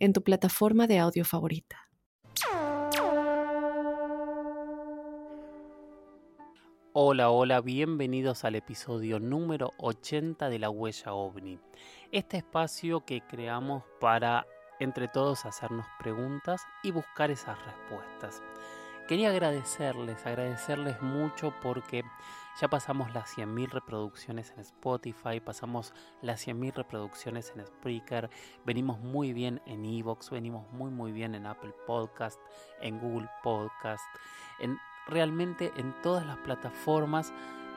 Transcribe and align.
en 0.00 0.14
tu 0.14 0.22
plataforma 0.22 0.86
de 0.86 0.98
audio 0.98 1.24
favorita. 1.24 1.88
Hola, 6.92 7.30
hola, 7.30 7.60
bienvenidos 7.60 8.44
al 8.44 8.56
episodio 8.56 9.20
número 9.20 9.70
80 9.78 10.48
de 10.48 10.58
La 10.58 10.70
Huella 10.70 11.12
OVNI. 11.12 11.60
Este 12.10 12.38
espacio 12.38 13.04
que 13.04 13.20
creamos 13.20 13.84
para 14.00 14.46
entre 14.80 15.06
todos 15.06 15.44
hacernos 15.44 15.86
preguntas 15.98 16.62
y 16.82 16.90
buscar 16.90 17.30
esas 17.30 17.58
respuestas. 17.64 18.42
Quería 19.10 19.30
agradecerles, 19.30 20.24
agradecerles 20.24 21.02
mucho 21.02 21.52
porque 21.64 22.04
ya 22.60 22.68
pasamos 22.68 23.12
las 23.12 23.36
100.000 23.36 23.68
reproducciones 23.70 24.52
en 24.52 24.60
Spotify, 24.60 25.40
pasamos 25.44 25.92
las 26.22 26.46
100.000 26.46 26.74
reproducciones 26.74 27.52
en 27.56 27.66
Spreaker, 27.66 28.30
venimos 28.64 29.00
muy 29.00 29.32
bien 29.32 29.62
en 29.66 29.84
Evox, 29.84 30.30
venimos 30.30 30.72
muy 30.72 30.92
muy 30.92 31.10
bien 31.10 31.34
en 31.34 31.46
Apple 31.46 31.74
Podcast, 31.88 32.40
en 32.80 33.00
Google 33.00 33.28
Podcast, 33.42 34.04
en 34.60 34.78
realmente 35.08 35.72
en 35.76 35.92
todas 36.02 36.24
las 36.24 36.36
plataformas 36.36 37.32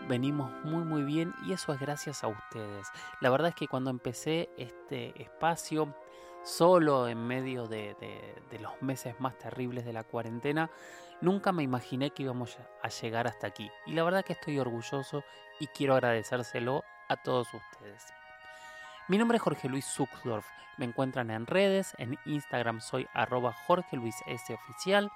venimos 0.08 0.52
muy 0.64 0.84
muy 0.84 1.02
bien 1.02 1.34
y 1.48 1.54
eso 1.54 1.74
es 1.74 1.80
gracias 1.80 2.24
a 2.24 2.28
ustedes. 2.28 2.86
La 3.22 3.32
verdad 3.32 3.50
es 3.50 3.56
que 3.56 3.68
cuando 3.68 3.90
empecé 3.90 4.52
este 4.56 5.20
espacio 5.20 5.96
solo 6.44 7.08
en 7.08 7.26
medio 7.26 7.68
de, 7.68 7.96
los 8.60 8.82
meses 8.82 9.20
más 9.20 9.38
terribles 9.38 9.86
de 9.86 9.94
la 9.94 10.04
cuarentena, 10.04 10.70
nunca 11.24 11.54
me 11.54 11.64
imaginé 11.64 12.12
que 12.12 12.24
íbamos 12.24 12.58
a 12.82 12.90
llegar 12.90 13.28
hasta 13.28 13.48
aquí. 13.48 13.72
Y 13.86 13.94
la 13.94 14.04
verdad 14.04 14.26
que 14.26 14.34
estoy 14.34 14.60
orgulloso 14.60 15.24
y 15.60 15.68
quiero 15.68 15.94
agradecérselo 15.94 16.84
a 17.08 17.16
todos 17.16 17.48
ustedes. 17.54 18.04
Mi 19.08 19.18
nombre 19.18 19.38
es 19.38 19.42
Jorge 19.42 19.70
Luis 19.70 19.86
Zuxdorf. 19.86 20.46
Me 20.78 20.86
encuentran 20.86 21.32
en 21.32 21.48
redes, 21.48 21.94
en 21.98 22.18
Instagram 22.26 22.82
soy 22.82 23.08
arroba 23.14 23.54
Jorge 23.68 23.96
Luis 23.96 24.16
S 24.26 24.54
oficial, 24.54 25.12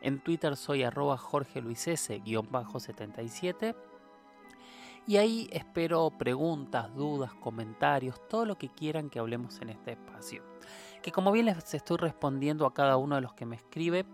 en 0.00 0.20
Twitter 0.20 0.56
soy 0.56 0.82
arroba 0.82 1.16
Jorge 1.18 1.60
Luis 1.60 1.86
S-77 1.86 3.76
y 5.06 5.18
ahí 5.18 5.48
espero 5.52 6.10
preguntas, 6.10 6.92
dudas, 6.94 7.32
comentarios, 7.34 8.26
todo 8.28 8.44
lo 8.44 8.58
que 8.58 8.70
quieran 8.70 9.08
que 9.08 9.20
hablemos 9.20 9.60
en 9.60 9.68
este 9.68 9.92
espacio. 9.92 10.42
Que 11.02 11.12
como 11.12 11.30
bien 11.30 11.46
les 11.46 11.74
estoy 11.74 11.98
respondiendo 11.98 12.66
a 12.66 12.74
cada 12.74 12.96
uno 12.96 13.14
de 13.14 13.20
los 13.20 13.34
que 13.34 13.46
me 13.46 13.54
escribe, 13.54 14.04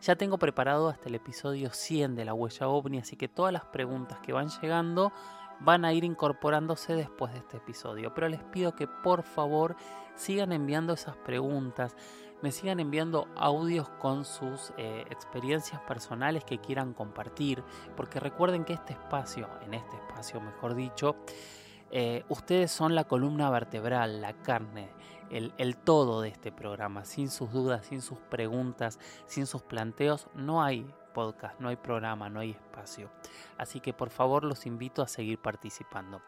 ya 0.00 0.16
tengo 0.16 0.38
preparado 0.38 0.88
hasta 0.88 1.08
el 1.08 1.14
episodio 1.14 1.70
100 1.70 2.14
de 2.14 2.24
la 2.24 2.34
huella 2.34 2.68
ovni, 2.68 2.98
así 2.98 3.16
que 3.16 3.28
todas 3.28 3.52
las 3.52 3.64
preguntas 3.66 4.18
que 4.20 4.32
van 4.32 4.48
llegando 4.48 5.12
van 5.60 5.84
a 5.84 5.92
ir 5.92 6.04
incorporándose 6.04 6.94
después 6.94 7.32
de 7.32 7.38
este 7.38 7.56
episodio. 7.56 8.14
Pero 8.14 8.28
les 8.28 8.42
pido 8.44 8.74
que 8.74 8.86
por 8.86 9.22
favor 9.22 9.76
sigan 10.14 10.52
enviando 10.52 10.92
esas 10.92 11.16
preguntas, 11.16 11.96
me 12.42 12.52
sigan 12.52 12.78
enviando 12.78 13.26
audios 13.36 13.88
con 13.88 14.24
sus 14.24 14.72
eh, 14.76 15.04
experiencias 15.10 15.80
personales 15.82 16.44
que 16.44 16.58
quieran 16.58 16.94
compartir, 16.94 17.64
porque 17.96 18.20
recuerden 18.20 18.64
que 18.64 18.74
este 18.74 18.92
espacio, 18.92 19.48
en 19.62 19.74
este 19.74 19.96
espacio 19.96 20.40
mejor 20.40 20.74
dicho, 20.74 21.16
eh, 21.90 22.24
ustedes 22.28 22.70
son 22.70 22.94
la 22.94 23.04
columna 23.04 23.50
vertebral, 23.50 24.20
la 24.20 24.34
carne, 24.34 24.90
el, 25.30 25.76
todo 25.76 26.20
de 26.20 26.28
este 26.28 26.52
programa. 26.52 27.04
Sin 27.04 27.30
sus 27.30 27.52
dudas, 27.52 27.86
sin 27.86 28.02
sus 28.02 28.18
preguntas, 28.18 28.98
sin 29.26 29.46
sus 29.46 29.62
planteos, 29.62 30.28
no 30.34 30.62
hay 30.62 30.90
podcast, 31.14 31.58
no 31.60 31.68
hay 31.68 31.76
programa, 31.76 32.28
no 32.28 32.40
hay 32.40 32.50
espacio. 32.50 33.10
Así 33.56 33.80
que 33.80 33.92
por 33.92 34.10
favor 34.10 34.44
los 34.44 34.66
invito 34.66 35.02
a 35.02 35.08
seguir 35.08 35.38
participando. 35.38 36.22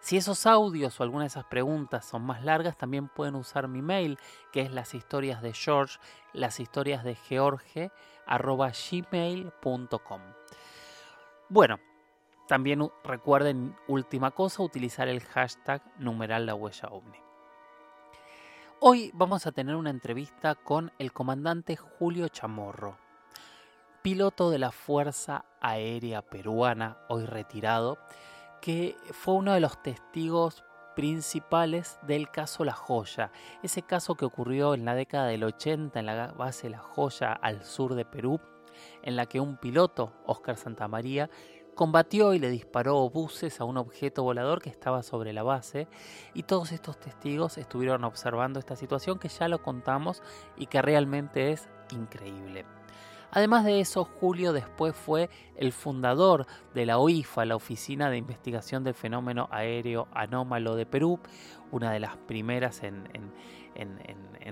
Si 0.00 0.18
esos 0.18 0.44
audios 0.44 1.00
o 1.00 1.02
alguna 1.02 1.24
de 1.24 1.28
esas 1.28 1.46
preguntas 1.46 2.04
son 2.04 2.22
más 2.22 2.44
largas, 2.44 2.76
también 2.76 3.08
pueden 3.08 3.36
usar 3.36 3.68
mi 3.68 3.80
mail, 3.80 4.18
que 4.52 4.60
es 4.60 4.70
las 4.70 4.94
historias 4.94 5.40
de 5.40 5.54
George, 5.54 5.98
las 6.34 6.60
historias 6.60 7.04
de 7.04 7.14
George, 7.14 7.90
arroba 8.26 8.70
gmail.com. 8.70 10.20
Bueno, 11.48 11.78
también 12.46 12.86
recuerden, 13.02 13.74
última 13.88 14.32
cosa, 14.32 14.62
utilizar 14.62 15.08
el 15.08 15.22
hashtag 15.22 15.82
numeral 15.98 16.44
la 16.44 16.54
huella. 16.54 16.90
Hoy 18.86 19.10
vamos 19.14 19.46
a 19.46 19.52
tener 19.52 19.76
una 19.76 19.88
entrevista 19.88 20.54
con 20.54 20.92
el 20.98 21.10
comandante 21.10 21.74
Julio 21.74 22.28
Chamorro, 22.28 22.98
piloto 24.02 24.50
de 24.50 24.58
la 24.58 24.72
Fuerza 24.72 25.46
Aérea 25.62 26.20
Peruana, 26.20 26.98
hoy 27.08 27.24
retirado, 27.24 27.96
que 28.60 28.94
fue 29.12 29.36
uno 29.36 29.54
de 29.54 29.60
los 29.60 29.82
testigos 29.82 30.66
principales 30.94 31.98
del 32.02 32.30
caso 32.30 32.62
La 32.62 32.74
Joya, 32.74 33.32
ese 33.62 33.80
caso 33.80 34.16
que 34.16 34.26
ocurrió 34.26 34.74
en 34.74 34.84
la 34.84 34.94
década 34.94 35.28
del 35.28 35.44
80 35.44 35.98
en 35.98 36.04
la 36.04 36.32
base 36.32 36.68
La 36.68 36.80
Joya 36.80 37.32
al 37.32 37.64
sur 37.64 37.94
de 37.94 38.04
Perú, 38.04 38.38
en 39.02 39.16
la 39.16 39.24
que 39.24 39.40
un 39.40 39.56
piloto, 39.56 40.12
Oscar 40.26 40.58
Santamaría, 40.58 41.30
combatió 41.74 42.34
y 42.34 42.38
le 42.38 42.50
disparó 42.50 43.08
buses 43.10 43.60
a 43.60 43.64
un 43.64 43.76
objeto 43.76 44.22
volador 44.22 44.62
que 44.62 44.70
estaba 44.70 45.02
sobre 45.02 45.32
la 45.32 45.42
base 45.42 45.88
y 46.32 46.44
todos 46.44 46.72
estos 46.72 46.98
testigos 46.98 47.58
estuvieron 47.58 48.04
observando 48.04 48.58
esta 48.58 48.76
situación 48.76 49.18
que 49.18 49.28
ya 49.28 49.48
lo 49.48 49.62
contamos 49.62 50.22
y 50.56 50.66
que 50.66 50.82
realmente 50.82 51.52
es 51.52 51.68
increíble. 51.92 52.64
Además 53.34 53.64
de 53.64 53.80
eso, 53.80 54.04
Julio 54.04 54.52
después 54.52 54.94
fue 54.94 55.28
el 55.56 55.72
fundador 55.72 56.46
de 56.72 56.86
la 56.86 56.98
OIFA, 56.98 57.44
la 57.44 57.56
Oficina 57.56 58.08
de 58.08 58.16
Investigación 58.16 58.84
del 58.84 58.94
Fenómeno 58.94 59.48
Aéreo 59.50 60.06
Anómalo 60.14 60.76
de 60.76 60.86
Perú, 60.86 61.18
una 61.72 61.90
de 61.90 61.98
las 61.98 62.16
primeras 62.16 62.84
en, 62.84 63.08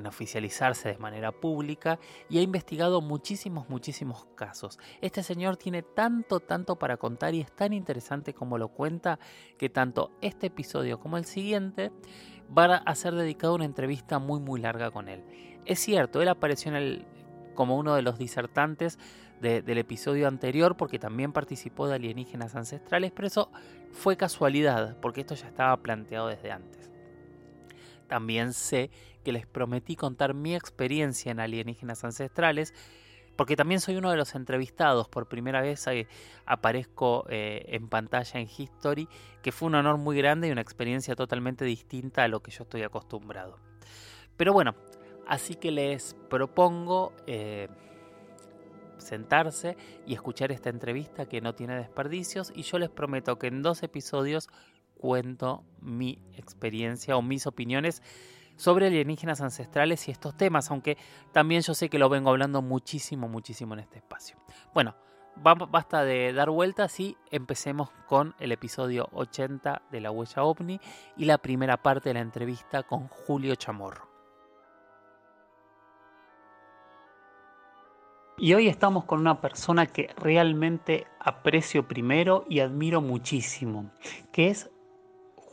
oficializarse 0.06 0.90
de 0.90 0.98
manera 0.98 1.32
pública 1.32 1.98
y 2.28 2.38
ha 2.38 2.42
investigado 2.42 3.00
muchísimos, 3.00 3.68
muchísimos 3.68 4.26
casos. 4.34 4.78
Este 5.00 5.22
señor 5.22 5.56
tiene 5.56 5.82
tanto, 5.82 6.40
tanto 6.40 6.76
para 6.76 6.96
contar 6.96 7.34
y 7.34 7.40
es 7.40 7.52
tan 7.52 7.72
interesante 7.72 8.34
como 8.34 8.58
lo 8.58 8.68
cuenta 8.68 9.18
que 9.58 9.68
tanto 9.68 10.12
este 10.20 10.48
episodio 10.48 11.00
como 11.00 11.16
el 11.16 11.24
siguiente 11.24 11.92
va 12.56 12.76
a 12.76 12.94
ser 12.94 13.14
dedicado 13.14 13.54
a 13.54 13.56
una 13.56 13.64
entrevista 13.64 14.18
muy, 14.18 14.40
muy 14.40 14.60
larga 14.60 14.90
con 14.90 15.08
él. 15.08 15.24
Es 15.64 15.80
cierto, 15.80 16.20
él 16.20 16.28
apareció 16.28 16.74
en 16.74 17.06
como 17.54 17.76
uno 17.76 17.94
de 17.94 18.02
los 18.02 18.18
disertantes 18.18 18.98
del 19.40 19.78
episodio 19.78 20.28
anterior 20.28 20.76
porque 20.76 21.00
también 21.00 21.32
participó 21.32 21.88
de 21.88 21.96
alienígenas 21.96 22.54
ancestrales, 22.54 23.10
pero 23.10 23.26
eso 23.26 23.50
fue 23.90 24.16
casualidad 24.16 24.96
porque 25.00 25.22
esto 25.22 25.34
ya 25.34 25.48
estaba 25.48 25.76
planteado 25.78 26.28
desde 26.28 26.52
antes. 26.52 26.92
También 28.06 28.52
sé 28.52 28.90
que 29.22 29.32
les 29.32 29.46
prometí 29.46 29.96
contar 29.96 30.34
mi 30.34 30.54
experiencia 30.54 31.32
en 31.32 31.40
alienígenas 31.40 32.04
ancestrales, 32.04 32.74
porque 33.36 33.56
también 33.56 33.80
soy 33.80 33.96
uno 33.96 34.10
de 34.10 34.16
los 34.16 34.34
entrevistados. 34.34 35.08
Por 35.08 35.28
primera 35.28 35.62
vez 35.62 35.86
eh, 35.86 36.06
aparezco 36.44 37.24
eh, 37.30 37.64
en 37.68 37.88
pantalla 37.88 38.40
en 38.40 38.48
History, 38.48 39.08
que 39.42 39.52
fue 39.52 39.68
un 39.68 39.76
honor 39.76 39.96
muy 39.96 40.16
grande 40.16 40.48
y 40.48 40.50
una 40.50 40.60
experiencia 40.60 41.14
totalmente 41.14 41.64
distinta 41.64 42.24
a 42.24 42.28
lo 42.28 42.40
que 42.40 42.50
yo 42.50 42.64
estoy 42.64 42.82
acostumbrado. 42.82 43.58
Pero 44.36 44.52
bueno, 44.52 44.74
Así 45.26 45.54
que 45.54 45.70
les 45.70 46.14
propongo 46.28 47.12
eh, 47.26 47.68
sentarse 48.98 49.76
y 50.06 50.14
escuchar 50.14 50.52
esta 50.52 50.70
entrevista 50.70 51.26
que 51.26 51.40
no 51.40 51.54
tiene 51.54 51.76
desperdicios 51.76 52.52
y 52.54 52.62
yo 52.62 52.78
les 52.78 52.90
prometo 52.90 53.38
que 53.38 53.46
en 53.46 53.62
dos 53.62 53.82
episodios 53.82 54.48
cuento 54.96 55.64
mi 55.80 56.18
experiencia 56.36 57.16
o 57.16 57.22
mis 57.22 57.46
opiniones 57.46 58.02
sobre 58.62 58.86
alienígenas 58.86 59.40
ancestrales 59.40 60.06
y 60.06 60.12
estos 60.12 60.36
temas, 60.36 60.70
aunque 60.70 60.96
también 61.32 61.62
yo 61.62 61.74
sé 61.74 61.88
que 61.88 61.98
lo 61.98 62.08
vengo 62.08 62.30
hablando 62.30 62.62
muchísimo, 62.62 63.26
muchísimo 63.26 63.74
en 63.74 63.80
este 63.80 63.98
espacio. 63.98 64.36
Bueno, 64.72 64.94
basta 65.34 66.04
de 66.04 66.32
dar 66.32 66.48
vueltas 66.48 67.00
y 67.00 67.16
empecemos 67.32 67.90
con 68.06 68.36
el 68.38 68.52
episodio 68.52 69.08
80 69.14 69.82
de 69.90 70.00
La 70.00 70.12
Huella 70.12 70.44
OVNI 70.44 70.80
y 71.16 71.24
la 71.24 71.38
primera 71.38 71.82
parte 71.82 72.10
de 72.10 72.14
la 72.14 72.20
entrevista 72.20 72.84
con 72.84 73.08
Julio 73.08 73.56
Chamorro. 73.56 74.08
Y 78.38 78.54
hoy 78.54 78.68
estamos 78.68 79.06
con 79.06 79.18
una 79.18 79.40
persona 79.40 79.86
que 79.86 80.08
realmente 80.16 81.08
aprecio 81.18 81.88
primero 81.88 82.44
y 82.48 82.60
admiro 82.60 83.00
muchísimo, 83.00 83.90
que 84.32 84.50
es 84.50 84.70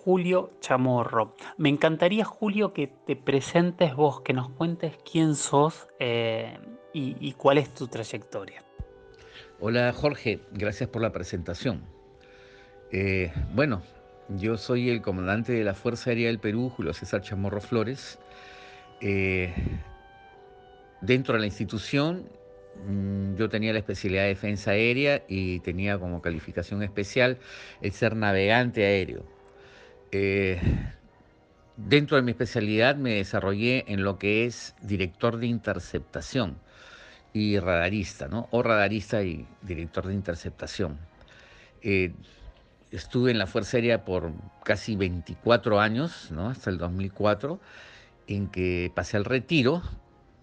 Julio 0.09 0.53
Chamorro. 0.59 1.35
Me 1.57 1.69
encantaría, 1.69 2.25
Julio, 2.25 2.73
que 2.73 2.87
te 2.87 3.15
presentes 3.15 3.93
vos, 3.93 4.21
que 4.21 4.33
nos 4.33 4.49
cuentes 4.49 4.97
quién 5.05 5.35
sos 5.35 5.87
eh, 5.99 6.57
y, 6.93 7.33
cuál 7.33 7.59
es 7.59 7.71
tu 7.75 7.87
trayectoria. 7.87 8.63
Hola 9.59 9.93
Jorge, 9.93 10.39
gracias 10.51 10.89
por 10.89 11.03
la 11.03 11.11
presentación. 11.11 11.83
Eh, 12.91 13.31
bueno, 13.53 13.83
yo 14.29 14.57
soy 14.57 14.89
el 14.89 15.03
comandante 15.03 15.53
de 15.53 15.63
la 15.63 15.75
Fuerza 15.75 16.09
Aérea 16.09 16.25
del 16.25 16.39
Perú, 16.39 16.71
Julio 16.75 16.91
César 16.95 17.21
Chamorro 17.21 17.61
Flores. 17.61 18.17
Eh, 19.01 19.53
dentro 21.01 21.35
de 21.35 21.41
la 21.41 21.45
institución 21.45 22.25
Mm, 22.85 23.35
yo 23.35 23.49
tenía 23.49 23.73
la 23.73 23.79
especialidad 23.79 24.23
de 24.23 24.29
defensa 24.29 24.71
aérea 24.71 25.23
y 25.27 25.59
tenía 25.59 25.99
como 25.99 26.21
calificación 26.21 26.83
especial 26.83 27.37
el 27.81 27.91
ser 27.91 28.15
navegante 28.15 28.85
aéreo. 28.85 29.23
Eh, 30.11 30.59
dentro 31.77 32.17
de 32.17 32.23
mi 32.23 32.31
especialidad 32.31 32.95
me 32.95 33.15
desarrollé 33.15 33.85
en 33.87 34.03
lo 34.03 34.17
que 34.17 34.45
es 34.45 34.75
director 34.81 35.37
de 35.37 35.47
interceptación 35.47 36.57
y 37.33 37.59
radarista, 37.59 38.27
¿no? 38.27 38.47
O 38.51 38.63
radarista 38.63 39.23
y 39.23 39.47
director 39.61 40.07
de 40.07 40.13
interceptación. 40.13 40.97
Eh, 41.81 42.13
estuve 42.91 43.31
en 43.31 43.37
la 43.37 43.47
Fuerza 43.47 43.77
Aérea 43.77 44.03
por 44.03 44.31
casi 44.63 44.95
24 44.95 45.79
años, 45.79 46.31
¿no? 46.31 46.49
Hasta 46.49 46.69
el 46.69 46.77
2004, 46.77 47.59
en 48.27 48.47
que 48.47 48.91
pasé 48.93 49.17
al 49.17 49.25
retiro 49.25 49.81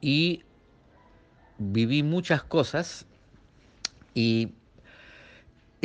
y 0.00 0.44
viví 1.58 2.02
muchas 2.02 2.42
cosas 2.42 3.06
y 4.14 4.52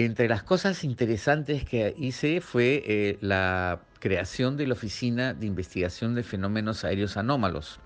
entre 0.05 0.27
las 0.27 0.43
cosas 0.43 0.83
interesantes 0.83 1.65
que 1.65 1.93
hice 1.97 2.41
fue 2.41 2.83
eh, 2.85 3.17
la 3.21 3.81
creación 3.99 4.57
de 4.57 4.67
la 4.67 4.73
Oficina 4.73 5.33
de 5.33 5.45
Investigación 5.45 6.15
de 6.15 6.23
Fenómenos 6.23 6.83
Aéreos 6.83 7.17
Anómalos, 7.17 7.79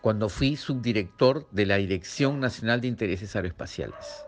cuando 0.00 0.28
fui 0.28 0.56
subdirector 0.56 1.48
de 1.50 1.66
la 1.66 1.76
Dirección 1.76 2.40
Nacional 2.40 2.80
de 2.80 2.88
Intereses 2.88 3.34
Aeroespaciales. 3.36 4.24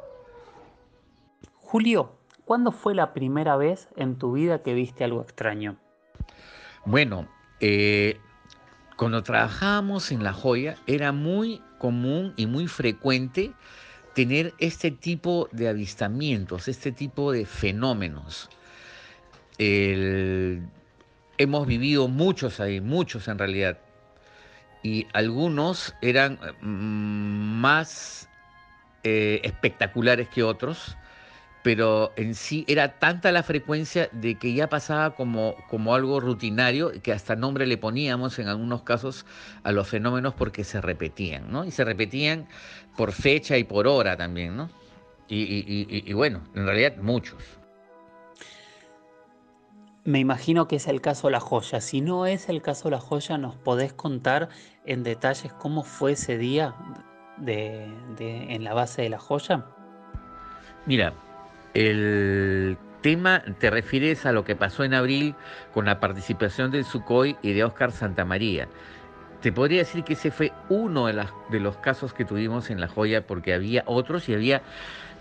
Julio, 1.61 2.17
¿cuándo 2.45 2.73
fue 2.73 2.95
la 2.95 3.13
primera 3.13 3.57
vez 3.57 3.89
en 3.97 4.17
tu 4.17 4.33
vida 4.33 4.63
que 4.63 4.75
viste 4.75 5.05
algo 5.05 5.23
extraño? 5.23 5.77
Bueno, 6.85 7.29
eh, 7.61 8.19
cuando 8.97 9.23
trabajábamos 9.23 10.13
en 10.13 10.23
La 10.23 10.33
Joya 10.33 10.77
era 10.87 11.11
muy 11.11 11.63
común 11.79 12.33
y 12.37 12.47
muy 12.47 12.69
frecuente 12.69 13.53
tener 14.15 14.55
este 14.59 14.91
tipo 14.91 15.49
de 15.53 15.69
avistamientos, 15.69 16.69
este 16.69 16.93
tipo 16.93 17.33
de 17.33 17.47
fenómenos. 17.47 18.49
hemos 19.59 21.67
vivido 21.67 22.09
muchos 22.09 22.61
ahí, 22.61 22.81
muchos 22.81 23.29
en 23.29 23.39
realidad, 23.39 23.79
y 24.83 25.07
algunos 25.13 25.95
eran 26.03 26.39
mm, 26.61 27.61
más 27.61 28.29
eh, 29.03 29.41
espectaculares 29.43 30.29
que 30.29 30.43
otros, 30.43 30.97
pero 31.65 32.13
en 32.17 32.35
sí 32.35 32.67
era 32.69 32.99
tanta 32.99 33.33
la 33.33 33.43
frecuencia 33.43 34.11
de 34.13 34.35
que 34.35 34.53
ya 34.53 34.69
pasaba 34.69 35.15
como, 35.15 35.57
como 35.71 35.95
algo 35.95 36.21
rutinario, 36.21 36.93
que 37.03 37.11
hasta 37.11 37.37
nombre 37.37 37.67
le 37.67 37.79
poníamos 37.79 38.39
en 38.39 38.49
algunos 38.49 38.83
casos 38.83 39.25
a 39.63 39.73
los 39.73 39.89
fenómenos 39.89 40.35
porque 40.35 40.63
se 40.63 40.83
repetían, 40.83 41.51
¿no? 41.51 41.65
Y 41.65 41.71
se 41.71 41.83
repetían 41.83 42.47
por 42.99 43.13
fecha 43.13 43.57
y 43.57 43.65
por 43.65 43.87
hora 43.87 44.15
también, 44.15 44.59
¿no? 44.59 44.69
Y, 45.27 46.13
bueno, 46.13 46.43
en 46.55 46.67
realidad 46.67 46.99
muchos. 46.99 47.43
Me 50.05 50.19
imagino 50.19 50.69
que 50.69 50.77
es 50.77 50.87
el 50.87 51.01
caso 51.01 51.31
La 51.31 51.41
Joya. 51.41 51.81
Si 51.81 52.03
no 52.03 52.27
es 52.27 52.51
el 52.51 52.61
caso 52.61 52.91
La 52.91 53.01
Joya, 53.01 53.39
¿nos 53.39 53.57
podés 53.57 53.95
contar 53.95 54.51
en 54.85 55.03
detalles 55.03 55.51
cómo 55.55 55.83
fue 55.83 56.13
ese 56.13 56.37
día 56.37 56.75
de, 57.39 57.89
en 58.19 58.65
la 58.65 58.75
base 58.75 59.01
de 59.01 59.09
La 59.09 59.19
Joya? 59.19 59.65
Mira, 60.85 61.15
el 61.75 62.79
tema, 63.03 63.43
te 63.59 63.71
refieres 63.71 64.25
a 64.27 64.33
lo 64.33 64.45
que 64.45 64.57
pasó 64.57 64.85
en 64.85 64.95
abril 64.95 65.35
con 65.73 65.85
la 65.85 66.01
participación 66.01 66.71
del 66.71 66.85
Sukhoi 66.85 67.37
y 67.43 67.53
de 67.53 67.65
Oscar 67.65 67.93
Santamaría. 67.93 68.69
Te 69.43 69.53
podría 69.53 69.81
decir 69.81 70.05
que 70.05 70.15
ese 70.15 70.31
fue 70.31 70.53
uno 70.71 71.07
de, 71.07 71.27
de 71.51 71.61
los 71.61 71.77
casos 71.77 72.15
que 72.15 72.25
tuvimos 72.25 72.71
en 72.71 72.81
La 72.81 72.89
Joya, 72.89 73.27
porque 73.27 73.53
había 73.53 73.83
otros 73.87 74.29
y 74.31 74.35
había 74.35 74.63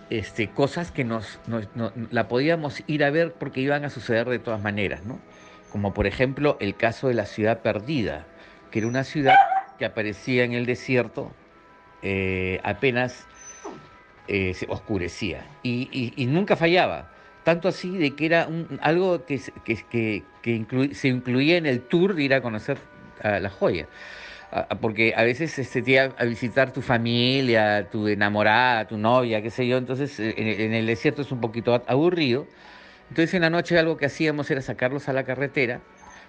este, 0.10 0.50
cosas 0.50 0.92
que 0.92 1.04
nos, 1.04 1.40
la 2.12 2.28
podíamos 2.28 2.84
ir 2.88 3.04
a 3.04 3.10
ver 3.10 3.34
porque 3.34 3.62
iban 3.62 3.84
a 3.84 3.90
suceder 3.90 4.30
de 4.30 4.40
todas 4.40 4.62
maneras, 4.62 5.04
¿no? 5.06 5.20
Como 5.72 5.94
por 5.94 6.08
ejemplo 6.08 6.58
el 6.60 6.76
caso 6.76 7.08
de 7.08 7.16
la 7.16 7.26
ciudad 7.26 7.62
perdida, 7.62 8.26
que 8.70 8.80
era 8.80 8.88
una 8.88 9.04
ciudad 9.04 9.36
que 9.80 9.86
aparecía 9.86 10.44
en 10.44 10.54
el 10.54 10.66
desierto 10.66 11.32
eh, 12.02 12.60
apenas 12.64 13.26
eh, 14.28 14.54
se 14.54 14.66
oscurecía 14.70 15.46
y, 15.64 16.14
nunca 16.28 16.56
fallaba. 16.56 17.10
Tanto 17.44 17.68
así 17.68 17.98
de 17.98 18.16
que 18.16 18.26
era 18.26 18.48
algo 18.80 19.26
que, 19.26 19.38
se 19.38 21.08
incluía 21.10 21.58
en 21.58 21.66
el 21.66 21.82
tour 21.82 22.16
de 22.16 22.24
ir 22.24 22.34
a 22.34 22.42
conocer 22.42 22.78
a 23.22 23.40
la 23.40 23.50
joya. 23.50 23.88
Porque 24.80 25.14
a 25.18 25.24
veces 25.24 25.58
este, 25.60 25.82
te 25.82 25.92
iba 25.92 26.04
a 26.18 26.24
visitar 26.26 26.72
tu 26.72 26.82
familia, 26.82 27.90
tu 27.92 28.08
enamorada, 28.08 28.88
tu 28.88 28.98
novia, 28.98 29.42
qué 29.42 29.50
sé 29.50 29.68
yo. 29.68 29.78
Entonces 29.78 30.20
eh, 30.20 30.36
en, 30.38 30.74
el 30.74 30.86
desierto 30.86 31.24
es 31.24 31.32
un 31.32 31.42
poquito 31.42 31.84
aburrido. 31.88 32.48
Entonces 33.10 33.34
en 33.34 33.42
la 33.42 33.50
noche 33.50 33.78
algo 33.78 33.98
que 33.98 34.06
hacíamos 34.06 34.50
era 34.50 34.62
sacarlos 34.62 35.10
a 35.10 35.14
la 35.14 35.24
carretera, 35.24 35.82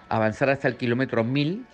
avanzar 0.09 0.49
hasta 0.49 0.67
el 0.67 0.75
kilómetro 0.75 1.23
1000 1.23 1.65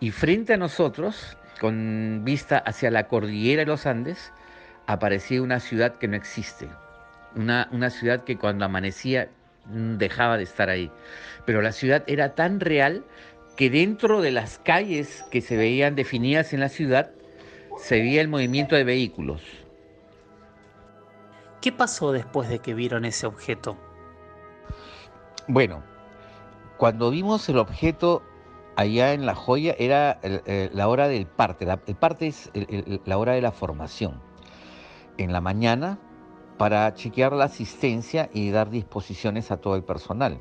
y 0.00 0.10
frente 0.12 0.54
a 0.54 0.56
nosotros, 0.56 1.36
con 1.60 2.22
vista 2.24 2.58
hacia 2.58 2.90
la 2.90 3.06
cordillera 3.06 3.60
de 3.60 3.66
los 3.66 3.84
Andes, 3.86 4.32
aparecía 4.86 5.42
una 5.42 5.60
ciudad 5.60 5.96
que 5.96 6.08
no 6.08 6.16
existe, 6.16 6.68
una, 7.34 7.68
una 7.72 7.90
ciudad 7.90 8.24
que 8.24 8.36
cuando 8.36 8.64
amanecía 8.64 9.28
dejaba 9.66 10.36
de 10.36 10.44
estar 10.44 10.68
ahí. 10.68 10.90
Pero 11.46 11.62
la 11.62 11.72
ciudad 11.72 12.02
era 12.06 12.34
tan 12.34 12.60
real 12.60 13.04
que 13.56 13.70
dentro 13.70 14.20
de 14.20 14.30
las 14.30 14.58
calles 14.58 15.24
que 15.30 15.40
se 15.40 15.56
veían 15.56 15.94
definidas 15.94 16.52
en 16.52 16.60
la 16.60 16.68
ciudad 16.68 17.10
se 17.78 18.00
veía 18.00 18.20
el 18.20 18.28
movimiento 18.28 18.76
de 18.76 18.84
vehículos. 18.84 19.42
¿Qué 21.60 21.70
pasó 21.70 22.12
después 22.12 22.48
de 22.48 22.58
que 22.58 22.74
vieron 22.74 23.04
ese 23.04 23.26
objeto? 23.26 23.76
Bueno, 25.46 25.82
cuando 26.76 27.10
vimos 27.10 27.48
el 27.48 27.58
objeto 27.58 28.22
allá 28.74 29.12
en 29.12 29.26
La 29.26 29.34
Joya 29.34 29.76
era 29.78 30.18
la 30.72 30.88
hora 30.88 31.08
del 31.08 31.26
parte. 31.26 31.66
el 31.86 31.96
parte 31.96 32.26
es 32.26 32.50
la 33.04 33.18
hora 33.18 33.34
de 33.34 33.42
la 33.42 33.52
formación 33.52 34.31
en 35.18 35.32
la 35.32 35.40
mañana 35.40 35.98
para 36.58 36.92
chequear 36.94 37.32
la 37.32 37.44
asistencia 37.44 38.30
y 38.32 38.50
dar 38.50 38.70
disposiciones 38.70 39.50
a 39.50 39.56
todo 39.56 39.76
el 39.76 39.84
personal. 39.84 40.40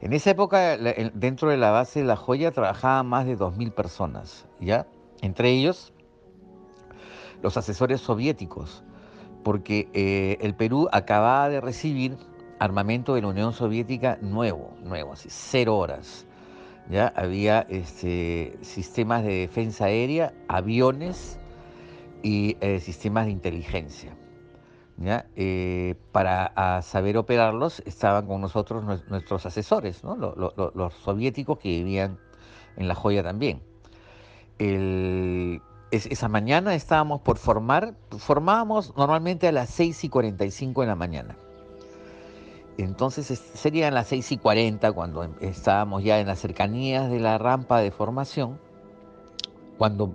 En 0.00 0.12
esa 0.12 0.30
época, 0.30 0.76
dentro 0.76 1.48
de 1.48 1.56
la 1.56 1.70
base 1.70 2.00
de 2.00 2.06
La 2.06 2.16
Joya, 2.16 2.50
trabajaban 2.50 3.06
más 3.06 3.26
de 3.26 3.38
2.000 3.38 3.72
personas, 3.72 4.46
¿ya? 4.60 4.86
Entre 5.22 5.50
ellos, 5.50 5.94
los 7.42 7.56
asesores 7.56 8.00
soviéticos, 8.00 8.84
porque 9.42 9.88
eh, 9.94 10.36
el 10.40 10.54
Perú 10.54 10.88
acababa 10.92 11.48
de 11.48 11.60
recibir 11.60 12.16
armamento 12.58 13.14
de 13.14 13.22
la 13.22 13.28
Unión 13.28 13.52
Soviética 13.52 14.18
nuevo, 14.20 14.74
nuevo, 14.82 15.12
así, 15.12 15.28
cero 15.30 15.78
horas. 15.78 16.26
Ya 16.90 17.12
había 17.16 17.60
este, 17.70 18.58
sistemas 18.60 19.24
de 19.24 19.40
defensa 19.40 19.86
aérea, 19.86 20.34
aviones, 20.48 21.38
y 22.24 22.56
eh, 22.60 22.80
sistemas 22.80 23.26
de 23.26 23.32
inteligencia. 23.32 24.16
Eh, 25.36 25.96
para 26.12 26.80
saber 26.82 27.18
operarlos 27.18 27.82
estaban 27.84 28.26
con 28.26 28.40
nosotros 28.40 28.82
nuestros 29.08 29.44
asesores, 29.44 30.02
los 30.04 30.94
soviéticos 30.94 31.58
que 31.58 31.68
vivían 31.68 32.18
en 32.76 32.88
La 32.88 32.94
Joya 32.94 33.22
también. 33.22 33.60
esa 35.90 36.28
mañana 36.28 36.74
estábamos 36.74 37.20
por 37.20 37.36
formar, 37.36 37.94
formábamos 38.18 38.96
normalmente 38.96 39.46
a 39.46 39.52
las 39.52 39.68
6 39.70 40.04
y 40.04 40.08
45 40.08 40.80
de 40.80 40.86
la 40.86 40.96
mañana. 40.96 41.36
Entonces 42.78 43.26
serían 43.38 43.94
las 43.94 44.08
6 44.08 44.32
y 44.32 44.38
40 44.38 44.92
cuando 44.92 45.28
estábamos 45.40 46.02
ya 46.02 46.20
en 46.20 46.26
las 46.26 46.40
cercanías 46.40 47.10
de 47.10 47.20
la 47.20 47.36
rampa 47.36 47.80
de 47.80 47.90
formación, 47.90 48.58
cuando 49.76 50.14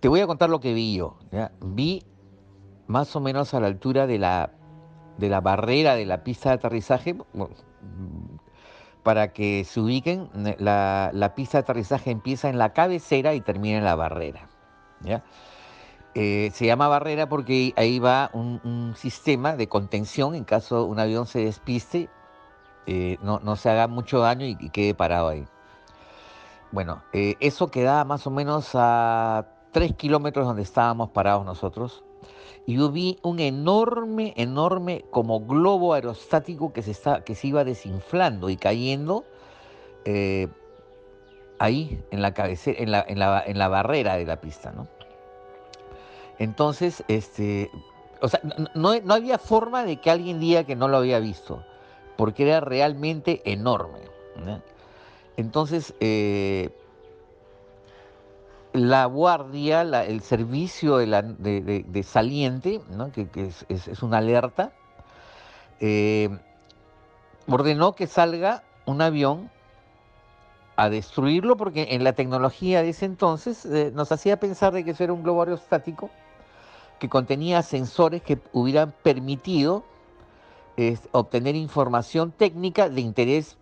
te 0.00 0.08
voy 0.08 0.20
a 0.20 0.26
contar 0.26 0.50
lo 0.50 0.60
que 0.60 0.74
vi 0.74 0.96
yo. 0.96 1.16
Vi 1.60 2.04
más 2.86 3.14
o 3.16 3.20
menos 3.20 3.54
a 3.54 3.60
la 3.60 3.66
altura 3.66 4.06
de 4.06 4.18
la, 4.18 4.50
de 5.18 5.28
la 5.28 5.40
barrera 5.40 5.94
de 5.94 6.06
la 6.06 6.24
pista 6.24 6.50
de 6.50 6.56
aterrizaje, 6.56 7.16
para 9.02 9.32
que 9.32 9.64
se 9.64 9.80
ubiquen, 9.80 10.30
la, 10.58 11.32
pista 11.34 11.58
de 11.58 11.62
aterrizaje 11.62 12.10
empieza 12.10 12.48
en 12.48 12.58
la 12.58 12.72
cabecera 12.72 13.34
y 13.34 13.40
termina 13.40 13.78
en 13.78 13.84
la 13.84 13.94
barrera. 13.94 14.48
Eh, 16.14 16.50
se 16.52 16.66
llama 16.66 16.88
barrera 16.88 17.28
porque 17.28 17.72
ahí 17.76 17.98
va 17.98 18.30
un, 18.32 18.94
sistema 18.96 19.54
de 19.54 19.68
contención 19.68 20.34
en 20.34 20.44
caso 20.44 20.84
un 20.86 20.98
avión 20.98 21.26
se 21.26 21.44
despiste 21.44 22.08
eh, 22.86 23.18
no, 23.22 23.54
se 23.56 23.68
haga 23.68 23.86
mucho 23.86 24.20
daño 24.20 24.46
y, 24.46 24.56
quede 24.70 24.94
parado 24.94 25.28
ahí. 25.28 25.44
Bueno, 26.72 27.02
eh, 27.12 27.36
eso 27.40 27.70
quedaba 27.70 28.04
más 28.04 28.26
o 28.26 28.30
menos 28.30 28.70
a 28.72 29.46
tres 29.72 29.94
kilómetros 29.94 30.46
donde 30.46 30.62
estábamos 30.62 31.10
parados 31.10 31.44
nosotros. 31.44 32.04
Y 32.66 32.74
yo 32.74 32.90
vi 32.90 33.18
un 33.22 33.40
enorme, 33.40 34.34
enorme 34.36 35.04
como 35.10 35.40
globo 35.40 35.94
aerostático 35.94 36.72
que 36.72 36.82
se, 36.82 36.90
está, 36.90 37.24
que 37.24 37.34
se 37.34 37.48
iba 37.48 37.64
desinflando 37.64 38.50
y 38.50 38.56
cayendo 38.56 39.24
eh, 40.04 40.48
ahí 41.58 42.02
en 42.10 42.20
la, 42.20 42.34
cabecera, 42.34 42.78
en 42.78 42.90
la, 42.90 43.04
en, 43.08 43.18
la, 43.18 43.42
en 43.46 43.58
la 43.58 43.68
barrera 43.68 44.16
de 44.16 44.26
la 44.26 44.40
pista, 44.40 44.72
¿no? 44.72 44.86
Entonces, 46.38 47.02
este, 47.08 47.70
o 48.20 48.28
sea, 48.28 48.40
no, 48.74 48.92
había 49.12 49.38
forma 49.38 49.84
de 49.84 49.96
que 50.00 50.10
alguien 50.10 50.40
diga 50.40 50.64
que 50.64 50.76
no 50.76 50.88
lo 50.88 50.98
había 50.98 51.18
visto, 51.18 51.64
porque 52.16 52.44
era 52.44 52.60
realmente 52.60 53.42
enorme. 53.44 54.00
Entonces, 55.36 55.94
eh, 56.00 56.70
la 58.72 59.06
guardia, 59.06 59.82
el 59.82 60.20
servicio 60.22 60.98
de, 60.98 62.02
saliente, 62.04 62.80
que, 63.12 63.50
es, 63.68 64.02
una 64.02 64.18
alerta, 64.18 64.72
eh, 65.80 66.28
ordenó 67.48 67.94
que 67.94 68.06
salga 68.06 68.62
un 68.86 69.00
avión 69.02 69.50
a 70.76 70.88
destruirlo 70.90 71.56
porque 71.56 71.88
en 71.90 72.04
la 72.04 72.12
tecnología 72.12 72.82
de 72.82 72.90
ese 72.90 73.04
entonces 73.04 73.64
eh, 73.66 73.90
nos 73.94 74.12
hacía 74.12 74.38
pensar 74.38 74.72
de 74.72 74.84
que 74.84 74.92
eso 74.92 75.04
era 75.04 75.12
un 75.12 75.22
globo 75.22 75.42
aerostático 75.42 76.10
que 76.98 77.08
contenía 77.08 77.62
sensores 77.62 78.22
que 78.22 78.38
hubieran 78.52 78.92
permitido 79.02 79.84
obtener 81.10 81.56
información 81.56 82.30
técnica 82.30 82.88
de 82.88 83.00
interés 83.00 83.56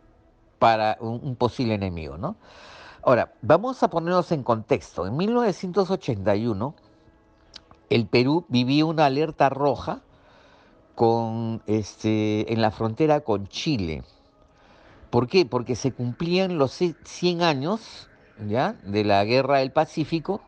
para 0.59 0.97
un, 1.01 1.37
posible 1.37 1.75
enemigo. 1.75 2.17
¿no? 2.19 2.37
Ahora, 3.07 3.33
vamos 3.41 3.85
a 3.85 3.89
ponernos 3.89 4.33
en 4.33 4.43
contexto. 4.43 5.07
En 5.07 5.17
1981, 5.17 6.75
el 7.89 8.07
Perú 8.09 8.45
vivía 8.49 8.85
una 8.85 9.07
alerta 9.07 9.49
roja 9.49 10.03
con, 10.97 11.63
este, 11.69 12.53
en 12.53 12.61
la 12.61 12.73
frontera 12.73 13.21
con 13.21 13.47
Chile. 13.47 14.03
¿Por 15.11 15.29
qué? 15.29 15.47
Porque 15.47 15.77
se 15.77 15.93
cumplían 15.93 16.59
los 16.59 16.73
100 16.73 17.43
años 17.43 18.09
¿ya? 18.45 18.73
de 18.83 19.05
la 19.05 19.25
Guerra 19.25 19.59
del 19.59 19.71
Pacífico, 19.71 20.41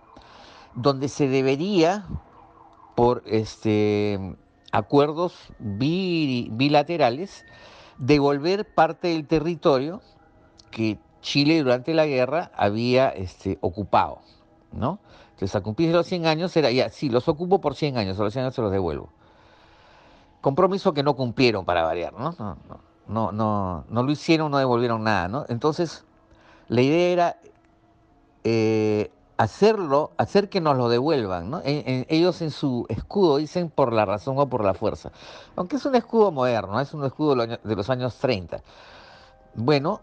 donde 0.75 1.07
se 1.07 1.29
debería 1.29 2.07
por 2.97 3.23
este, 3.27 4.35
acuerdos 4.73 5.53
bilaterales 5.61 7.45
devolver 7.99 8.65
parte 8.75 9.07
del 9.07 9.29
territorio 9.29 10.01
que 10.73 10.99
Chile 11.21 11.63
durante 11.63 11.95
la 11.95 12.07
guerra 12.07 12.51
había 12.57 13.09
este, 13.11 13.59
ocupado, 13.61 14.21
¿no? 14.73 14.99
Entonces, 15.31 15.55
a 15.55 15.61
cumplir 15.61 15.93
los 15.95 16.07
100 16.07 16.27
años 16.27 16.57
era, 16.57 16.71
ya, 16.71 16.89
sí, 16.89 17.09
los 17.09 17.29
ocupo 17.29 17.61
por 17.61 17.75
100 17.75 17.97
años, 17.97 18.19
a 18.19 18.25
los 18.25 18.33
100 18.33 18.47
años 18.47 18.55
se 18.55 18.63
los 18.63 18.73
devuelvo. 18.73 19.09
Compromiso 20.41 20.93
que 20.93 21.03
no 21.03 21.15
cumplieron 21.15 21.65
para 21.65 21.83
variar, 21.83 22.13
¿no? 22.13 22.35
No, 22.39 22.57
no, 23.09 23.33
no, 23.33 23.85
no, 23.89 24.03
lo 24.03 24.11
hicieron, 24.11 24.51
no 24.51 24.59
devolvieron 24.59 25.05
nada, 25.05 25.29
¿no? 25.29 25.47
Entonces, 25.49 26.05
la 26.69 26.83
idea 26.83 27.13
era 27.13 27.37
eh, 28.45 29.11
hacerlo, 29.39 30.11
hacer 30.17 30.49
que 30.51 30.61
nos 30.61 30.77
lo 30.77 30.89
devuelvan. 30.89 31.51
¿no? 31.51 31.63
ellos 31.65 32.43
en 32.43 32.51
su 32.51 32.85
escudo 32.89 33.39
dicen 33.39 33.71
por 33.71 33.93
la 33.93 34.05
razón 34.05 34.39
o 34.39 34.49
por 34.49 34.65
la 34.65 34.75
fuerza. 34.75 35.11
Aunque 35.57 35.77
es 35.77 35.87
un 35.87 35.95
escudo 35.95 36.31
moderno, 36.31 36.79
es 36.81 36.93
un 36.93 37.05
escudo 37.05 37.47
de 37.47 37.77
los 37.77 37.89
años 37.89 38.17
30. 38.17 38.61
Bueno, 39.55 40.01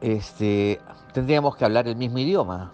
este, 0.00 0.80
tendríamos 1.12 1.56
que 1.56 1.64
hablar 1.64 1.88
el 1.88 1.96
mismo 1.96 2.18
idioma. 2.18 2.72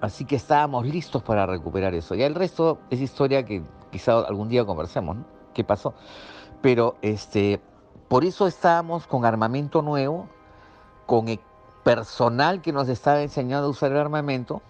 Así 0.00 0.24
que 0.24 0.36
estábamos 0.36 0.86
listos 0.86 1.22
para 1.22 1.46
recuperar 1.46 1.94
eso. 1.94 2.14
Ya 2.14 2.26
el 2.26 2.34
resto 2.34 2.78
es 2.90 3.00
historia 3.00 3.44
que 3.44 3.62
quizá 3.90 4.18
algún 4.18 4.48
día 4.48 4.64
conversemos, 4.64 5.16
¿no? 5.16 5.24
¿Qué 5.54 5.64
pasó? 5.64 5.94
Pero 6.60 6.96
este, 7.00 7.60
por 8.08 8.24
eso 8.24 8.46
estábamos 8.46 9.06
con 9.06 9.24
armamento 9.24 9.82
nuevo, 9.82 10.28
con 11.06 11.28
e, 11.28 11.40
personal 11.84 12.60
que 12.60 12.72
nos 12.72 12.88
estaba 12.88 13.22
enseñando 13.22 13.66
a 13.66 13.70
usar 13.70 13.92
el 13.92 13.98
armamento, 13.98 14.62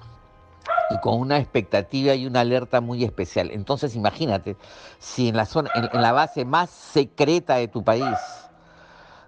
y 0.91 0.99
con 0.99 1.19
una 1.19 1.39
expectativa 1.39 2.15
y 2.15 2.27
una 2.27 2.41
alerta 2.41 2.81
muy 2.81 3.05
especial. 3.05 3.51
Entonces 3.51 3.97
imagínate, 3.97 4.57
si 4.99 5.29
en 5.29 5.37
la, 5.37 5.47
zona, 5.47 5.71
en, 5.75 6.01
la 6.01 6.13
base 6.13 6.45
más 6.45 6.71
secreta 6.71 7.57
de 7.57 7.69
tu 7.69 7.83
país 7.83 8.17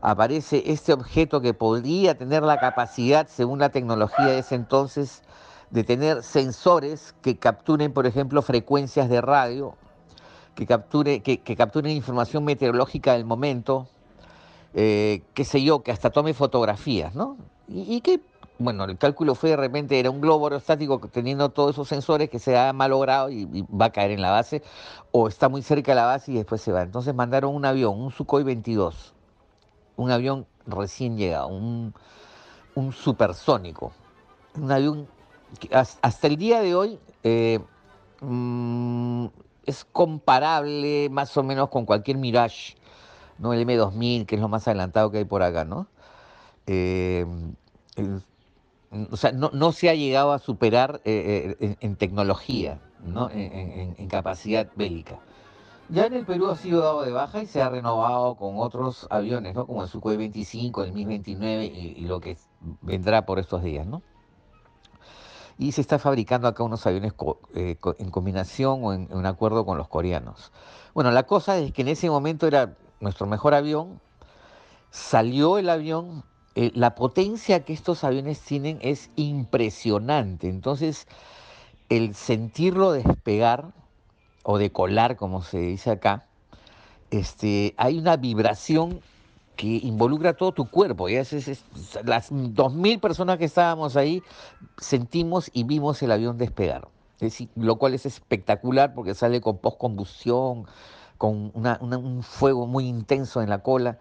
aparece 0.01 0.63
este 0.67 0.93
objeto 0.93 1.41
que 1.41 1.55
podría 1.55 2.17
tener 2.17 2.43
la 2.43 2.59
capacidad, 2.59 3.27
según 3.29 3.59
la 3.59 3.71
tecnología 3.71 4.27
de 4.27 4.39
ese 4.41 4.55
entonces, 4.55 5.23
de 5.71 5.85
tener 5.85 6.23
sensores 6.23 7.15
que 7.23 7.39
capturen, 7.39 7.93
por 7.93 8.07
ejemplo, 8.07 8.43
frecuencias 8.43 9.09
de 9.09 9.21
radio, 9.21 9.75
que, 10.55 10.67
capture, 10.67 11.21
que, 11.23 11.57
capturen 11.57 11.93
información 11.93 12.45
meteorológica 12.45 13.15
del 13.15 13.25
momento, 13.25 13.89
eh, 14.75 15.23
qué 15.35 15.45
sé 15.45 15.63
yo, 15.63 15.83
que 15.83 15.93
hasta 15.93 16.11
tome 16.11 16.35
fotografías, 16.35 17.15
¿no? 17.15 17.37
Y, 17.69 17.97
y 17.97 18.01
que 18.01 18.21
bueno, 18.59 18.85
el 18.85 18.97
cálculo 18.97 19.35
fue 19.35 19.51
de 19.51 19.57
repente, 19.57 19.99
era 19.99 20.11
un 20.11 20.21
globo 20.21 20.47
aerostático 20.47 20.99
teniendo 21.13 21.51
todos 21.51 21.73
esos 21.73 21.89
sensores 21.89 22.31
que 22.31 22.39
se 22.39 22.57
ha 22.57 22.73
malogrado 22.73 23.29
y, 23.29 23.43
y, 23.53 23.63
va 23.63 23.87
a 23.87 23.91
caer 23.91 24.13
en 24.13 24.23
la 24.23 24.31
base, 24.31 24.63
o 25.13 25.29
está 25.29 25.49
muy 25.49 25.63
cerca 25.63 25.93
de 25.93 25.97
la 25.97 26.07
base 26.07 26.33
y 26.33 26.37
después 26.37 26.63
se 26.63 26.73
va. 26.73 26.83
Entonces 26.83 27.15
mandaron 27.15 27.55
un 27.55 27.65
avión, 27.65 28.01
un 28.01 28.11
Sukhoi 28.11 28.45
22, 28.45 29.15
un 29.97 30.11
avión 30.11 30.47
recién 30.67 31.17
llegado, 31.17 31.49
un, 31.49 31.93
supersónico, 32.93 33.93
un 34.55 34.71
avión 34.71 35.09
que 35.59 35.75
hasta 35.75 36.27
el 36.27 36.37
día 36.37 36.61
de 36.61 36.75
hoy 36.75 36.99
eh, 37.23 37.59
mm, 38.21 39.27
es 39.65 39.85
comparable 39.85 41.09
más 41.11 41.37
o 41.37 41.43
menos 41.43 41.69
con 41.71 41.87
cualquier 41.87 42.19
Mirage, 42.19 42.75
¿no? 43.39 43.53
el 43.53 43.67
M2000, 43.67 44.27
que 44.27 44.35
es 44.35 44.41
lo 44.41 44.49
más 44.49 44.69
adelantado 44.69 45.11
que 45.11 45.19
hay 45.19 45.25
por 45.25 45.43
acá, 45.43 45.65
¿no? 45.65 45.87
Eh, 46.67 47.25
o 49.11 49.17
sea, 49.17 49.33
no, 49.33 49.73
se 49.73 49.91
ha 49.91 49.95
llegado 49.95 50.33
a 50.33 50.39
superar 50.39 51.01
eh, 51.05 51.77
en, 51.81 51.97
tecnología, 51.97 52.81
¿no? 53.05 53.31
en, 53.33 54.09
capacidad 54.09 54.69
bélica. 54.77 55.19
Ya 55.89 56.07
en 56.07 56.15
el 56.15 56.27
Perú 56.27 56.49
ha 56.49 56.57
sido 56.57 56.81
dado 56.81 57.03
de 57.03 57.13
baja 57.13 57.43
y 57.43 57.47
se 57.47 57.63
ha 57.63 57.69
renovado 57.69 58.35
con 58.35 58.59
otros 58.59 59.07
aviones, 59.11 59.55
¿no? 59.55 59.67
como 59.67 59.83
el 59.83 59.89
Sukhoi 59.89 60.17
25, 60.17 60.85
el 60.85 60.93
Mi-29 60.93 61.71
y, 61.97 62.01
lo 62.07 62.21
que 62.21 62.37
vendrá 62.83 63.25
por 63.25 63.39
estos 63.39 63.63
días. 63.63 63.87
¿no? 63.87 64.03
Y 65.59 65.73
se 65.73 65.81
está 65.81 65.99
fabricando 65.99 66.49
acá 66.49 66.63
unos 66.63 66.87
aviones 66.87 67.13
eh, 67.55 67.77
en 67.99 68.11
combinación 68.11 68.85
o 68.85 68.93
en, 68.93 69.09
en 69.11 69.27
acuerdo 69.27 69.65
con 69.65 69.79
los 69.79 69.89
coreanos. 69.89 70.53
Bueno, 70.93 71.11
la 71.11 71.23
cosa 71.23 71.59
es 71.59 71.73
que 71.73 71.83
en 71.83 71.89
ese 71.89 72.11
momento 72.11 72.47
era 72.47 72.77
nuestro 73.01 73.27
mejor 73.27 73.55
avión, 73.55 74.01
salió 74.91 75.59
el 75.59 75.69
avión 75.69 76.25
eh, 76.57 76.73
la 76.75 76.95
potencia 76.95 77.67
que 77.67 77.75
estos 77.75 78.03
aviones 78.03 78.41
tienen 78.41 78.79
es 78.81 79.11
impresionante. 79.15 80.49
Entonces, 80.49 81.07
el 81.91 82.15
sentirlo 82.15 82.93
despegar 82.93 83.75
o 84.49 84.59
decolar, 84.59 85.17
como 85.17 85.43
se 85.43 85.59
dice 85.59 85.91
acá, 85.91 86.25
este, 87.11 87.75
hay 87.77 87.99
una 87.99 88.17
vibración 88.17 89.01
que 89.57 89.67
involucra 89.67 90.35
todo 90.35 90.53
tu 90.53 90.71
cuerpo. 90.71 91.09
Y 91.09 91.17
es, 91.17 91.65
las 92.05 92.29
dos 92.31 92.73
mil 92.73 93.01
personas 93.01 93.39
que 93.39 93.45
estábamos 93.45 93.97
ahí 93.97 94.23
sentimos 94.79 95.51
y 95.53 95.65
vimos 95.65 96.01
el 96.03 96.13
avión 96.13 96.39
despegar. 96.39 96.87
lo 97.57 97.77
cual 97.77 97.95
es 97.95 98.07
espectacular 98.07 98.95
porque 98.95 99.15
sale 99.15 99.41
con 99.41 99.59
postcombustión, 99.59 100.67
con 101.19 101.51
un 101.55 102.23
fuego 102.23 102.69
muy 102.69 102.87
intenso 102.87 103.43
en 103.43 103.51
la 103.51 103.59
cola 103.65 103.99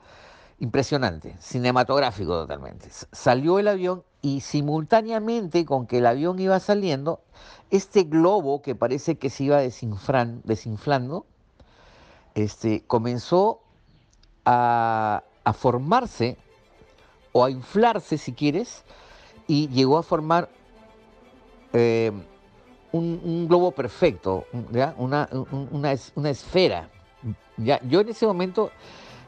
impresionante, 0.60 1.36
cinematográfico 1.40 2.42
totalmente. 2.42 2.90
Salió 3.12 3.58
el 3.58 3.68
avión 3.68 4.04
y 4.26 4.42
simultáneamente 4.42 5.66
con 5.66 5.86
que 5.86 6.00
el 6.00 6.08
avión 6.08 6.40
iba 6.40 6.60
saliendo, 6.60 7.22
este 7.70 8.06
globo 8.06 8.64
que 8.64 8.74
parece 8.74 9.20
que 9.20 9.30
se 9.30 9.44
iba 9.44 9.60
desinflando, 9.60 11.28
este, 12.34 12.82
comenzó 12.88 13.62
a, 14.44 15.22
formarse 15.54 16.38
o 17.34 17.46
a 17.46 17.52
inflarse 17.52 18.18
si 18.18 18.34
quieres 18.34 18.84
y 19.46 19.68
llegó 19.68 20.00
a 20.00 20.02
formar 20.02 20.50
eh, 21.74 22.12
un, 22.94 23.48
globo 23.48 23.74
perfecto, 23.74 24.46
Una, 24.98 25.30
una, 25.70 26.32
esfera. 26.32 26.90
¿ya? 27.58 27.80
Yo 27.84 28.02
en 28.02 28.10
ese 28.10 28.26
momento 28.26 28.72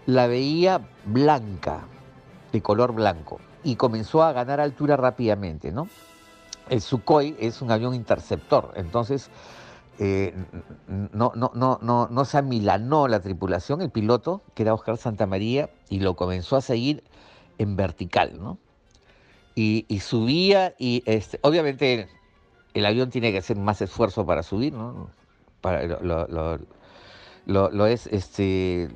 la 0.07 0.25
veía 0.25 0.89
blanca, 1.05 1.81
de 2.51 2.63
color 2.63 2.93
blanco, 2.93 3.39
y 3.63 3.75
comenzó 3.75 4.23
a 4.23 4.33
ganar 4.33 4.59
altura 4.59 4.97
rápidamente, 4.97 5.71
¿no? 5.71 5.87
El 6.69 6.81
Sukhoi 6.81 7.35
es 7.39 7.61
un 7.61 7.71
avión 7.71 7.93
interceptor, 7.93 8.73
entonces 8.75 9.29
eh, 9.99 10.33
no, 10.87 11.31
no, 11.35 11.51
no, 11.55 11.79
no, 11.81 12.07
no 12.09 12.25
se 12.25 12.37
amilanó 12.37 13.07
la 13.07 13.19
tripulación, 13.19 13.81
el 13.81 13.89
piloto, 13.89 14.41
que 14.53 14.63
era 14.63 14.73
Oscar 14.73 14.97
Santamaría, 14.97 15.69
y 15.89 15.99
lo 15.99 16.15
comenzó 16.15 16.55
a 16.55 16.61
seguir 16.61 17.03
en 17.57 17.75
vertical, 17.75 18.39
¿no? 18.39 18.59
Y, 19.55 19.85
subía 20.01 20.75
y 20.77 21.01
este, 21.07 21.39
obviamente 21.41 22.07
el 22.75 22.85
avión 22.85 23.09
tiene 23.09 23.31
que 23.31 23.39
hacer 23.39 23.57
más 23.57 23.81
esfuerzo 23.81 24.23
para 24.23 24.43
subir, 24.43 24.73
¿no? 24.73 25.09
Para, 25.61 25.83
lo, 27.47 27.87
es, 27.87 28.05
este, 28.05 28.89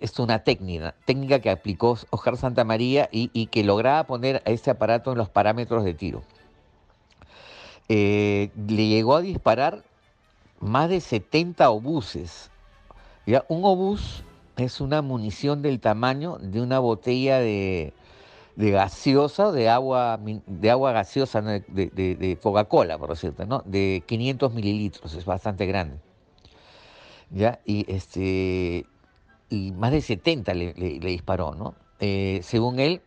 es 0.00 0.18
una 0.18 0.44
técnica, 0.44 0.94
técnica 1.04 1.40
que 1.40 1.50
aplicó 1.50 1.98
Oscar 2.10 2.36
Santa 2.36 2.64
María 2.64 3.08
y, 3.12 3.30
y 3.32 3.46
que 3.46 3.64
lograba 3.64 4.04
poner 4.04 4.42
a 4.46 4.50
este 4.50 4.70
aparato 4.70 5.12
en 5.12 5.18
los 5.18 5.28
parámetros 5.28 5.84
de 5.84 5.94
tiro. 5.94 6.22
Eh, 7.92 8.52
le 8.68 8.86
llegó 8.86 9.16
a 9.16 9.20
disparar 9.20 9.82
más 10.60 10.88
de 10.88 11.00
70 11.00 11.68
obuses. 11.70 12.48
¿ya? 13.26 13.44
Un 13.48 13.64
obús 13.64 14.22
es 14.56 14.80
una 14.80 15.02
munición 15.02 15.60
del 15.60 15.80
tamaño 15.80 16.38
de 16.38 16.60
una 16.60 16.78
botella 16.78 17.40
de, 17.40 17.92
gaseosa, 18.56 19.50
de 19.50 19.68
agua, 19.68 20.20
de 20.46 20.70
agua 20.70 20.92
gaseosa, 20.92 21.42
de, 21.42 22.38
Coca-Cola, 22.40 22.96
por 22.96 23.16
cierto, 23.16 23.44
¿no? 23.44 23.64
de 23.66 24.04
500 24.06 24.54
mililitros, 24.54 25.12
es 25.14 25.24
bastante 25.24 25.66
grande. 25.66 25.96
¿ya? 27.30 27.58
Y, 27.64 27.92
este, 27.92 28.86
y 29.50 29.72
más 29.72 29.92
de 29.92 30.00
70 30.00 30.54
le, 30.54 30.72
disparó. 30.72 31.54
¿no? 31.54 31.74
Eh, 31.98 32.40
según 32.42 32.80
él, 32.80 33.02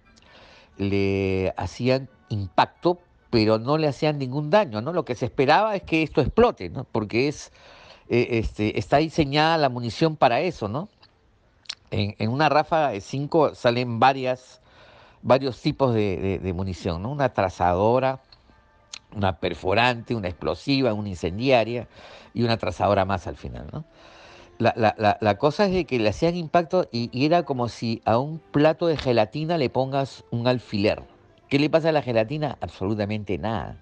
le 0.78 1.54
hacían 1.58 2.10
impacto 2.30 3.00
pero 3.34 3.58
no 3.58 3.80
le 3.80 3.88
hacían 3.88 4.20
ningún 4.20 4.52
daño, 4.52 4.80
¿no? 4.80 4.94
Lo 4.94 5.06
que 5.06 5.16
se 5.16 5.26
esperaba 5.26 5.76
es 5.76 5.82
que 5.82 6.04
esto 6.04 6.22
explote, 6.22 6.70
¿no? 6.70 6.84
Porque 6.84 7.28
es, 7.28 7.52
eh, 8.08 8.28
este, 8.30 8.78
está 8.78 8.98
diseñada 8.98 9.58
la 9.58 9.70
munición 9.70 10.18
para 10.18 10.40
eso, 10.42 10.68
¿no? 10.68 10.88
En, 11.90 12.30
una 12.30 12.48
ráfaga 12.48 12.90
de 12.90 13.02
5 13.02 13.56
salen 13.56 14.00
varias, 14.00 14.62
varios 15.24 15.60
tipos 15.60 15.96
de, 15.96 16.54
munición, 16.56 17.02
¿no? 17.02 17.10
Una 17.10 17.34
trazadora, 17.34 18.22
una 19.16 19.40
perforante, 19.40 20.14
una 20.14 20.28
explosiva, 20.28 20.94
una 20.94 21.10
incendiaria 21.10 21.88
y 22.36 22.44
una 22.44 22.58
trazadora 22.58 23.04
más 23.04 23.26
al 23.26 23.36
final, 23.36 23.68
¿no? 23.74 23.84
La, 24.64 25.38
cosa 25.38 25.66
es 25.66 25.86
que 25.86 26.00
le 26.00 26.10
hacían 26.10 26.36
impacto 26.36 26.88
y, 26.92 27.10
era 27.26 27.44
como 27.44 27.68
si 27.68 28.02
a 28.06 28.18
un 28.18 28.40
plato 28.40 28.88
de 28.88 28.96
gelatina 28.96 29.58
le 29.58 29.70
pongas 29.70 30.24
un 30.32 30.48
alfiler. 30.48 31.04
¿Qué 31.50 31.60
le 31.60 31.70
pasa 31.70 31.90
a 31.90 31.92
la 31.92 32.02
gelatina? 32.02 32.58
Absolutamente 32.62 33.38
nada. 33.38 33.78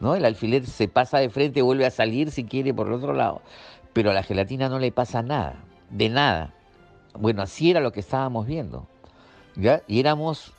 ¿no? 0.00 0.16
El 0.16 0.24
alfiler 0.24 0.66
se 0.66 0.88
pasa 0.88 1.18
de 1.18 1.30
frente, 1.30 1.62
vuelve 1.62 1.86
a 1.86 1.90
salir 1.90 2.32
si 2.32 2.44
quiere 2.44 2.74
por 2.74 2.88
el 2.88 2.94
otro 2.94 3.12
lado. 3.12 3.40
Pero 3.92 4.10
a 4.10 4.14
la 4.14 4.24
gelatina 4.24 4.68
no 4.68 4.78
le 4.80 4.90
pasa 4.90 5.22
nada, 5.22 5.54
de 5.90 6.08
nada. 6.08 6.54
Bueno, 7.14 7.42
así 7.42 7.70
era 7.70 7.80
lo 7.80 7.92
que 7.92 8.00
estábamos 8.00 8.46
viendo. 8.46 8.86
¿ya? 9.54 9.82
Y 9.86 10.00
éramos 10.00 10.52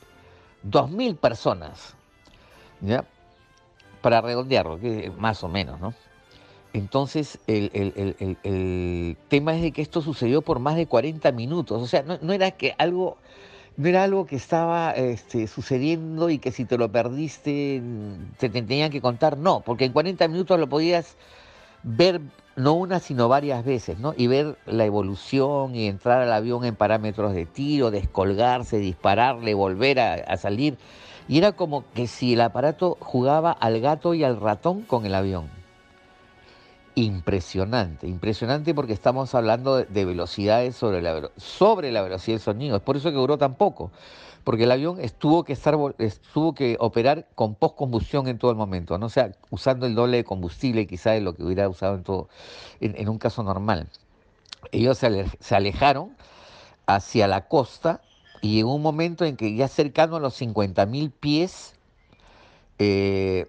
dos 0.62 0.90
mil 0.90 1.16
personas. 1.16 1.94
¿ya? 2.80 3.04
Para 4.00 4.22
redondearlo, 4.22 4.78
más 5.18 5.44
o 5.44 5.48
menos, 5.48 5.78
¿no? 5.78 5.94
Entonces, 6.74 7.38
el, 7.46 9.16
tema 9.28 9.54
es 9.54 9.62
de 9.62 9.72
que 9.72 9.82
esto 9.82 10.00
sucedió 10.00 10.40
por 10.40 10.58
más 10.58 10.76
de 10.76 10.86
40 10.86 11.30
minutos. 11.32 11.82
O 11.82 11.86
sea, 11.86 12.02
no, 12.02 12.18
no 12.22 12.32
era 12.32 12.52
que 12.52 12.74
algo 12.78 13.18
no 13.76 13.88
era 13.88 14.04
algo 14.04 14.26
que 14.26 14.36
estaba 14.36 14.90
este, 14.92 15.46
sucediendo 15.46 16.28
y 16.28 16.38
que 16.38 16.52
si 16.52 16.66
te 16.66 16.76
lo 16.76 16.92
perdiste 16.92 17.82
te, 18.38 18.50
te 18.50 18.62
tenían 18.62 18.90
que 18.90 19.00
contar, 19.00 19.38
no, 19.38 19.60
porque 19.60 19.86
en 19.86 19.92
40 19.92 20.28
minutos 20.28 20.60
lo 20.60 20.68
podías 20.68 21.16
ver 21.82 22.20
no 22.54 22.74
una 22.74 23.00
sino 23.00 23.28
varias 23.28 23.64
veces, 23.64 23.98
¿no? 23.98 24.14
Y 24.16 24.26
ver 24.26 24.58
la 24.66 24.84
evolución 24.84 25.74
y 25.74 25.88
entrar 25.88 26.20
al 26.20 26.32
avión 26.32 26.64
en 26.64 26.76
parámetros 26.76 27.34
de 27.34 27.46
tiro, 27.46 27.90
descolgarse, 27.90 28.78
dispararle, 28.78 29.54
volver 29.54 30.00
a, 30.00 30.14
a, 30.14 30.36
salir. 30.36 30.76
Y 31.28 31.38
era 31.38 31.52
como 31.52 31.84
que 31.94 32.06
si 32.06 32.34
el 32.34 32.42
aparato 32.42 32.98
jugaba 33.00 33.52
al 33.52 33.80
gato 33.80 34.12
y 34.12 34.22
al 34.22 34.38
ratón 34.38 34.82
con 34.82 35.06
el 35.06 35.14
avión 35.14 35.61
impresionante, 36.94 38.06
impresionante 38.06 38.74
porque 38.74 38.92
estamos 38.92 39.34
hablando 39.34 39.76
de, 39.76 40.04
velocidades 40.04 40.76
sobre 40.76 41.00
la, 41.02 41.30
sobre 41.36 41.90
la 41.90 42.02
velocidad 42.02 42.36
del 42.36 42.42
sonido. 42.42 42.76
Es 42.76 42.82
por 42.82 42.96
eso 42.96 43.10
que 43.10 43.16
duró 43.16 43.38
tan 43.38 43.54
poco, 43.54 43.90
porque 44.44 44.64
el 44.64 44.70
avión 44.70 45.00
estuvo 45.00 45.44
que, 45.44 45.52
estar, 45.52 45.76
estuvo 45.98 46.54
que 46.54 46.76
operar 46.80 47.26
con 47.34 47.54
postcombustión 47.54 48.28
en 48.28 48.38
todo 48.38 48.50
el 48.50 48.56
momento, 48.56 48.98
¿no? 48.98 49.06
o 49.06 49.10
sea, 49.10 49.32
usando 49.50 49.86
el 49.86 49.94
doble 49.94 50.18
de 50.18 50.24
combustible 50.24 50.86
quizá 50.86 51.12
de 51.12 51.20
lo 51.20 51.34
que 51.34 51.44
hubiera 51.44 51.68
usado 51.68 51.94
en, 51.94 52.02
todo, 52.02 52.28
en, 52.80 53.08
un 53.08 53.18
caso 53.18 53.42
normal. 53.42 53.88
Ellos 54.70 54.98
se, 54.98 55.54
alejaron 55.54 56.16
hacia 56.86 57.26
la 57.28 57.48
costa 57.48 58.00
y 58.40 58.60
en 58.60 58.66
un 58.66 58.82
momento 58.82 59.24
en 59.24 59.36
que 59.36 59.54
ya 59.54 59.68
cercano 59.68 60.16
a 60.16 60.20
los 60.20 60.40
50.000 60.40 61.12
pies, 61.18 61.74
eh, 62.78 63.46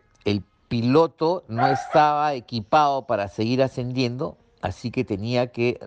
piloto 0.74 1.44
no 1.50 1.68
estaba 1.68 2.34
equipado 2.34 3.06
para 3.06 3.28
seguir 3.28 3.62
ascendiendo, 3.62 4.38
así 4.60 4.90
que 4.90 5.06
tenía 5.06 5.52
que, 5.52 5.80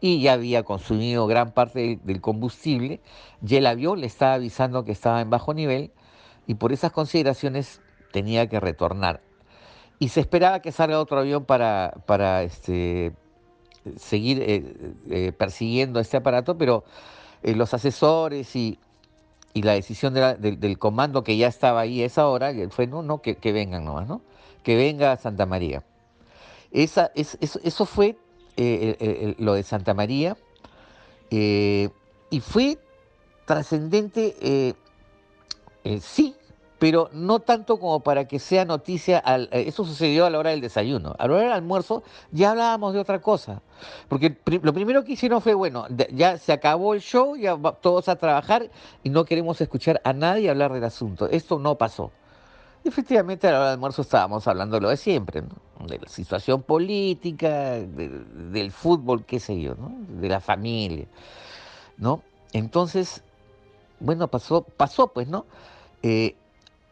y 0.00 0.22
ya 0.22 0.32
había 0.32 0.64
consumido 0.64 1.28
gran 1.28 1.52
parte 1.52 2.00
del, 2.02 2.20
combustible, 2.20 3.00
y 3.46 3.54
el 3.54 3.64
avión 3.64 4.00
le 4.00 4.08
estaba 4.08 4.34
avisando 4.34 4.84
que 4.84 4.90
estaba 4.90 5.20
en 5.20 5.30
bajo 5.30 5.54
nivel, 5.54 5.92
y 6.48 6.56
por 6.56 6.72
esas 6.72 6.90
consideraciones 6.90 7.80
tenía 8.10 8.48
que 8.48 8.58
retornar. 8.58 9.20
Y 10.00 10.08
se 10.08 10.18
esperaba 10.18 10.58
que 10.58 10.72
salga 10.72 10.98
otro 10.98 11.20
avión 11.20 11.44
para, 11.44 11.94
para 12.04 12.42
este, 12.42 13.12
seguir 13.96 14.42
eh, 14.42 14.94
eh, 15.10 15.30
persiguiendo 15.30 16.00
este 16.00 16.16
aparato, 16.16 16.58
pero 16.58 16.82
eh, 17.44 17.54
los 17.54 17.72
asesores 17.72 18.56
y, 18.56 18.80
y 19.54 19.62
la 19.62 19.72
decisión 19.72 20.14
del 20.14 20.78
comando 20.78 21.22
que 21.22 21.36
ya 21.36 21.46
estaba 21.46 21.80
ahí 21.80 22.02
a 22.02 22.06
esa 22.06 22.26
hora 22.26 22.52
fue, 22.70 22.88
no, 22.88 23.02
no, 23.02 23.22
que, 23.22 23.52
vengan 23.52 23.84
nomás, 23.84 24.08
¿no? 24.08 24.20
Que 24.64 24.76
venga 24.76 25.16
Santa 25.16 25.46
María. 25.46 25.84
Esa, 26.72 27.12
es, 27.14 27.38
eso, 27.40 27.86
fue 27.86 28.18
eh, 28.56 29.36
lo 29.38 29.54
de 29.54 29.62
Santa 29.62 29.94
María 29.94 30.36
eh, 31.30 31.88
y 32.30 32.40
fue 32.40 32.78
trascendente, 33.46 34.34
eh, 34.40 34.74
sí, 36.00 36.34
pero 36.84 37.08
no 37.14 37.40
tanto 37.40 37.78
como 37.78 38.00
para 38.00 38.28
que 38.28 38.38
sea 38.38 38.66
noticia. 38.66 39.16
Al, 39.16 39.48
eh, 39.52 39.64
eso 39.68 39.86
sucedió 39.86 40.26
a 40.26 40.30
la 40.30 40.38
hora 40.38 40.50
del 40.50 40.60
desayuno. 40.60 41.16
A 41.18 41.26
la 41.26 41.32
hora 41.32 41.42
del 41.44 41.52
almuerzo 41.52 42.02
ya 42.30 42.50
hablábamos 42.50 42.92
de 42.92 43.00
otra 43.00 43.22
cosa. 43.22 43.62
Porque 44.06 44.36
lo 44.46 44.74
primero 44.74 45.02
que 45.02 45.12
hicieron 45.12 45.40
fue, 45.40 45.54
bueno, 45.54 45.86
ya 46.12 46.36
se 46.36 46.52
acabó 46.52 46.92
el 46.92 47.00
show, 47.00 47.36
ya 47.36 47.56
todos 47.80 48.10
a 48.10 48.16
trabajar 48.16 48.68
y 49.02 49.08
no 49.08 49.24
queremos 49.24 49.58
escuchar 49.62 50.02
a 50.04 50.12
nadie 50.12 50.50
hablar 50.50 50.74
del 50.74 50.84
asunto. 50.84 51.26
Esto 51.26 51.58
no 51.58 51.76
pasó. 51.76 52.12
Efectivamente, 52.84 53.48
a 53.48 53.52
la 53.52 53.56
hora 53.56 53.66
del 53.68 53.74
almuerzo 53.76 54.02
estábamos 54.02 54.46
hablando 54.46 54.76
de 54.76 54.82
lo 54.82 54.90
de 54.90 54.98
siempre, 54.98 55.40
de 55.40 55.98
la 55.98 56.08
situación 56.10 56.60
política, 56.64 57.78
del 57.80 58.70
fútbol, 58.72 59.24
qué 59.24 59.40
sé 59.40 59.58
yo, 59.58 59.74
de 60.06 60.28
la 60.28 60.40
familia. 60.40 61.06
¿no? 61.96 62.20
Entonces, 62.52 63.22
bueno, 64.00 64.28
pasó, 64.28 64.60
pasó 64.60 65.08
pues, 65.08 65.28
¿no? 65.28 65.46
Eh, 66.02 66.36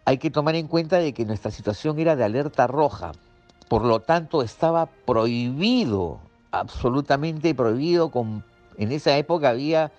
hay 0.04 0.18
que 0.18 0.30
tomar 0.30 0.54
en 0.54 0.66
cuenta 0.66 0.98
de 0.98 1.12
que 1.12 1.24
nuestra 1.24 1.50
situación 1.50 1.98
era 1.98 2.16
de 2.16 2.24
alerta 2.24 2.66
roja, 2.66 3.12
por 3.68 3.84
lo 3.84 4.00
tanto 4.00 4.42
estaba 4.42 4.86
prohibido, 4.86 6.20
absolutamente 6.50 7.54
prohibido, 7.54 8.10
con, 8.10 8.44
en 8.76 8.92
esa 8.92 9.16
época 9.16 9.50
había 9.50 9.92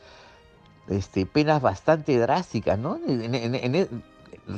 este, 0.88 1.26
penas 1.26 1.62
bastante 1.62 2.18
drásticas, 2.18 2.78
¿no? 2.78 3.00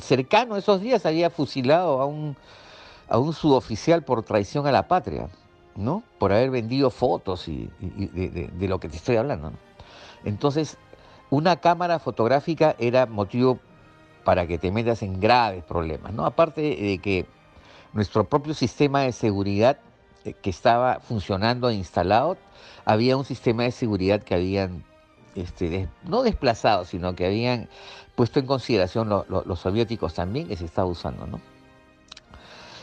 Cercano 0.02 0.56
a 0.56 0.60
esos 0.60 0.82
días 0.82 1.06
había 1.06 1.30
fusilado 1.30 2.02
a 2.02 2.06
un, 2.06 2.36
a 3.08 3.18
un 3.18 3.34
suboficial 3.34 4.04
por 4.04 4.24
traición 4.24 4.66
a 4.68 4.72
la 4.72 4.88
patria, 4.88 5.30
¿no? 5.76 6.04
Por 6.18 6.32
haber 6.32 6.50
vendido 6.50 6.90
fotos 6.90 7.48
y, 7.48 7.70
de, 7.80 8.68
lo 8.68 8.80
que 8.80 8.90
te 8.90 8.98
estoy 8.98 9.18
hablando. 9.18 9.52
Entonces, 10.24 10.78
una 11.30 11.58
cámara 11.58 12.00
fotográfica 12.00 12.76
era 12.80 13.06
motivo 13.06 13.60
para 14.26 14.48
que 14.48 14.58
te 14.58 14.72
metas 14.72 15.04
en 15.04 15.22
graves 15.22 15.64
problemas, 15.64 16.12
¿no? 16.12 16.26
Aparte 16.26 16.62
de 16.62 17.00
que 17.02 17.26
nuestro 17.94 18.28
propio 18.28 18.54
sistema 18.54 19.04
de 19.04 19.14
seguridad 19.14 19.78
eh, 20.26 20.34
que 20.34 20.50
estaba 20.50 21.00
funcionando 21.00 21.70
e 21.70 21.76
instalado, 21.76 22.36
había 22.84 23.16
un 23.16 23.24
sistema 23.24 23.64
de 23.64 23.72
seguridad 23.72 24.22
que 24.24 24.34
habían, 24.34 24.84
este, 25.36 25.88
no 26.04 26.24
desplazado, 26.24 26.84
sino 26.84 27.16
que 27.16 27.28
habían 27.28 27.70
puesto 28.16 28.40
en 28.40 28.48
consideración 28.48 29.10
los 29.10 29.60
soviéticos 29.60 30.16
también, 30.16 30.48
que 30.48 30.58
se 30.58 30.66
estaba 30.66 30.88
usando, 30.88 31.28
¿no? 31.28 31.40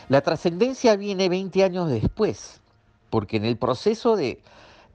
La 0.08 0.20
trascendencia 0.20 0.94
viene 0.96 1.28
20 1.28 1.64
años 1.64 1.88
después, 1.88 2.60
porque 3.10 3.36
en 3.36 3.44
el 3.44 3.56
proceso 3.56 4.14
de, 4.14 4.40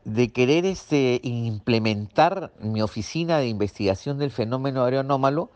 de 0.05 0.29
querer 0.29 0.65
este, 0.65 1.19
implementar 1.23 2.51
mi 2.61 2.81
oficina 2.81 3.39
de 3.39 3.47
investigación 3.47 4.17
del 4.17 4.31
fenómeno 4.31 4.85
aeronómalo, 4.85 5.49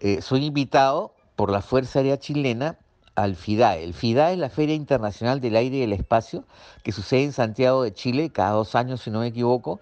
eh, 0.00 0.22
soy 0.22 0.46
invitado 0.46 1.14
por 1.36 1.50
la 1.50 1.60
Fuerza 1.60 1.98
Aérea 1.98 2.18
Chilena 2.18 2.78
al 3.14 3.36
FIDAE. 3.36 3.84
El 3.84 3.94
FIDAE 3.94 4.32
es 4.32 4.38
la 4.38 4.48
Feria 4.48 4.74
Internacional 4.74 5.40
del 5.40 5.56
Aire 5.56 5.78
y 5.78 5.82
el 5.82 5.92
Espacio, 5.92 6.44
que 6.82 6.92
sucede 6.92 7.24
en 7.24 7.32
Santiago 7.32 7.82
de 7.82 7.92
Chile 7.92 8.30
cada 8.30 8.52
dos 8.52 8.74
años, 8.74 9.02
si 9.02 9.10
no 9.10 9.20
me 9.20 9.26
equivoco, 9.26 9.80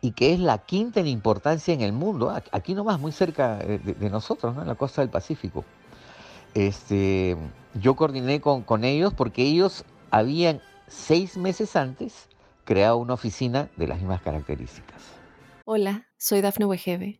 y 0.00 0.12
que 0.12 0.32
es 0.32 0.40
la 0.40 0.58
quinta 0.58 1.00
en 1.00 1.06
importancia 1.06 1.72
en 1.72 1.82
el 1.82 1.92
mundo, 1.92 2.34
aquí 2.52 2.74
nomás, 2.74 2.98
muy 2.98 3.12
cerca 3.12 3.56
de, 3.58 4.10
nosotros, 4.10 4.56
en 4.56 4.66
la 4.66 4.74
costa 4.74 5.02
del 5.02 5.10
Pacífico. 5.10 5.64
Este, 6.54 7.36
yo 7.74 7.94
coordiné 7.94 8.40
con, 8.40 8.62
con 8.62 8.82
ellos 8.82 9.14
porque 9.14 9.42
ellos 9.42 9.84
habían 10.10 10.60
seis 10.88 11.36
meses 11.36 11.76
antes 11.76 12.28
creado 12.64 12.96
una 12.96 13.14
oficina 13.14 13.68
de 13.76 13.86
las 13.86 13.98
mismas 13.98 14.20
características. 14.22 15.00
Hola, 15.64 16.08
soy 16.16 16.40
Dafne 16.40 16.64
Wegebe 16.64 17.19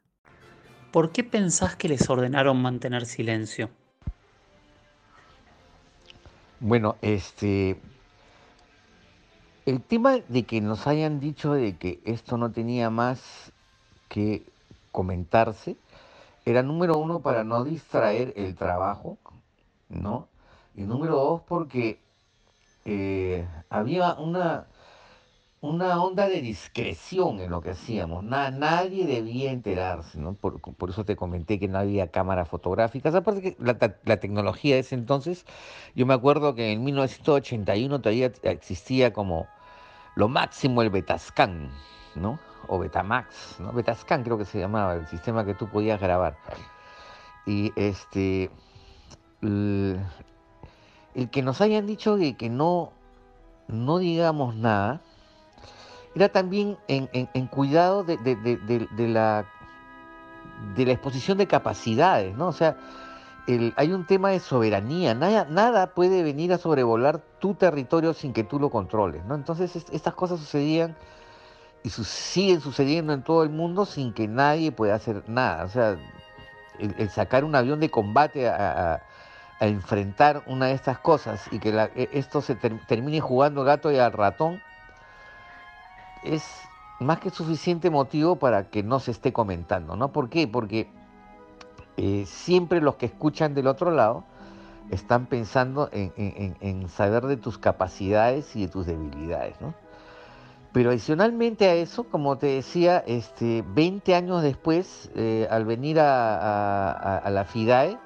¿Por 0.91 1.11
qué 1.11 1.23
pensás 1.23 1.75
que 1.75 1.87
les 1.87 2.09
ordenaron 2.09 2.61
mantener 2.61 3.05
silencio? 3.05 3.69
Bueno, 6.59 6.97
este, 7.01 7.79
el 9.65 9.81
tema 9.81 10.17
de 10.27 10.43
que 10.43 10.59
nos 10.59 10.87
hayan 10.87 11.19
dicho 11.19 11.53
de 11.53 11.77
que 11.77 12.01
esto 12.03 12.37
no 12.37 12.51
tenía 12.51 12.89
más 12.89 13.53
que 14.09 14.45
comentarse, 14.91 15.77
era 16.45 16.61
número 16.61 16.97
uno 16.97 17.21
para 17.21 17.43
no 17.43 17.63
distraer 17.63 18.33
el 18.35 18.55
trabajo, 18.55 19.17
¿no? 19.89 20.27
Y 20.75 20.81
número 20.81 21.15
dos 21.15 21.41
porque 21.47 21.99
eh, 22.85 23.47
había 23.69 24.13
una, 24.15 24.67
una 25.61 26.01
onda 26.01 26.27
de 26.27 26.41
discreción 26.41 27.39
en 27.39 27.51
lo 27.51 27.61
que 27.61 27.71
hacíamos. 27.71 28.23
nadie 28.23 29.05
debía 29.05 29.51
enterarse, 29.51 30.17
¿no? 30.19 30.33
Por, 30.33 30.59
eso 30.89 31.05
te 31.05 31.15
comenté 31.15 31.59
que 31.59 31.67
no 31.67 31.77
había 31.77 32.09
cámaras 32.09 32.49
fotográficas. 32.49 33.13
Aparte 33.13 33.41
que 33.41 33.55
la, 33.59 33.77
la, 34.03 34.19
tecnología 34.19 34.75
de 34.75 34.81
ese 34.81 34.95
entonces, 34.95 35.45
yo 35.95 36.07
me 36.07 36.15
acuerdo 36.15 36.55
que 36.55 36.71
en 36.71 36.83
1981 36.83 38.01
todavía 38.01 38.31
existía 38.41 39.13
como 39.13 39.47
lo 40.15 40.27
máximo 40.27 40.81
el 40.81 40.89
Betascan, 40.89 41.69
¿no? 42.15 42.39
O 42.67 42.79
Betamax, 42.79 43.59
¿no? 43.59 43.71
Betascan 43.71 44.23
creo 44.23 44.39
que 44.39 44.45
se 44.45 44.59
llamaba, 44.59 44.95
el 44.95 45.07
sistema 45.07 45.45
que 45.45 45.53
tú 45.53 45.67
podías 45.69 46.01
grabar. 46.01 46.37
Y 47.45 47.71
este... 47.75 48.49
El, 49.41 49.99
que 51.31 51.41
nos 51.43 51.61
hayan 51.61 51.85
dicho 51.85 52.17
que, 52.17 52.35
que 52.35 52.49
no, 52.49 52.93
no 53.67 53.97
digamos 53.97 54.55
nada, 54.55 55.01
era 56.15 56.29
también 56.29 56.77
en, 56.87 57.47
cuidado 57.47 58.03
de, 58.03 58.17
la, 59.07 59.45
de 60.75 60.85
la 60.85 60.91
exposición 60.91 61.37
de 61.37 61.47
capacidades, 61.47 62.35
¿no? 62.35 62.47
O 62.47 62.53
sea, 62.53 62.77
hay 63.75 63.91
un 63.91 64.05
tema 64.05 64.29
de 64.29 64.39
soberanía, 64.39 65.15
nada, 65.15 65.93
puede 65.93 66.23
venir 66.23 66.53
a 66.53 66.57
sobrevolar 66.57 67.21
tu 67.39 67.55
territorio 67.55 68.13
sin 68.13 68.33
que 68.33 68.43
tú 68.43 68.59
lo 68.59 68.69
controles, 68.69 69.25
¿no? 69.25 69.35
Entonces 69.35 69.75
estas 69.91 70.13
cosas 70.13 70.39
sucedían 70.39 70.95
y 71.83 71.89
siguen 71.89 72.61
sucediendo 72.61 73.13
en 73.13 73.23
todo 73.23 73.43
el 73.43 73.49
mundo 73.49 73.85
sin 73.85 74.13
que 74.13 74.27
nadie 74.27 74.71
pueda 74.71 74.95
hacer 74.95 75.23
nada. 75.27 75.63
O 75.63 75.69
sea, 75.69 75.97
el, 76.79 77.09
sacar 77.09 77.43
un 77.43 77.55
avión 77.55 77.79
de 77.79 77.89
combate 77.89 78.47
a, 78.47 79.01
enfrentar 79.59 80.41
una 80.47 80.67
de 80.67 80.73
estas 80.73 80.97
cosas 80.97 81.47
y 81.51 81.59
que 81.59 81.69
e, 81.95 82.09
esto 82.13 82.41
se 82.41 82.55
termine 82.55 83.19
jugando 83.19 83.63
gato 83.63 83.91
y 83.91 83.97
al 83.99 84.11
ratón, 84.11 84.59
es 86.23 86.43
más 87.01 87.19
que 87.19 87.31
suficiente 87.31 87.89
motivo 87.89 88.35
para 88.35 88.69
que 88.69 88.83
no 88.83 88.99
se 88.99 89.11
esté 89.11 89.33
comentando, 89.33 89.95
¿no? 89.95 90.11
¿Por 90.11 90.29
qué? 90.29 90.47
Porque 90.47 90.87
eh, 91.97 92.25
siempre 92.27 92.79
los 92.79 92.95
que 92.95 93.07
escuchan 93.07 93.53
del 93.53 93.67
otro 93.67 93.91
lado 93.91 94.23
están 94.91 95.25
pensando 95.25 95.89
en, 95.91 96.89
saber 96.89 97.25
de 97.25 97.37
tus 97.37 97.57
capacidades 97.57 98.55
y 98.55 98.61
de 98.61 98.67
tus 98.67 98.85
debilidades, 98.85 99.59
¿no? 99.61 99.73
Pero 100.73 100.89
adicionalmente 100.89 101.67
a 101.67 101.73
eso, 101.73 102.05
como 102.05 102.37
te 102.37 102.47
decía, 102.47 103.03
este, 103.05 103.63
20 103.73 104.15
años 104.15 104.41
después, 104.41 105.09
eh, 105.15 105.47
al 105.49 105.65
venir 105.65 105.99
a, 105.99 107.23
la 107.29 107.45
FIDAE, 107.45 107.97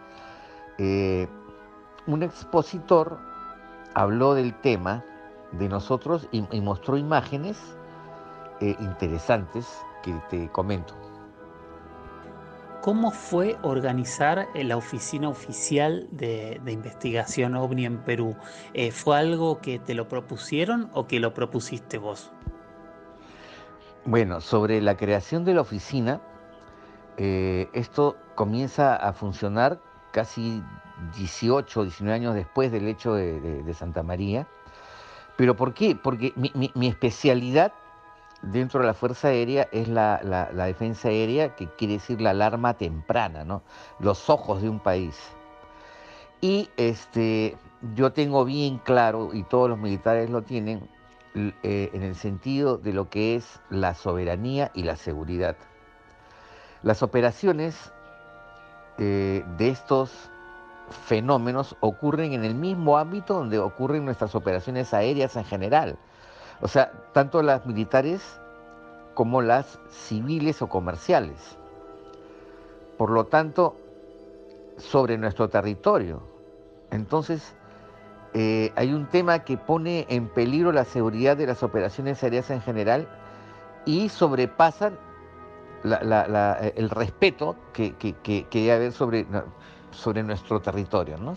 eh, 0.78 1.28
un 2.08 2.24
expositor 2.24 3.20
habló 3.94 4.34
del 4.34 4.54
tema 4.62 5.04
de 5.52 5.70
nosotros 5.70 6.28
y 6.32 6.62
mostró 6.62 6.98
imágenes 6.98 7.75
eh, 8.62 8.76
interesantes 8.80 9.68
que 10.02 10.14
te 10.30 10.50
comento. 10.50 10.96
¿Cómo 12.82 13.12
fue 13.12 13.58
organizar 13.64 14.48
eh, 14.54 14.64
la 14.64 14.78
oficina 14.78 15.28
oficial 15.28 16.08
de, 16.12 16.62
investigación 16.68 17.56
OVNI 17.56 17.86
en 17.86 17.98
Perú? 17.98 18.38
Eh, 18.74 18.92
¿Fue 18.92 19.18
algo 19.18 19.60
que 19.60 19.80
te 19.80 19.94
lo 19.94 20.08
propusieron 20.08 20.90
o 20.94 21.06
que 21.06 21.20
lo 21.20 21.34
propusiste 21.34 21.98
vos? 21.98 22.32
Bueno, 24.06 24.40
sobre 24.40 24.82
la 24.82 24.96
creación 24.96 25.44
de 25.44 25.54
la 25.56 25.62
oficina, 25.62 26.22
esto 27.18 28.18
comienza 28.36 28.96
a 28.96 29.14
funcionar 29.14 29.80
casi 30.12 30.62
18 31.18 31.80
o 31.80 31.84
19 31.84 32.16
años 32.16 32.36
después 32.36 32.72
del 32.72 32.88
hecho 32.88 33.16
de, 33.16 33.74
Santa 33.74 34.04
María. 34.04 34.48
¿Pero 35.38 35.56
por 35.56 35.74
qué? 35.74 35.96
Porque 35.96 36.34
mi 36.36 36.88
especialidad 36.88 37.74
dentro 38.46 38.80
de 38.80 38.88
la 38.88 38.94
Fuerza 38.94 39.30
Aérea 39.30 39.68
es 39.72 39.88
la, 39.88 40.20
defensa 40.54 41.10
aérea, 41.10 41.56
que 41.56 41.68
quiere 41.68 41.94
decir 41.96 42.22
la 42.22 42.32
alarma 42.32 42.76
temprana, 42.76 43.44
¿no? 43.44 43.64
los 44.00 44.30
ojos 44.30 44.62
de 44.62 44.70
un 44.70 44.80
país. 44.80 45.16
Y 46.42 46.70
este, 46.78 47.58
yo 47.96 48.12
tengo 48.12 48.46
bien 48.46 48.78
claro, 48.78 49.34
y 49.34 49.44
todos 49.44 49.70
los 49.70 49.80
militares 49.80 50.30
lo 50.30 50.44
tienen, 50.44 50.88
eh, 51.36 51.90
en 51.94 52.04
el 52.04 52.16
sentido 52.16 52.78
de 52.78 52.94
lo 52.94 53.10
que 53.10 53.36
es 53.36 53.60
la 53.70 53.96
soberanía 53.96 54.72
y 54.74 54.84
la 54.84 54.96
seguridad. 54.96 55.58
Las 56.84 57.04
operaciones 57.04 57.92
eh, 59.00 59.44
de 59.58 59.70
estos 59.70 60.12
fenómenos 61.08 61.76
ocurren 61.80 62.34
en 62.34 62.46
el 62.46 62.54
mismo 62.54 62.98
ámbito 62.98 63.34
donde 63.34 63.58
ocurren 63.58 64.06
nuestras 64.06 64.36
operaciones 64.36 64.94
aéreas 64.94 65.36
en 65.36 65.44
general 65.46 65.98
o 66.62 66.68
sea, 66.68 66.92
tanto 67.14 67.42
las 67.42 67.66
militares 67.66 68.40
como 69.14 69.42
las 69.42 69.80
civiles 69.90 70.62
o 70.62 70.68
comerciales. 70.68 71.58
Por 72.98 73.10
lo 73.10 73.26
tanto, 73.26 73.76
sobre 74.78 75.18
nuestro 75.18 75.50
territorio. 75.50 76.22
Entonces, 76.92 77.56
eh, 78.34 78.72
hay 78.76 78.94
un 78.94 79.08
tema 79.08 79.40
que 79.40 79.58
pone 79.58 80.06
en 80.10 80.28
peligro 80.28 80.72
la 80.72 80.86
seguridad 80.86 81.38
de 81.38 81.48
las 81.48 81.64
operaciones 81.64 82.22
aéreas 82.24 82.50
en 82.52 82.62
general 82.62 83.08
y 83.86 84.10
sobrepasan 84.10 84.98
el 85.84 86.90
respeto 86.90 87.56
que, 87.72 87.94
que, 87.96 88.48
debe 88.52 88.72
haber 88.72 88.92
sobre, 88.92 89.26
sobre 89.92 90.24
nuestro 90.24 90.60
territorio. 90.60 91.18
¿no? 91.18 91.36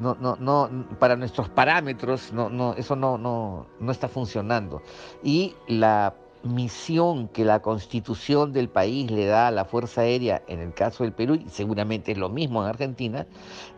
No, 0.00 0.16
no, 0.20 0.36
no, 0.36 0.68
para 0.98 1.16
nuestros 1.16 1.48
parámetros, 1.48 2.32
no, 2.32 2.48
no, 2.48 2.74
eso 2.74 2.96
no, 2.96 3.18
no, 3.18 3.66
no 3.80 3.92
está 3.92 4.08
funcionando. 4.08 4.82
Y 5.22 5.54
la 5.68 6.14
misión 6.42 7.28
que 7.28 7.44
la 7.44 7.60
constitución 7.60 8.52
del 8.52 8.68
país 8.68 9.10
le 9.10 9.26
da 9.26 9.48
a 9.48 9.50
la 9.50 9.64
Fuerza 9.64 10.02
Aérea, 10.02 10.42
en 10.46 10.60
el 10.60 10.74
caso 10.74 11.04
del 11.04 11.12
Perú, 11.12 11.34
y 11.34 11.48
seguramente 11.48 12.12
es 12.12 12.18
lo 12.18 12.28
mismo 12.28 12.62
en 12.62 12.68
Argentina, 12.68 13.26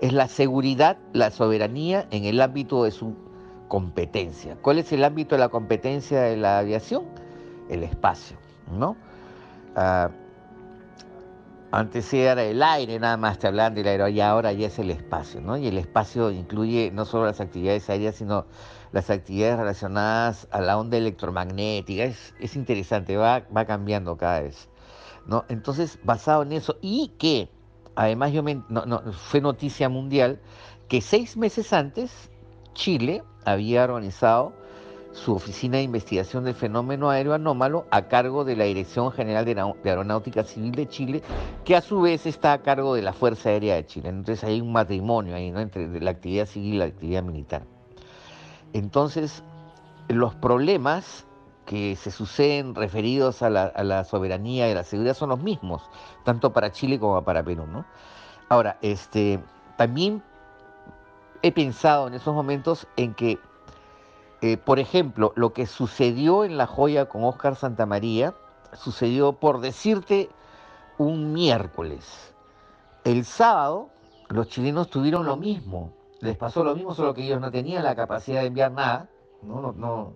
es 0.01 0.13
la 0.13 0.29
seguridad, 0.29 0.99
la 1.13 1.31
soberanía 1.31 2.09
en 2.11 2.25
el 2.25 2.41
ámbito 2.41 2.85
de 2.85 2.91
su 2.91 3.15
competencia. 3.69 4.57
¿Cuál 4.63 4.79
es 4.79 4.93
el 4.93 5.05
ámbito 5.05 5.35
de 5.35 5.41
la 5.41 5.49
competencia 5.49 6.23
de 6.23 6.37
la 6.37 6.59
aviación? 6.59 7.05
El 7.69 7.83
espacio, 7.83 8.37
¿no? 8.71 8.97
Ah, 9.75 10.11
antes 11.77 12.13
era 12.15 12.43
el 12.43 12.63
aire, 12.63 12.99
nada 12.99 13.17
más 13.19 13.39
te 13.39 13.47
hablaban 13.47 13.75
del 13.75 13.87
aire, 13.87 14.11
y 14.11 14.21
ahora 14.21 14.53
ya 14.53 14.69
es 14.69 14.79
el 14.79 14.91
espacio, 14.91 15.43
¿no? 15.43 15.59
Y 15.59 15.67
el 15.67 15.77
espacio 15.77 16.31
incluye 16.31 16.91
no 16.91 17.05
solo 17.05 17.27
las 17.27 17.41
actividades 17.41 17.91
aéreas, 17.91 18.17
sino 18.17 18.47
las 18.93 19.11
actividades 19.11 19.59
relacionadas 19.59 20.49
a 20.51 20.61
la 20.63 20.79
onda 20.79 20.97
electromagnética. 20.97 22.05
Es, 22.05 22.35
es 22.41 22.57
interesante, 22.57 23.19
va, 23.19 23.43
va 23.55 23.67
cambiando 23.67 24.17
cada 24.17 24.41
vez, 24.41 24.71
¿no? 25.27 25.45
Entonces, 25.49 25.99
basado 26.03 26.43
en 26.43 26.53
eso, 26.53 26.77
y 26.81 27.09
que 27.19 27.51
además 27.95 28.33
yo 28.33 28.43
me, 28.43 28.63
fue 29.13 29.43
noticia 29.43 29.91
mundial 29.91 30.41
que 30.89 31.03
seis 31.03 31.37
meses 31.37 31.75
antes 31.75 32.31
Chile 32.73 33.23
había 33.45 33.85
organizado 33.85 34.55
su 35.17 35.33
oficina 35.35 35.79
de 35.79 35.83
investigación 35.83 36.45
del 36.45 36.55
fenómeno 36.55 37.09
aéreo 37.09 37.33
anómalo 37.33 37.87
a 37.91 38.03
cargo 38.03 38.45
de 38.45 38.55
la 38.55 38.65
Dirección 38.65 39.11
General 39.11 39.47
de 39.47 39.75
Aeronáutica 39.85 40.45
Civil 40.45 40.73
de 40.73 40.89
Chile, 40.89 41.23
que 41.65 41.75
a 41.75 41.81
su 41.81 42.03
vez 42.03 42.27
está 42.27 42.53
a 42.53 42.63
cargo 42.63 42.95
de 42.95 43.01
la 43.01 43.15
Fuerza 43.15 43.49
Aérea 43.49 43.77
de 43.77 43.87
Chile. 43.87 44.11
Entonces 44.11 44.45
hay 44.45 44.61
un 44.61 44.73
matrimonio 44.73 45.35
ahí, 45.35 45.51
¿no? 45.51 45.61
Entre 45.61 45.89
la 46.01 46.11
actividad 46.11 46.45
civil 46.45 46.75
y 46.75 46.79
la 46.79 46.85
actividad 46.85 47.23
militar. 47.23 47.63
Entonces, 48.75 49.43
los 50.09 50.35
problemas 50.35 51.27
que 51.65 51.97
se 51.97 52.11
suceden 52.11 52.75
referidos 52.75 53.43
a 53.43 53.49
la, 53.49 54.05
soberanía 54.05 54.71
y 54.71 54.75
la 54.75 54.85
seguridad 54.85 55.15
son 55.15 55.31
los 55.31 55.43
mismos, 55.43 55.83
tanto 56.25 56.53
para 56.53 56.71
Chile 56.71 57.01
como 57.01 57.25
para 57.25 57.43
Perú, 57.43 57.67
¿no? 57.67 57.87
Ahora, 58.51 58.79
este, 58.83 59.41
también 59.79 60.23
he 61.43 61.53
pensado 61.53 62.07
en 62.07 62.15
esos 62.15 62.35
momentos 62.35 62.87
en 62.97 63.15
que 63.15 63.39
eh, 64.43 64.57
por 64.57 64.79
ejemplo, 64.79 65.33
lo 65.37 65.53
que 65.53 65.67
sucedió 65.67 66.45
en 66.45 66.57
La 66.57 66.67
Joya 66.67 67.07
con 67.07 67.25
Oscar 67.25 67.57
Santamaría, 67.57 68.35
sucedió 68.75 69.33
por 69.33 69.61
decirte 69.61 70.29
un 70.99 71.33
miércoles. 71.33 72.35
El 73.05 73.25
sábado 73.25 73.89
los 74.29 74.49
chilenos 74.49 74.91
tuvieron 74.91 75.25
lo 75.27 75.37
mismo, 75.37 75.93
les 76.21 76.37
pasó 76.37 76.65
lo 76.65 76.75
mismo, 76.75 76.95
solo 76.95 77.15
que 77.15 77.25
ellos 77.25 77.41
no 77.41 77.51
tenían 77.51 77.85
la 77.85 77.95
capacidad 77.95 78.41
de 78.41 78.49
enviar 78.49 78.73
nada, 78.73 79.09
no, 79.43 79.61
no, 79.61 79.73
no, 79.73 80.15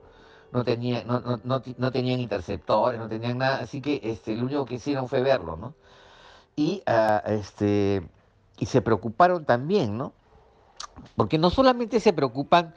no, 0.52 0.64
tenían, 0.64 1.04
no, 1.06 1.92
tenían 1.92 2.20
interceptores, 2.20 2.98
no 2.98 3.08
tenían 3.08 3.38
nada, 3.38 3.58
así 3.58 3.80
que 3.80 4.00
este, 4.02 4.34
lo 4.36 4.44
único 4.44 4.64
que 4.64 4.74
hicieron 4.74 5.08
fue 5.08 5.22
verlo, 5.22 5.56
¿no? 5.56 5.74
Y, 6.56 6.82
ah, 6.86 7.22
este, 7.26 8.02
y 8.58 8.66
se 8.66 8.82
preocuparon 8.82 9.44
también, 9.44 9.96
¿no? 9.96 10.12
Porque 11.16 11.38
no 11.38 11.50
solamente 11.50 12.00
se 12.00 12.12
preocupan 12.12 12.74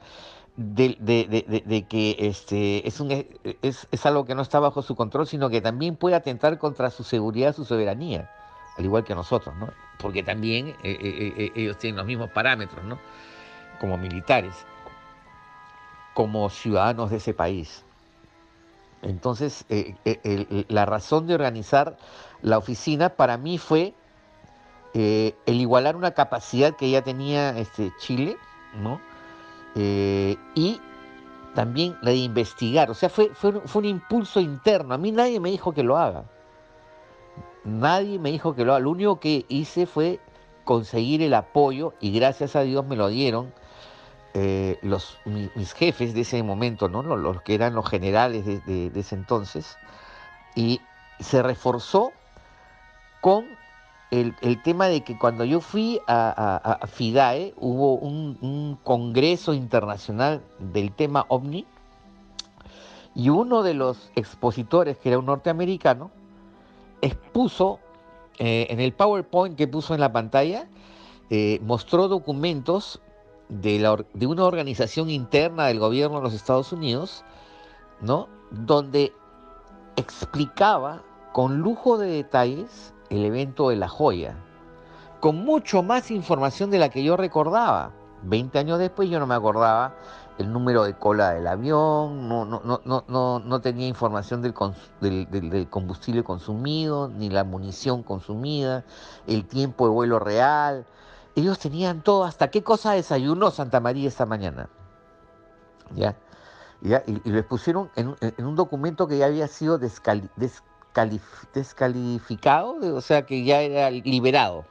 de, 0.56 0.96
de, 1.00 1.62
de, 1.66 1.82
que 1.84 2.16
este, 2.18 2.86
es, 2.86 3.00
un, 3.00 3.10
es, 3.10 3.88
es, 3.90 4.06
algo 4.06 4.24
que 4.24 4.34
no 4.34 4.42
está 4.42 4.60
bajo 4.60 4.82
su 4.82 4.94
control, 4.94 5.26
sino 5.26 5.50
que 5.50 5.60
también 5.60 5.96
puede 5.96 6.14
atentar 6.14 6.58
contra 6.58 6.90
su 6.90 7.02
seguridad, 7.02 7.54
su 7.54 7.64
soberanía, 7.64 8.30
al 8.78 8.84
igual 8.84 9.04
que 9.04 9.14
nosotros, 9.14 9.54
¿no? 9.56 9.68
Porque 9.98 10.22
también 10.22 10.68
eh, 10.68 10.76
eh, 10.84 11.34
eh, 11.36 11.52
ellos 11.56 11.78
tienen 11.78 11.96
los 11.96 12.06
mismos 12.06 12.30
parámetros, 12.30 12.84
¿no? 12.84 12.98
Como 13.80 13.98
militares, 13.98 14.54
como 16.14 16.48
ciudadanos 16.50 17.10
de 17.10 17.16
ese 17.16 17.34
país. 17.34 17.84
Entonces, 19.02 19.66
la 20.68 20.86
razón 20.86 21.26
de 21.26 21.34
organizar 21.34 21.98
la 22.40 22.56
oficina 22.56 23.10
para 23.10 23.36
mí 23.36 23.58
fue 23.58 23.92
el 24.94 25.34
igualar 25.46 25.94
una 25.96 26.12
capacidad 26.12 26.74
que 26.74 26.90
ya 26.90 27.02
tenía 27.02 27.50
este, 27.58 27.92
Chile, 27.98 28.38
¿no? 28.76 28.98
Eh, 29.74 30.36
y 30.54 30.80
también 31.54 31.96
la 32.02 32.10
de 32.10 32.16
investigar. 32.16 32.90
O 32.90 32.94
sea, 32.94 33.08
fue, 33.08 33.30
fue, 33.34 33.52
un 33.74 33.84
impulso 33.84 34.40
interno. 34.40 34.94
A 34.94 34.98
mí 34.98 35.12
nadie 35.12 35.40
me 35.40 35.50
dijo 35.50 35.72
que 35.72 35.82
lo 35.82 35.96
haga. 35.96 36.24
Nadie 37.64 38.18
me 38.18 38.30
dijo 38.30 38.54
que 38.54 38.64
lo 38.64 38.72
haga. 38.72 38.80
Lo 38.80 38.90
único 38.90 39.20
que 39.20 39.46
hice 39.48 39.86
fue 39.86 40.20
conseguir 40.64 41.22
el 41.22 41.34
apoyo 41.34 41.94
y 42.00 42.12
gracias 42.12 42.56
a 42.56 42.62
Dios 42.62 42.86
me 42.86 42.96
lo 42.96 43.08
dieron 43.08 43.52
eh, 44.32 44.78
los, 44.82 45.18
mis, 45.26 45.74
jefes 45.74 46.14
de 46.14 46.22
ese 46.22 46.42
momento, 46.42 46.88
¿no? 46.88 47.02
los, 47.02 47.42
que 47.42 47.54
eran 47.54 47.74
los 47.74 47.88
generales 47.88 48.44
de 48.44 48.90
ese 48.94 49.14
entonces. 49.14 49.76
Y 50.54 50.80
se 51.20 51.42
reforzó 51.42 52.12
con 53.20 53.46
el, 54.20 54.62
tema 54.62 54.86
de 54.88 55.02
que 55.02 55.18
cuando 55.18 55.44
yo 55.44 55.60
fui 55.60 56.00
a, 56.06 56.80
FIDAE 56.86 57.54
hubo 57.56 57.96
un, 57.96 58.78
congreso 58.82 59.54
internacional 59.54 60.42
del 60.58 60.92
tema 60.92 61.26
OVNI 61.28 61.66
y 63.14 63.28
uno 63.28 63.62
de 63.62 63.74
los 63.74 64.10
expositores, 64.16 64.96
que 64.98 65.10
era 65.10 65.18
un 65.18 65.26
norteamericano, 65.26 66.10
expuso 67.00 67.78
eh, 68.38 68.66
en 68.70 68.80
el 68.80 68.92
PowerPoint 68.92 69.56
que 69.56 69.68
puso 69.68 69.94
en 69.94 70.00
la 70.00 70.12
pantalla, 70.12 70.68
eh, 71.30 71.60
mostró 71.62 72.08
documentos 72.08 73.00
de, 73.48 74.06
de 74.14 74.26
una 74.26 74.44
organización 74.44 75.10
interna 75.10 75.66
del 75.66 75.78
gobierno 75.78 76.16
de 76.18 76.22
los 76.24 76.34
Estados 76.34 76.72
Unidos, 76.72 77.24
¿no? 78.00 78.28
donde 78.50 79.12
explicaba 79.96 81.02
con 81.32 81.58
lujo 81.58 81.98
de 81.98 82.08
detalles 82.08 82.93
el 83.10 83.24
evento 83.24 83.68
de 83.68 83.76
La 83.76 83.88
Joya, 83.88 84.36
con 85.20 85.44
mucho 85.44 85.82
más 85.82 86.10
información 86.10 86.70
de 86.70 86.78
la 86.78 86.88
que 86.88 87.02
yo 87.02 87.16
recordaba. 87.16 87.92
Veinte 88.22 88.58
años 88.58 88.78
después 88.78 89.10
yo 89.10 89.18
no 89.18 89.26
me 89.26 89.34
acordaba 89.34 89.94
el 90.38 90.52
número 90.52 90.84
de 90.84 90.94
cola 90.94 91.32
del 91.32 91.46
avión, 91.46 92.28
no, 92.28 92.44
no, 92.44 92.60
no, 92.84 93.04
no, 93.06 93.38
no 93.38 93.60
tenía 93.60 93.86
información 93.86 94.42
del, 94.42 95.68
combustible 95.70 96.24
consumido, 96.24 97.08
ni 97.08 97.30
la 97.30 97.44
munición 97.44 98.02
consumida, 98.02 98.84
el 99.26 99.46
tiempo 99.46 99.86
de 99.86 99.92
vuelo 99.92 100.18
real. 100.18 100.86
Ellos 101.36 101.58
tenían 101.58 102.02
todo, 102.02 102.24
hasta 102.24 102.50
qué 102.50 102.62
cosa 102.62 102.92
desayunó 102.92 103.50
Santa 103.50 103.80
María 103.80 104.08
esta 104.08 104.26
mañana. 104.26 104.68
¿Ya? 105.94 106.16
¿Ya? 106.80 107.02
Y, 107.06 107.28
lo 107.28 107.46
pusieron 107.46 107.90
en, 107.96 108.16
un 108.38 108.56
documento 108.56 109.06
que 109.06 109.18
ya 109.18 109.26
había 109.26 109.46
sido 109.46 109.78
descali, 109.78 110.28
descalificado, 111.52 112.76
o 112.94 113.00
sea 113.00 113.26
que 113.26 113.44
ya 113.44 113.60
era 113.60 113.90
liberado. 113.90 114.64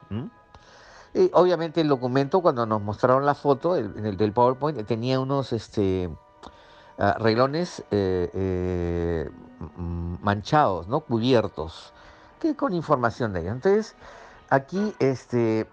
Obviamente 1.32 1.80
el 1.80 1.88
documento, 1.88 2.40
cuando 2.40 2.66
nos 2.66 2.82
mostraron 2.82 3.24
la 3.24 3.34
foto 3.36 3.76
en 3.76 4.04
el 4.04 4.16
del 4.16 4.32
PowerPoint, 4.32 4.84
tenía 4.84 5.20
unos 5.20 5.52
este, 5.52 6.10
uh, 6.98 7.18
reglones 7.18 7.84
eh, 7.92 8.30
eh, 8.34 9.30
manchados, 9.78 10.88
¿no? 10.88 11.00
cubiertos, 11.00 11.92
que 12.40 12.56
con 12.56 12.74
información 12.74 13.32
de 13.32 13.42
ellos. 13.42 13.52
Entonces, 13.52 13.94
aquí 14.50 14.92
este, 14.98 15.68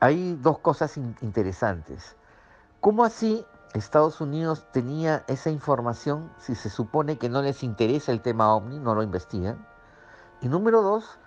hay 0.00 0.38
dos 0.42 0.58
cosas 0.58 0.98
interesantes. 0.98 2.14
¿Cómo 2.80 3.02
así 3.04 3.46
Estados 3.74 4.20
Unidos 4.20 4.64
tenía 4.70 5.24
esa 5.26 5.50
información 5.50 6.32
si 6.38 6.54
se 6.54 6.70
supone 6.70 7.18
que 7.18 7.28
no 7.28 7.42
les 7.42 7.64
interesa 7.64 8.12
el 8.12 8.20
tema 8.20 8.54
ovni, 8.54 8.78
no 8.78 8.94
lo 8.94 9.02
investigan. 9.02 9.66
Y 10.40 10.48
número 10.48 10.80
dos, 10.80 11.18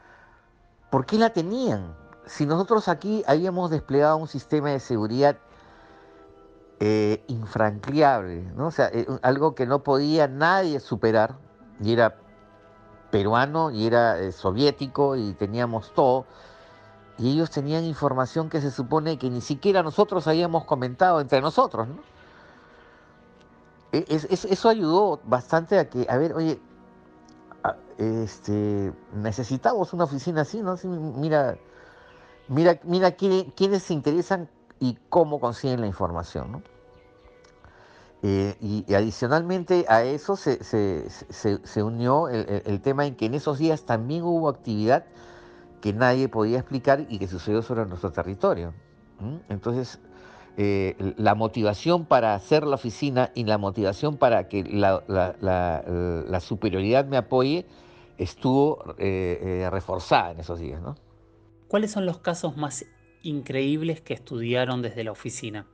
¿por 0.89 1.05
qué 1.05 1.17
la 1.17 1.31
tenían? 1.31 1.93
Si 2.25 2.45
nosotros 2.45 2.87
aquí 2.87 3.21
habíamos 3.27 3.69
desplegado 3.69 4.15
un 4.15 4.29
sistema 4.29 4.69
de 4.69 4.79
seguridad 4.79 5.37
eh, 6.79 7.21
infranqueable, 7.27 8.43
¿no? 8.55 8.67
o 8.67 8.71
sea, 8.71 8.89
eh, 8.93 9.05
algo 9.23 9.53
que 9.53 9.65
no 9.65 9.83
podía 9.83 10.29
nadie 10.29 10.79
superar, 10.79 11.35
y 11.81 11.91
era 11.91 12.15
peruano, 13.11 13.71
y 13.71 13.87
era 13.87 14.19
eh, 14.19 14.31
soviético, 14.31 15.17
y 15.17 15.33
teníamos 15.33 15.93
todo, 15.93 16.25
y 17.17 17.33
ellos 17.33 17.49
tenían 17.49 17.83
información 17.83 18.49
que 18.49 18.61
se 18.61 18.71
supone 18.71 19.17
que 19.17 19.29
ni 19.29 19.41
siquiera 19.41 19.83
nosotros 19.83 20.27
habíamos 20.27 20.63
comentado 20.63 21.19
entre 21.19 21.41
nosotros, 21.41 21.89
¿no? 21.89 22.16
E, 23.91 24.05
eso 24.09 24.69
ayudó 24.69 25.19
bastante 25.23 25.79
a 25.79 25.89
que, 25.89 26.05
a 26.09 26.17
ver, 26.17 26.33
oye, 26.33 26.59
este, 27.97 28.93
necesitamos 29.15 29.93
una 29.93 30.03
oficina 30.03 30.41
así, 30.41 30.61
¿no? 30.61 30.75
mira, 30.83 31.57
mira, 32.47 32.79
mira 32.83 33.11
quiénes 33.11 33.83
se 33.83 33.93
interesan 33.93 34.49
y 34.79 34.97
cómo 35.09 35.39
consiguen 35.39 35.81
la 35.81 35.87
información, 35.87 36.51
¿no? 36.51 36.61
Eh, 38.23 38.55
y, 38.59 38.93
adicionalmente 38.93 39.85
a 39.87 40.03
eso 40.03 40.35
se, 40.35 40.59
unió 41.83 42.29
el, 42.29 42.81
tema 42.81 43.05
en 43.05 43.15
que 43.15 43.27
en 43.27 43.35
esos 43.35 43.59
días 43.59 43.83
también 43.83 44.23
hubo 44.23 44.49
actividad 44.49 45.05
que 45.81 45.93
nadie 45.93 46.27
podía 46.27 46.57
explicar 46.57 47.05
y 47.09 47.19
que 47.19 47.27
sucedió 47.27 47.61
sobre 47.61 47.85
nuestro 47.85 48.11
territorio. 48.11 48.73
Entonces, 49.49 49.99
eh, 50.59 50.95
la 51.17 51.35
motivación 51.35 52.07
para 52.07 52.33
hacer 52.33 52.65
la 52.65 52.73
oficina 52.73 53.31
y 53.35 53.43
la 53.43 53.59
motivación 53.59 54.17
para 54.17 54.47
que 54.47 54.63
la, 54.63 56.41
superioridad 56.41 57.05
me 57.05 57.17
apoye 57.17 57.67
estuvo 58.17 58.95
eh, 58.97 59.39
eh, 59.39 59.69
reforzada 59.69 60.31
en 60.31 60.39
esos 60.39 60.59
días. 60.59 60.81
¿no? 60.81 60.95
¿Cuáles 61.67 61.91
son 61.91 62.07
los 62.07 62.17
casos 62.17 62.57
más 62.57 62.87
increíbles 63.21 64.01
que 64.01 64.15
estudiaron 64.15 64.81
desde 64.81 65.03
la 65.03 65.11
oficina? 65.11 65.67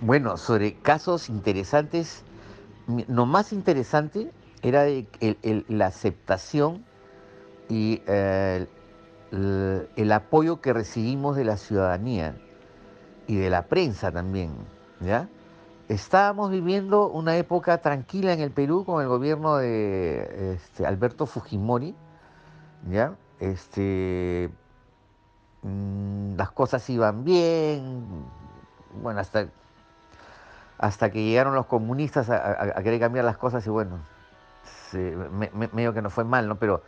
Bueno, 0.00 0.38
sobre 0.38 0.72
casos 0.72 1.28
interesantes, 1.28 2.24
lo 3.08 3.26
más 3.26 3.52
interesante 3.52 4.30
era 4.62 4.86
la 5.68 5.86
aceptación 5.86 6.82
y 7.68 8.00
el, 8.06 8.68
el, 9.30 10.12
apoyo 10.12 10.62
que 10.62 10.72
recibimos 10.72 11.36
de 11.36 11.44
la 11.44 11.58
ciudadanía 11.58 12.38
y 13.26 13.36
de 13.36 13.50
la 13.50 13.62
prensa 13.66 14.10
también, 14.10 14.52
¿ya? 15.00 15.28
Estábamos 15.88 16.50
viviendo 16.50 17.08
una 17.08 17.36
época 17.36 17.78
tranquila 17.78 18.32
en 18.32 18.40
el 18.40 18.50
Perú 18.50 18.84
con 18.84 19.02
el 19.02 19.08
gobierno 19.08 19.56
de 19.56 20.54
este, 20.54 20.86
Alberto 20.86 21.26
Fujimori, 21.26 21.94
¿ya? 22.90 23.14
Este, 23.40 24.50
mm, 25.62 26.36
las 26.36 26.50
cosas 26.52 26.88
iban 26.88 27.24
bien, 27.24 28.24
bueno, 29.02 29.20
hasta, 29.20 29.46
hasta 30.78 31.10
que 31.10 31.22
llegaron 31.22 31.54
los 31.54 31.66
comunistas 31.66 32.30
a, 32.30 32.82
querer 32.82 33.00
cambiar 33.00 33.24
las 33.24 33.36
cosas 33.36 33.66
y 33.66 33.70
bueno, 33.70 33.98
medio 35.72 35.92
que 35.92 36.02
no 36.02 36.10
fue 36.10 36.24
mal, 36.24 36.48
¿no? 36.48 36.56
Pero 36.56 36.82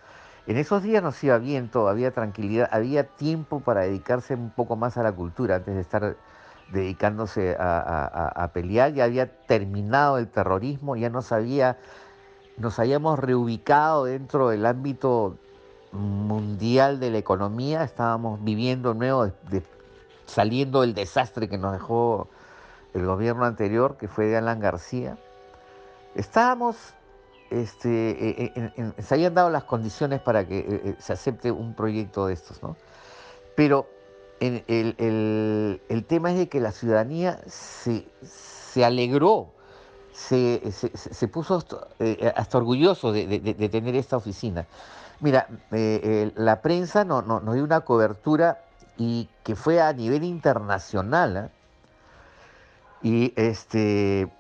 en 0.47 0.57
esos 0.57 0.83
días 0.83 1.03
nos 1.03 1.23
iba 1.25 1.39
bien 1.39 1.69
todo, 1.69 1.89
había 1.89 2.13
tranquilidad, 2.13 2.69
había 2.71 3.05
tiempo 3.05 3.61
para 3.61 3.81
dedicarse 3.83 4.35
un 4.35 4.51
poco 4.51 4.77
más 4.77 4.97
a 4.97 5.03
la 5.03 5.13
cultura 5.13 5.57
antes 5.57 5.75
de 5.75 5.81
estar 5.81 6.17
dedicándose 6.73 7.57
a, 7.59 8.51
pelear, 8.53 8.93
ya 8.93 9.05
había 9.05 9.31
terminado 9.47 10.19
el 10.19 10.29
terrorismo, 10.29 10.97
ya 10.97 11.11
no 11.11 11.23
sabía, 11.23 11.79
nos 12.57 12.79
habíamos 12.79 13.19
reubicado 13.19 14.05
dentro 14.05 14.49
del 14.49 14.67
ámbito 14.67 15.37
mundial 15.93 16.99
de 17.01 17.11
la 17.11 17.19
economía, 17.19 17.85
estábamos 17.85 18.43
viviendo 18.43 18.95
nuevo, 18.95 19.31
saliendo 20.27 20.81
del 20.81 20.95
desastre 20.95 21.49
que 21.49 21.59
nos 21.59 21.73
dejó 21.73 22.29
el 22.95 23.07
gobierno 23.07 23.45
anterior, 23.45 23.97
que 23.97 24.09
fue 24.09 24.27
de 24.27 24.37
Alan 24.37 24.59
García. 24.59 25.19
Estábamos, 26.15 26.77
este, 27.51 28.45
e, 28.45 28.93
e, 28.97 29.03
se 29.03 29.15
habían 29.15 29.35
dado 29.35 29.51
las 29.51 29.65
condiciones 29.65 30.21
para 30.21 30.47
que 30.47 30.97
e, 30.99 31.01
se 31.01 31.13
acepte 31.13 31.53
un 31.53 31.75
proyecto 31.75 32.27
de 32.27 32.35
estos, 32.35 32.63
¿no? 32.63 32.77
Pero 33.55 33.87
el, 34.41 35.81
el, 35.89 36.05
tema 36.05 36.33
es 36.33 36.39
de 36.39 36.49
que 36.49 36.61
la 36.61 36.73
ciudadanía 36.73 37.41
se, 37.47 38.07
se 38.23 38.85
alegró, 38.85 39.49
se, 40.13 40.61
se, 40.73 41.29
puso 41.29 41.63
eh, 41.99 42.33
hasta, 42.37 42.59
orgulloso 42.59 43.13
de, 43.13 43.27
de, 43.27 43.69
tener 43.69 43.95
esta 43.97 44.17
oficina. 44.17 44.67
Mira, 45.21 45.49
eh, 45.73 46.33
la 46.37 46.61
prensa 46.61 47.05
nos 47.05 47.55
dio 47.55 47.65
una 47.65 47.81
cobertura 47.81 48.63
y 48.99 49.29
que 49.45 49.57
fue 49.57 49.81
a 49.81 49.93
nivel 49.93 50.25
internacional. 50.25 51.37
¿eh? 51.37 51.49
Y 53.03 53.33
este, 53.37 54.31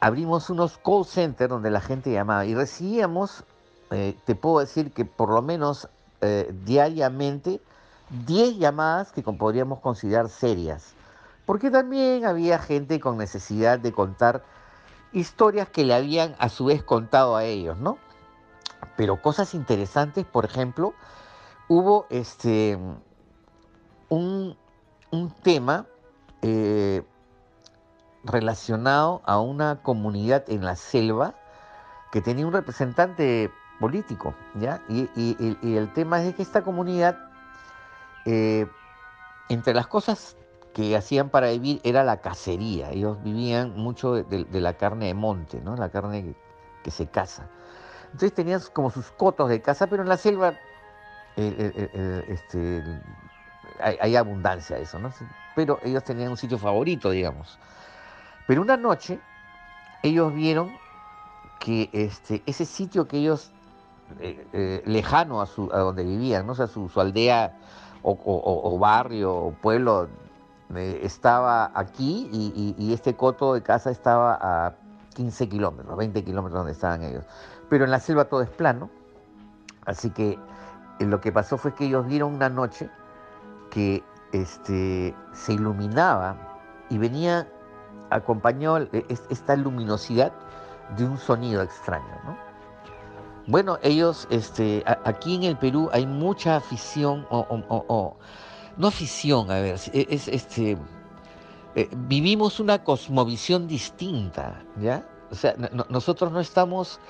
abrimos 0.00 0.50
unos 0.50 0.78
call 0.78 1.04
centers 1.04 1.50
donde 1.50 1.70
la 1.70 1.80
gente 1.80 2.12
llamaba 2.12 2.44
y 2.46 2.54
recibíamos, 2.54 3.44
te 4.24 4.34
puedo 4.34 4.58
decir 4.58 4.90
que 4.90 5.04
por 5.04 5.30
lo 5.30 5.40
menos 5.40 5.88
diariamente, 6.64 7.60
10 8.26 8.58
llamadas 8.58 9.12
que 9.12 9.22
podríamos 9.22 9.80
considerar 9.80 10.28
serias, 10.28 10.94
porque 11.46 11.70
también 11.70 12.24
había 12.24 12.58
gente 12.58 13.00
con 13.00 13.18
necesidad 13.18 13.78
de 13.78 13.92
contar 13.92 14.44
historias 15.12 15.68
que 15.68 15.84
le 15.84 15.94
habían 15.94 16.34
a 16.38 16.48
su 16.48 16.66
vez 16.66 16.82
contado 16.82 17.36
a 17.36 17.44
ellos, 17.44 17.76
¿no? 17.78 17.98
Pero 18.96 19.20
cosas 19.20 19.54
interesantes, 19.54 20.24
por 20.24 20.44
ejemplo, 20.44 20.94
hubo 21.68 22.06
este 22.10 22.78
un, 24.08 24.56
tema 25.42 25.86
eh, 26.42 27.02
relacionado 28.24 29.22
a 29.24 29.40
una 29.40 29.82
comunidad 29.82 30.44
en 30.48 30.64
la 30.64 30.76
selva 30.76 31.34
que 32.12 32.20
tenía 32.20 32.46
un 32.46 32.52
representante 32.52 33.50
político, 33.80 34.34
¿ya? 34.54 34.82
Y, 34.88 35.08
y 35.16 35.76
el 35.76 35.92
tema 35.92 36.22
es 36.22 36.34
que 36.34 36.42
esta 36.42 36.62
comunidad 36.62 37.33
eh, 38.24 38.66
entre 39.48 39.74
las 39.74 39.86
cosas 39.86 40.36
que 40.74 40.96
hacían 40.96 41.28
para 41.30 41.50
vivir 41.50 41.80
era 41.84 42.02
la 42.02 42.20
cacería. 42.20 42.90
Ellos 42.90 43.22
vivían 43.22 43.76
mucho 43.76 44.14
de, 44.14 44.60
la 44.60 44.74
carne 44.74 45.06
de 45.06 45.14
monte, 45.14 45.62
la 45.64 45.88
carne 45.88 46.34
que, 46.82 46.90
se 46.90 47.06
caza. 47.06 47.48
Entonces 48.06 48.34
tenían 48.34 48.60
como 48.72 48.90
sus 48.90 49.10
cotos 49.12 49.48
de 49.48 49.62
caza, 49.62 49.86
pero 49.86 50.02
en 50.02 50.08
la 50.08 50.16
selva 50.16 50.54
este, 51.36 52.82
hay, 53.80 54.16
abundancia 54.16 54.76
de 54.76 54.82
eso. 54.82 54.98
¿no? 54.98 55.12
Pero 55.54 55.78
ellos 55.82 56.02
tenían 56.04 56.30
un 56.30 56.36
sitio 56.36 56.58
favorito, 56.58 57.10
digamos. 57.10 57.58
Pero 58.46 58.62
una 58.62 58.76
noche 58.76 59.18
ellos 60.02 60.34
vieron 60.34 60.76
que 61.60 61.88
este, 61.92 62.42
ese 62.46 62.66
sitio 62.66 63.08
que 63.08 63.18
ellos, 63.18 63.50
eh, 64.20 64.46
eh, 64.52 64.82
lejano 64.84 65.40
a 65.40 65.46
donde 65.78 66.04
vivían, 66.04 66.46
¿no? 66.46 66.52
o 66.52 66.54
sea, 66.54 66.66
su 66.66 66.90
aldea 67.00 67.56
o, 68.04 68.78
barrio 68.78 69.34
o 69.34 69.52
pueblo 69.52 70.08
estaba 70.76 71.70
aquí 71.74 72.28
y, 72.32 72.92
este 72.92 73.14
coto 73.14 73.54
de 73.54 73.62
casa 73.62 73.90
estaba 73.90 74.38
a 74.40 74.74
15 75.14 75.48
kilómetros, 75.48 75.96
20 75.96 76.24
kilómetros 76.24 76.60
donde 76.60 76.72
estaban 76.72 77.02
ellos. 77.02 77.24
Pero 77.68 77.84
en 77.84 77.90
la 77.90 78.00
selva 78.00 78.26
todo 78.26 78.42
es 78.42 78.50
plano, 78.50 78.90
así 79.86 80.10
que 80.10 80.38
eh, 80.98 81.04
lo 81.04 81.20
que 81.20 81.32
pasó 81.32 81.56
fue 81.56 81.74
que 81.74 81.86
ellos 81.86 82.06
vieron 82.06 82.34
una 82.34 82.48
noche 82.48 82.90
que 83.70 84.02
este, 84.32 85.14
se 85.32 85.52
iluminaba 85.52 86.36
y 86.90 86.98
venía 86.98 87.48
acompañado 88.10 88.78
e, 88.92 89.06
esta 89.08 89.56
luminosidad 89.56 90.32
de 90.96 91.04
un 91.04 91.16
sonido 91.16 91.62
extraño, 91.62 92.20
¿no? 92.24 92.53
Bueno, 93.46 93.78
ellos, 93.82 94.26
este, 94.30 94.82
aquí 95.04 95.34
en 95.34 95.42
el 95.42 95.58
Perú 95.58 95.90
hay 95.92 96.06
mucha 96.06 96.56
afición, 96.56 97.26
o, 97.30 98.16
no 98.78 98.86
afición, 98.86 99.50
a 99.50 99.60
ver, 99.60 99.74
es, 99.74 100.28
este, 100.28 100.78
eh, 101.74 101.88
vivimos 102.08 102.58
una 102.58 102.82
cosmovisión 102.82 103.68
distinta, 103.68 104.64
¿ya? 104.80 105.06
O 105.30 105.34
sea, 105.34 105.54
nosotros 105.90 106.32
no 106.32 106.40
estamos, 106.40 107.00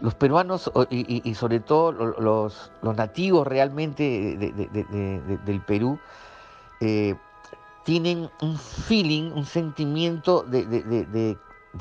los 0.00 0.14
peruanos 0.14 0.70
y, 0.90 1.34
sobre 1.34 1.58
todo 1.58 1.90
los, 1.92 2.70
nativos 2.82 3.46
realmente 3.46 4.36
del 5.44 5.60
Perú, 5.62 5.98
eh, 6.80 7.16
tienen 7.84 8.30
un 8.40 8.56
feeling, 8.56 9.32
un 9.32 9.44
sentimiento 9.44 10.42
de, 10.42 11.36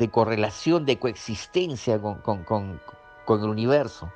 correlación, 0.09 0.85
de 0.85 0.97
coexistencia 0.97 2.01
con 2.01 2.43
el 3.37 3.49
universo. 3.49 4.11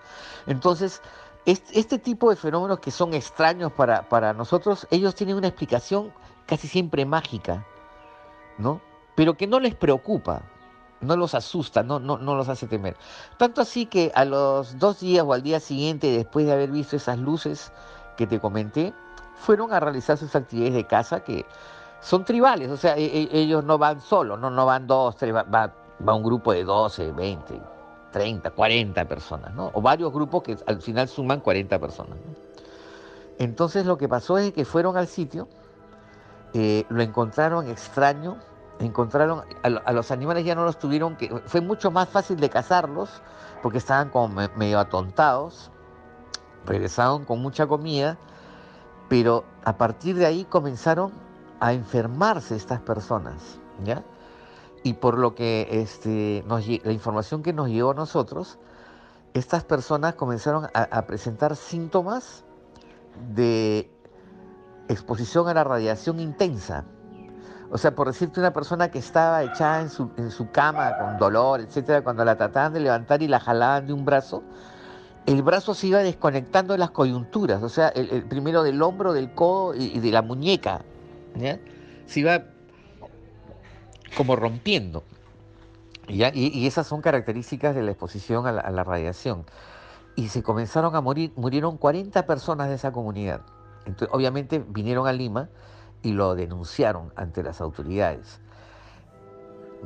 Entonces, 0.45 1.01
este, 1.45 1.99
tipo 1.99 2.29
de 2.29 2.35
fenómenos 2.35 2.79
que 2.79 2.91
son 2.91 3.13
extraños 3.13 3.71
para, 3.73 4.07
para 4.07 4.33
nosotros, 4.33 4.87
ellos 4.91 5.13
tienen 5.15 5.35
una 5.35 5.47
explicación 5.47 6.13
casi 6.45 6.67
siempre 6.67 7.05
mágica, 7.05 7.65
¿no? 8.57 8.81
Pero 9.15 9.35
que 9.35 9.45
no 9.45 9.59
les 9.59 9.75
preocupa, 9.75 10.41
no 11.01 11.17
los 11.17 11.35
asusta, 11.35 11.83
no, 11.83 11.99
no, 11.99 12.17
no 12.17 12.35
los 12.35 12.47
hace 12.47 12.67
temer. 12.67 12.95
Tanto 13.37 13.61
así 13.61 13.85
que 13.85 14.11
a 14.15 14.23
los 14.25 14.79
dos 14.79 15.01
días 15.01 15.25
o 15.27 15.33
al 15.33 15.43
día 15.43 15.59
siguiente, 15.59 16.11
después 16.11 16.45
de 16.45 16.53
haber 16.53 16.71
visto 16.71 16.95
esas 16.95 17.19
luces 17.19 17.73
que 18.15 18.25
te 18.25 18.39
comenté, 18.39 18.93
fueron 19.35 19.73
a 19.73 19.79
realizar 19.79 20.17
sus 20.17 20.35
actividades 20.35 20.75
de 20.75 20.87
casa 20.87 21.23
que 21.23 21.45
son 22.01 22.23
tribales, 22.23 22.69
o 22.69 22.77
sea, 22.77 22.97
e, 22.97 23.05
e, 23.05 23.29
ellos 23.31 23.63
no 23.63 23.77
van 23.77 24.01
solos, 24.01 24.39
no, 24.39 24.49
no 24.49 24.65
van 24.65 24.87
dos, 24.87 25.15
tres, 25.17 25.33
va, 25.33 25.43
va 25.43 26.13
un 26.13 26.23
grupo 26.23 26.53
de 26.53 26.63
12, 26.63 27.11
20, 27.11 27.61
30, 28.13 28.51
40 28.51 29.05
personas, 29.05 29.53
¿no? 29.53 29.71
O 29.73 29.81
varios 29.81 30.13
grupos 30.13 30.43
que 30.43 30.57
al 30.65 30.81
final 30.81 31.09
suman 31.09 31.41
40 31.41 31.77
personas. 31.79 32.17
Entonces 33.39 33.85
lo 33.85 33.97
que 33.97 34.07
pasó 34.07 34.37
es 34.37 34.53
que 34.53 34.63
fueron 34.63 34.95
al 34.95 35.07
sitio, 35.07 35.49
eh, 36.53 36.85
lo 36.89 37.01
encontraron 37.01 37.67
extraño, 37.67 38.37
encontraron 38.79 39.43
a, 39.63 39.91
los 39.91 40.11
animales 40.11 40.45
ya 40.45 40.55
no 40.55 40.63
los 40.63 40.77
tuvieron 40.77 41.15
que 41.15 41.29
fue 41.45 41.61
mucho 41.61 41.91
más 41.91 42.07
fácil 42.09 42.39
de 42.39 42.49
cazarlos 42.49 43.09
porque 43.61 43.79
estaban 43.79 44.09
como 44.09 44.29
medio 44.55 44.79
atontados, 44.79 45.71
regresaron 46.65 47.25
con 47.25 47.41
mucha 47.41 47.65
comida, 47.65 48.17
pero 49.09 49.43
a 49.65 49.77
partir 49.77 50.15
de 50.15 50.25
ahí 50.25 50.45
comenzaron 50.45 51.11
a 51.59 51.73
enfermarse 51.73 52.55
estas 52.55 52.81
personas, 52.81 53.57
¿ya? 53.83 54.03
Y 54.83 54.93
por 54.93 55.17
lo 55.17 55.33
que 55.33 55.67
este, 55.71 56.43
la 56.83 56.91
información 56.91 57.41
que 57.41 57.53
nos 57.53 57.69
llegó 57.69 57.91
a 57.91 57.93
nosotros, 57.93 58.59
estas 59.33 59.63
personas 59.63 60.15
comenzaron 60.15 60.67
a, 60.73 61.01
presentar 61.07 61.55
síntomas 61.55 62.43
de 63.33 63.89
exposición 64.89 65.47
a 65.47 65.53
la 65.53 65.63
radiación 65.63 66.19
intensa. 66.19 66.83
O 67.71 67.77
sea, 67.77 67.95
por 67.95 68.07
decirte 68.07 68.39
una 68.39 68.53
persona 68.53 68.91
que 68.91 68.99
estaba 68.99 69.41
echada 69.41 69.81
en 69.81 69.89
su, 69.89 70.11
en 70.17 70.29
su 70.29 70.51
cama 70.51 70.95
con 70.99 71.17
dolor, 71.17 71.61
etcétera, 71.61 72.03
cuando 72.03 72.23
la 72.23 72.37
trataban 72.37 72.73
de 72.73 72.81
levantar 72.81 73.23
y 73.23 73.27
la 73.27 73.39
jalaban 73.39 73.87
de 73.87 73.93
un 73.93 74.05
brazo, 74.05 74.43
el 75.25 75.41
brazo 75.41 75.73
se 75.73 75.87
iba 75.87 75.99
desconectando 75.99 76.73
de 76.73 76.79
las 76.79 76.91
coyunturas, 76.91 77.63
o 77.63 77.69
sea, 77.69 77.87
el, 77.87 78.23
primero 78.25 78.61
del 78.61 78.81
hombro, 78.81 79.13
del 79.13 79.33
codo 79.33 79.73
y, 79.73 79.99
de 79.99 80.11
la 80.11 80.21
muñeca. 80.21 80.81
Se 82.05 82.19
iba 82.19 82.43
como 84.15 84.35
rompiendo. 84.35 85.03
Y, 86.07 86.67
esas 86.67 86.87
son 86.87 87.01
características 87.01 87.75
de 87.75 87.81
la 87.81 87.91
exposición 87.91 88.45
a 88.45 88.51
la, 88.51 88.83
radiación. 88.83 89.45
Y 90.15 90.27
se 90.27 90.43
comenzaron 90.43 90.95
a 90.95 91.01
morir, 91.01 91.31
murieron 91.35 91.77
40 91.77 92.25
personas 92.25 92.69
de 92.69 92.75
esa 92.75 92.91
comunidad. 92.91 93.41
Entonces, 93.85 94.09
obviamente 94.11 94.63
vinieron 94.67 95.07
a 95.07 95.13
Lima 95.13 95.49
y 96.01 96.11
lo 96.11 96.35
denunciaron 96.35 97.11
ante 97.15 97.41
las 97.41 97.61
autoridades. 97.61 98.41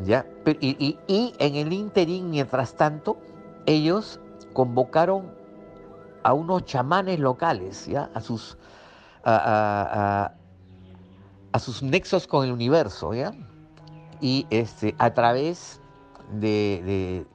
¿Ya? 0.03 0.25
Y, 0.59 0.97
en 1.07 1.55
el 1.55 1.71
interín, 1.73 2.29
mientras 2.29 2.75
tanto, 2.75 3.17
ellos 3.65 4.19
convocaron 4.53 5.31
a 6.23 6.33
unos 6.33 6.65
chamanes 6.65 7.19
locales, 7.19 7.85
¿ya? 7.85 8.09
A 8.13 8.21
sus, 8.21 8.57
a, 9.23 10.33
a 11.51 11.59
sus 11.59 11.83
nexos 11.83 12.27
con 12.27 12.45
el 12.45 12.51
universo, 12.51 13.13
¿ya? 13.13 13.31
Y 14.19 14.47
este, 14.49 14.95
a 14.97 15.13
través 15.13 15.81
de, 16.31 17.25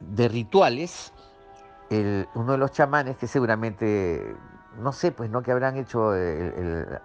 de, 0.00 0.28
rituales, 0.28 1.12
uno 2.34 2.52
de 2.52 2.58
los 2.58 2.72
chamanes 2.72 3.16
que 3.16 3.26
seguramente, 3.26 4.34
no 4.78 4.92
sé, 4.92 5.12
pues 5.12 5.30
no 5.30 5.42
que 5.42 5.52
habrán 5.52 5.76
hecho 5.76 6.12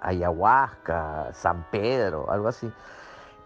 ayahuasca, 0.01 1.33
San 1.33 1.65
Pedro, 1.71 2.31
algo 2.31 2.47
así, 2.47 2.71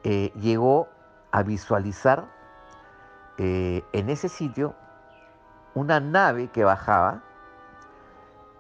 eh, 0.04 0.32
llegó 0.40 0.88
a 1.32 1.44
visualizar 1.44 2.26
eh, 3.38 3.84
en 3.94 4.10
ese 4.10 4.30
sitio 4.30 4.76
una 5.74 6.00
nave 6.00 6.50
que 6.50 6.64
bajaba, 6.64 7.22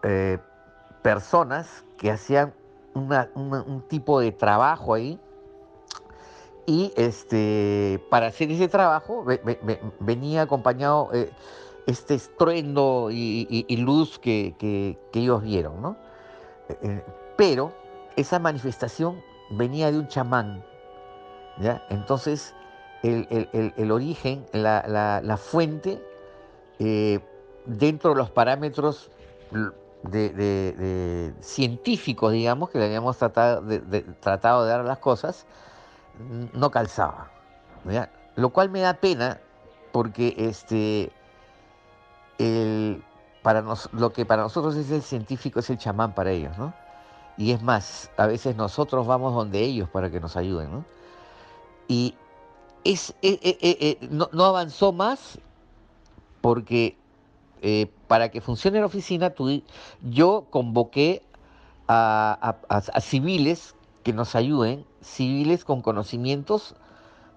eh, 0.03 0.39
personas 1.01 1.83
que 1.97 2.11
hacían 2.11 2.53
un 2.93 3.83
tipo 3.87 4.19
de 4.19 4.31
trabajo 4.31 4.93
ahí, 4.93 5.19
y 6.65 6.93
este, 6.95 8.03
para 8.09 8.27
hacer 8.27 8.51
ese 8.51 8.67
trabajo 8.67 9.25
venía 9.99 10.43
acompañado 10.43 11.09
eh, 11.13 11.31
este 11.87 12.15
estruendo 12.15 13.09
y, 13.11 13.75
luz 13.77 14.19
que, 14.19 14.97
ellos 15.13 15.41
vieron, 15.41 15.81
¿no? 15.81 15.97
Eh, 16.69 17.03
pero 17.35 17.73
esa 18.15 18.39
manifestación 18.39 19.21
venía 19.49 19.91
de 19.91 19.97
un 19.97 20.07
chamán, 20.07 20.63
¿ya? 21.59 21.85
Entonces, 21.89 22.53
el, 23.01 23.91
origen, 23.91 24.45
la, 24.53 25.37
fuente, 25.41 26.01
eh, 26.77 27.19
dentro 27.65 28.11
de 28.11 28.17
los 28.17 28.29
parámetros 28.29 29.09
científicos, 31.41 32.31
digamos, 32.31 32.69
que 32.69 32.77
le 32.77 32.85
habíamos 32.85 33.17
tratado 33.17 33.61
de, 33.61 34.01
tratado 34.19 34.63
de 34.63 34.69
dar 34.69 34.85
las 34.85 34.99
cosas, 34.99 35.45
no 36.53 36.71
calzaba. 36.71 37.29
Lo 38.35 38.49
cual 38.49 38.69
me 38.69 38.81
da 38.81 38.93
pena 38.93 39.39
porque 39.91 40.35
este, 40.37 41.11
el, 42.37 43.03
para 43.41 43.63
lo 43.91 44.13
que 44.13 44.25
para 44.25 44.43
nosotros 44.43 44.75
es 44.75 44.91
el 44.91 45.01
científico 45.01 45.59
es 45.59 45.69
el 45.69 45.77
chamán 45.77 46.13
para 46.13 46.31
ellos, 46.31 46.57
¿no? 46.57 46.73
Y 47.37 47.51
es 47.51 47.61
más, 47.61 48.11
a 48.17 48.27
veces 48.27 48.55
nosotros 48.55 49.07
vamos 49.07 49.33
donde 49.33 49.59
ellos 49.59 49.89
para 49.89 50.11
que 50.11 50.19
nos 50.19 50.37
ayuden, 50.37 50.71
¿no? 50.71 50.85
Y 51.87 52.15
es, 52.83 53.11
eh, 53.21 53.39
eh, 53.41 53.57
eh, 53.61 54.07
no, 54.09 54.45
avanzó 54.45 54.91
más 54.91 55.39
porque 56.41 56.97
para 58.07 58.29
que 58.29 58.41
funcione 58.41 58.79
la 58.79 58.87
oficina 58.87 59.33
yo 60.01 60.47
convoqué 60.49 61.21
a 61.87 63.01
civiles 63.01 63.75
que 64.03 64.13
nos 64.13 64.35
ayuden 64.35 64.85
civiles 65.01 65.65
con 65.65 65.81
conocimientos 65.81 66.75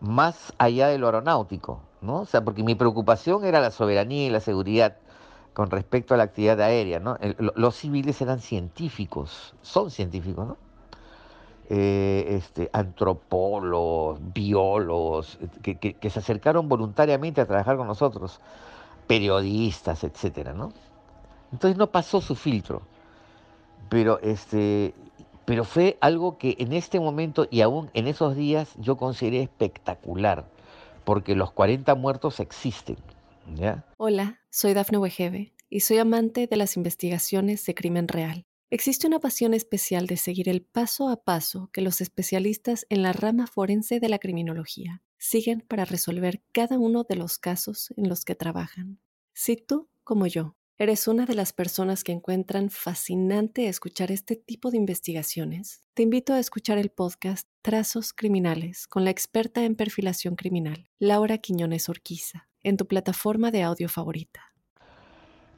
más 0.00 0.52
allá 0.58 0.88
de 0.88 0.98
lo 0.98 1.06
aeronáutico, 1.06 1.80
¿no? 2.02 2.20
O 2.20 2.26
sea, 2.26 2.44
porque 2.44 2.62
mi 2.62 2.74
preocupación 2.74 3.44
era 3.44 3.60
la 3.60 3.70
soberanía 3.70 4.26
y 4.26 4.30
la 4.30 4.40
seguridad 4.40 4.96
con 5.54 5.70
respecto 5.70 6.14
a 6.14 6.16
la 6.16 6.24
actividad 6.24 6.60
aérea, 6.60 6.98
¿no? 6.98 7.16
los 7.38 7.76
civiles 7.76 8.20
eran 8.20 8.40
científicos, 8.40 9.54
son 9.62 9.90
científicos, 9.90 10.48
¿no? 10.48 10.56
Eh, 11.70 12.26
este, 12.36 12.68
antropólogos, 12.74 14.18
biólogos, 14.34 15.38
que, 15.62 15.96
se 16.10 16.18
acercaron 16.18 16.68
voluntariamente 16.68 17.40
a 17.40 17.46
trabajar 17.46 17.78
con 17.78 17.86
nosotros, 17.86 18.40
periodistas, 19.06 20.04
etcétera. 20.04 20.54
Entonces 21.52 21.78
no 21.78 21.86
pasó 21.86 22.20
su 22.20 22.34
filtro, 22.34 22.82
pero 23.88 24.18
este, 24.20 24.94
pero 25.44 25.64
fue 25.64 25.98
algo 26.00 26.38
que 26.38 26.56
en 26.58 26.72
este 26.72 27.00
momento 27.00 27.46
y 27.50 27.60
aún 27.60 27.90
en 27.94 28.06
esos 28.06 28.36
días 28.36 28.70
yo 28.78 28.96
consideré 28.96 29.42
espectacular, 29.42 30.48
porque 31.04 31.34
los 31.34 31.52
40 31.52 31.94
muertos 31.94 32.40
existen. 32.40 32.96
¿ya? 33.54 33.84
Hola, 33.96 34.40
soy 34.50 34.74
Dafne 34.74 34.98
Wegebe 34.98 35.52
y 35.68 35.80
soy 35.80 35.98
amante 35.98 36.46
de 36.46 36.56
las 36.56 36.76
investigaciones 36.76 37.64
de 37.66 37.74
crimen 37.74 38.08
real. 38.08 38.46
Existe 38.70 39.06
una 39.06 39.20
pasión 39.20 39.54
especial 39.54 40.06
de 40.06 40.16
seguir 40.16 40.48
el 40.48 40.62
paso 40.62 41.08
a 41.08 41.22
paso 41.22 41.68
que 41.72 41.80
los 41.80 42.00
especialistas 42.00 42.86
en 42.88 43.02
la 43.02 43.12
rama 43.12 43.46
forense 43.46 44.00
de 44.00 44.08
la 44.08 44.18
criminología 44.18 45.02
siguen 45.18 45.60
para 45.60 45.84
resolver 45.84 46.42
cada 46.52 46.78
uno 46.78 47.04
de 47.04 47.16
los 47.16 47.38
casos 47.38 47.92
en 47.96 48.08
los 48.08 48.24
que 48.24 48.34
trabajan. 48.34 48.98
Si 49.32 49.56
tú, 49.56 49.88
como 50.02 50.26
yo, 50.26 50.56
¿Eres 50.76 51.06
una 51.06 51.24
de 51.24 51.36
las 51.36 51.52
personas 51.52 52.02
que 52.02 52.10
encuentran 52.10 52.68
fascinante 52.68 53.68
escuchar 53.68 54.10
este 54.10 54.34
tipo 54.34 54.72
de 54.72 54.76
investigaciones? 54.76 55.82
Te 55.94 56.02
invito 56.02 56.32
a 56.32 56.40
escuchar 56.40 56.78
el 56.78 56.90
podcast 56.90 57.46
Trazos 57.62 58.12
Criminales 58.12 58.88
con 58.88 59.04
la 59.04 59.10
experta 59.10 59.62
en 59.64 59.76
perfilación 59.76 60.34
criminal, 60.34 60.88
Laura 60.98 61.38
Quiñones 61.38 61.88
Orquiza, 61.88 62.48
en 62.64 62.76
tu 62.76 62.88
plataforma 62.88 63.52
de 63.52 63.62
audio 63.62 63.88
favorita. 63.88 64.52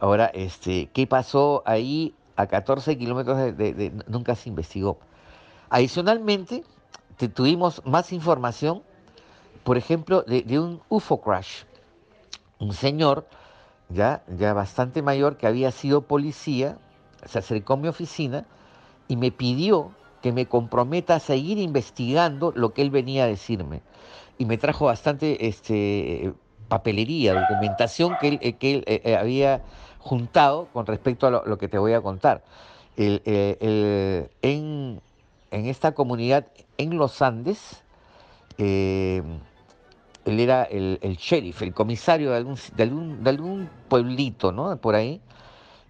Ahora, 0.00 0.26
este, 0.34 0.90
¿qué 0.92 1.06
pasó 1.06 1.62
ahí 1.64 2.14
a 2.36 2.46
14 2.46 2.98
kilómetros 2.98 3.56
de, 3.56 3.92
Nunca 4.08 4.34
se 4.34 4.50
investigó. 4.50 4.98
Adicionalmente, 5.70 6.62
tuvimos 7.32 7.80
más 7.86 8.12
información, 8.12 8.82
por 9.64 9.78
ejemplo, 9.78 10.24
de 10.24 10.60
un 10.60 10.82
UFO 10.90 11.22
crash. 11.22 11.62
Un 12.58 12.74
señor 12.74 13.26
ya, 13.88 14.22
ya 14.36 14.52
bastante 14.52 15.02
mayor, 15.02 15.36
que 15.36 15.46
había 15.46 15.70
sido 15.70 16.02
policía, 16.02 16.78
se 17.24 17.38
acercó 17.38 17.74
a 17.74 17.76
mi 17.76 17.88
oficina 17.88 18.46
y 19.08 19.16
me 19.16 19.30
pidió 19.30 19.92
que 20.22 20.32
me 20.32 20.46
comprometa 20.46 21.16
a 21.16 21.20
seguir 21.20 21.58
investigando 21.58 22.52
lo 22.54 22.72
que 22.72 22.82
él 22.82 22.90
venía 22.90 23.24
a 23.24 23.26
decirme. 23.26 23.82
Y 24.38 24.44
me 24.44 24.58
trajo 24.58 24.86
bastante 24.86 25.46
este, 25.46 26.34
papelería, 26.68 27.34
documentación 27.34 28.16
que 28.20 28.28
él, 28.28 28.38
eh, 28.42 28.52
que 28.54 28.74
él 28.74 28.84
eh, 28.86 29.02
eh, 29.04 29.16
había 29.16 29.62
juntado 29.98 30.68
con 30.72 30.86
respecto 30.86 31.26
a 31.26 31.30
lo, 31.30 31.58
que 31.58 31.68
te 31.68 31.78
voy 31.78 31.92
a 31.92 32.00
contar. 32.00 32.42
en, 32.96 33.20
en, 34.42 35.00
esta 35.50 35.92
comunidad 35.92 36.46
en 36.78 36.96
los 36.96 37.22
Andes, 37.22 37.82
él 40.26 40.40
era 40.40 40.64
el, 40.64 40.98
sheriff, 41.18 41.62
el 41.62 41.72
comisario 41.72 42.32
de 42.32 42.36
algún, 42.36 42.58
de 42.76 43.30
algún, 43.30 43.70
pueblito, 43.88 44.50
¿no? 44.50 44.76
Por 44.76 44.96
ahí, 44.96 45.20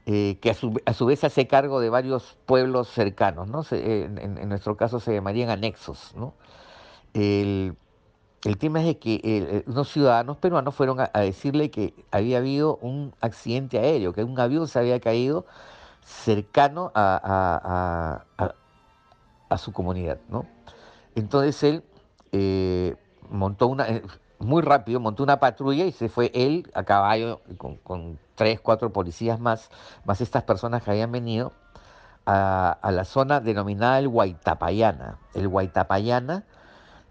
eh, 0.05 0.39
que 0.41 0.51
a 0.51 0.55
su, 0.55 0.79
a 0.85 0.93
su, 0.93 1.07
vez 1.07 1.25
hace 1.25 1.47
cargo 1.47 1.81
de 1.81 1.89
varios 1.89 2.37
pueblos 2.45 2.89
cercanos, 2.89 3.49
¿no? 3.49 3.65
en, 3.71 4.49
nuestro 4.49 4.77
caso 4.77 5.01
se 5.01 5.15
llamarían 5.15 5.49
anexos, 5.49 6.13
¿no? 6.15 6.35
El, 7.15 7.77
tema 8.59 8.81
es 8.81 8.87
de 8.87 8.99
que 8.99 9.65
unos 9.67 9.91
ciudadanos 9.91 10.37
peruanos 10.37 10.75
fueron 10.75 11.01
a, 11.01 11.21
decirle 11.21 11.71
que 11.71 11.95
había 12.13 12.39
habido 12.39 12.77
un 12.77 13.15
accidente 13.21 13.79
aéreo, 13.79 14.13
que 14.13 14.23
un 14.23 14.39
avión 14.39 14.69
se 14.69 14.79
había 14.79 15.01
caído 15.01 15.47
cercano 16.05 16.93
a, 16.95 18.23
a, 19.49 19.59
su 19.59 19.73
comunidad, 19.73 20.21
¿no? 20.29 20.47
Entonces 21.17 21.63
él 21.63 21.83
eh, 22.33 22.95
montó 23.31 23.67
una, 23.67 23.89
eh, 23.89 24.03
muy 24.39 24.63
rápido, 24.63 25.01
montó 25.01 25.23
una 25.23 25.39
patrulla 25.39 25.85
y 25.85 25.93
se 25.93 26.09
fue 26.09 26.31
él 26.35 26.71
a 26.75 26.85
caballo 26.85 27.41
con, 27.57 28.19
tres, 28.35 28.61
cuatro 28.61 28.93
policías 28.93 29.41
más, 29.41 29.71
más 30.05 30.21
estas 30.21 30.43
personas 30.43 30.83
que 30.83 30.91
habían 30.91 31.11
venido 31.11 31.53
a, 32.27 32.79
la 32.91 33.05
zona 33.05 33.41
denominada 33.41 33.99
el 33.99 34.09
Guaitapayana. 34.09 35.19
El 35.35 35.49
Guaitapayana 35.49 36.45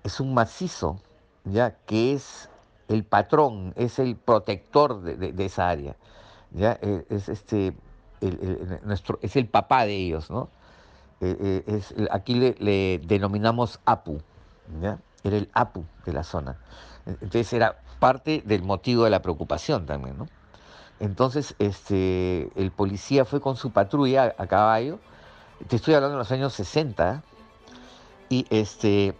es 0.03 0.19
un 0.19 0.33
macizo, 0.33 0.99
ya 1.45 1.71
que 1.85 2.13
es 2.13 2.49
el 2.87 3.03
patrón, 3.03 3.73
es 3.75 3.97
el 3.97 4.15
protector 4.15 5.01
de, 5.01 5.45
esa 5.45 5.69
área. 5.69 5.95
¿ya? 6.51 6.77
E, 6.81 7.05
es, 7.09 7.29
este, 7.29 7.75
el, 8.21 8.79
nuestro, 8.83 9.17
es 9.21 9.35
el 9.35 9.47
papá 9.47 9.85
de 9.85 9.95
ellos, 9.95 10.29
¿no? 10.29 10.49
E, 11.21 11.63
e, 11.67 11.75
es, 11.75 11.95
aquí 12.11 12.35
le, 12.35 12.55
le 12.59 12.99
denominamos 12.99 13.79
Apu, 13.85 14.21
¿ya? 14.81 14.99
era 15.23 15.37
el 15.37 15.49
Apu 15.53 15.83
de 16.05 16.13
la 16.13 16.23
zona. 16.23 16.57
Entonces 17.05 17.51
era 17.53 17.79
parte 17.99 18.41
del 18.45 18.63
motivo 18.63 19.03
de 19.03 19.09
la 19.09 19.21
preocupación 19.21 19.85
también, 19.85 20.17
¿no? 20.17 20.27
Entonces, 20.99 21.55
este, 21.59 22.49
el 22.55 22.71
policía 22.71 23.25
fue 23.25 23.41
con 23.41 23.57
su 23.57 23.71
patrulla 23.71 24.33
a, 24.37 24.47
caballo, 24.47 24.99
te 25.67 25.75
estoy 25.75 25.93
hablando 25.93 26.15
de 26.15 26.19
los 26.19 26.31
años 26.31 26.53
60, 26.53 27.21
y 28.29 28.45
este, 28.49 29.13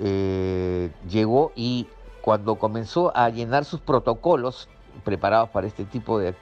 eh, 0.00 0.92
llegó 1.08 1.52
y 1.56 1.88
cuando 2.20 2.56
comenzó 2.56 3.16
a 3.16 3.30
llenar 3.30 3.64
sus 3.64 3.80
protocolos 3.80 4.68
preparados 5.04 5.48
para 5.50 5.66
este 5.66 5.84
tipo 5.84 6.18
de, 6.18 6.34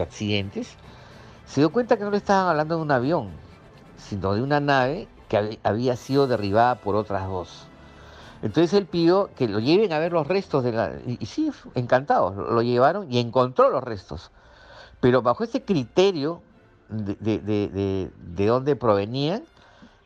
accidentes, 0.00 0.76
se 1.44 1.60
dio 1.60 1.70
cuenta 1.70 1.96
que 1.96 2.04
no 2.04 2.10
le 2.10 2.16
estaban 2.16 2.48
hablando 2.48 2.76
de 2.76 2.82
un 2.82 2.90
avión, 2.90 3.30
sino 3.96 4.34
de 4.34 4.42
una 4.42 4.60
nave 4.60 5.08
que 5.28 5.58
había 5.62 5.96
sido 5.96 6.26
derribada 6.26 6.76
por 6.76 6.96
otras 6.96 7.26
dos. 7.28 7.68
Entonces 8.46 8.72
él 8.74 8.86
pidió 8.86 9.30
que 9.34 9.48
lo 9.48 9.58
lleven 9.58 9.92
a 9.92 9.98
ver 9.98 10.12
los 10.12 10.28
restos 10.28 10.62
de 10.62 10.70
la... 10.70 10.92
Y, 11.04 11.26
sí, 11.26 11.50
encantados, 11.74 12.36
lo 12.36 12.62
llevaron 12.62 13.12
y 13.12 13.18
encontró 13.18 13.70
los 13.70 13.82
restos. 13.82 14.30
Pero 15.00 15.20
bajo 15.20 15.42
ese 15.42 15.64
criterio 15.64 16.42
de, 16.88 17.16
de, 17.16 18.46
dónde 18.46 18.76
provenían, 18.76 19.42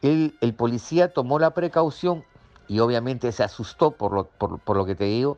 el, 0.01 0.55
policía 0.57 1.13
tomó 1.13 1.39
la 1.39 1.51
precaución 1.51 2.25
y 2.67 2.81
obviamente 2.81 3.31
se 3.31 3.43
asustó 3.43 3.91
por 3.91 4.15
lo, 4.15 4.25
por, 4.25 4.75
lo 4.75 4.87
que 4.87 4.95
te 4.95 5.05
digo 5.05 5.37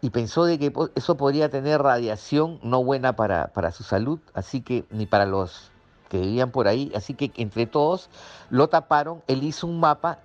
y 0.00 0.10
pensó 0.10 0.44
de 0.44 0.58
que 0.58 0.72
eso 0.96 1.16
podría 1.16 1.48
tener 1.48 1.80
radiación 1.80 2.58
no 2.64 2.82
buena 2.82 3.14
para, 3.14 3.52
para 3.52 3.70
su 3.70 3.84
salud, 3.84 4.18
así 4.34 4.62
que 4.62 4.84
ni 4.90 5.06
para 5.06 5.26
los 5.26 5.70
que 6.08 6.18
vivían 6.18 6.50
por 6.50 6.66
ahí, 6.66 6.90
así 6.96 7.14
que 7.14 7.30
entre 7.36 7.66
todos 7.66 8.10
lo 8.50 8.68
taparon, 8.68 9.22
él 9.28 9.44
hizo 9.44 9.68
un 9.68 9.78
mapa 9.78 10.18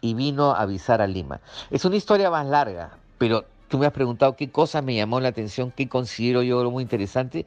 y 0.00 0.14
vino 0.14 0.52
a 0.52 0.62
avisar 0.62 1.00
a 1.00 1.06
Lima. 1.06 1.40
Es 1.70 1.84
una 1.84 1.96
historia 1.96 2.30
más 2.30 2.46
larga, 2.46 2.98
pero 3.18 3.44
tú 3.68 3.78
me 3.78 3.86
has 3.86 3.92
preguntado 3.92 4.36
qué 4.36 4.50
cosa 4.50 4.82
me 4.82 4.94
llamó 4.94 5.20
la 5.20 5.28
atención, 5.28 5.72
qué 5.74 5.88
considero 5.88 6.42
yo 6.42 6.70
muy 6.70 6.82
interesante. 6.82 7.46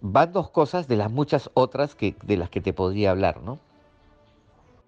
Van 0.00 0.32
dos 0.32 0.50
cosas 0.50 0.88
de 0.88 0.96
las 0.96 1.10
muchas 1.10 1.50
otras 1.54 1.94
que, 1.94 2.14
de 2.22 2.36
las 2.36 2.50
que 2.50 2.60
te 2.60 2.72
podría 2.72 3.10
hablar, 3.10 3.40
¿no? 3.42 3.58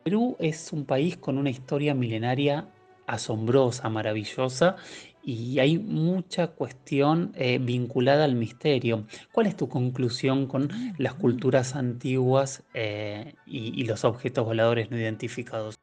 Perú 0.04 0.36
es 0.38 0.72
un 0.72 0.84
país 0.84 1.16
con 1.16 1.36
una 1.38 1.50
historia 1.50 1.94
milenaria 1.94 2.68
asombrosa, 3.06 3.88
maravillosa, 3.88 4.76
y 5.22 5.58
hay 5.58 5.78
mucha 5.78 6.48
cuestión 6.48 7.32
eh, 7.34 7.58
vinculada 7.60 8.24
al 8.24 8.36
misterio. 8.36 9.06
¿Cuál 9.32 9.46
es 9.48 9.56
tu 9.56 9.68
conclusión 9.68 10.46
con 10.46 10.68
las 10.98 11.14
culturas 11.14 11.74
antiguas 11.74 12.62
eh, 12.74 13.34
y, 13.44 13.82
los 13.84 14.04
objetos 14.04 14.44
voladores 14.44 14.90
no 14.90 14.96
identificados? 14.96 15.76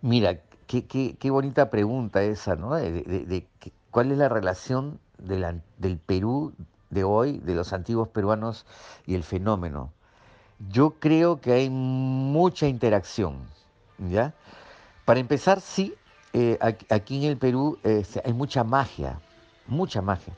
Mira, 0.00 0.38
qué, 0.68 1.30
bonita 1.30 1.70
pregunta 1.70 2.22
esa, 2.22 2.54
¿no? 2.54 2.74
De, 2.76 3.46
¿Cuál 3.90 4.12
es 4.12 4.18
la 4.18 4.28
relación 4.28 5.00
del 5.18 5.98
Perú 5.98 6.52
de 6.90 7.02
hoy, 7.02 7.38
de 7.38 7.54
los 7.54 7.72
antiguos 7.72 8.08
peruanos 8.08 8.64
y 9.06 9.16
el 9.16 9.24
fenómeno? 9.24 9.92
Yo 10.70 10.94
creo 11.00 11.40
que 11.40 11.52
hay 11.52 11.70
mucha 11.70 12.68
interacción, 12.68 13.38
¿ya? 13.98 14.34
Para 15.04 15.18
empezar, 15.18 15.60
sí, 15.60 15.94
eh, 16.32 16.58
aquí 16.90 17.24
en 17.24 17.30
el 17.30 17.36
Perú 17.36 17.78
este, 17.82 18.22
hay 18.24 18.32
mucha 18.32 18.62
magia, 18.62 19.18
mucha 19.66 20.00
magia. 20.00 20.34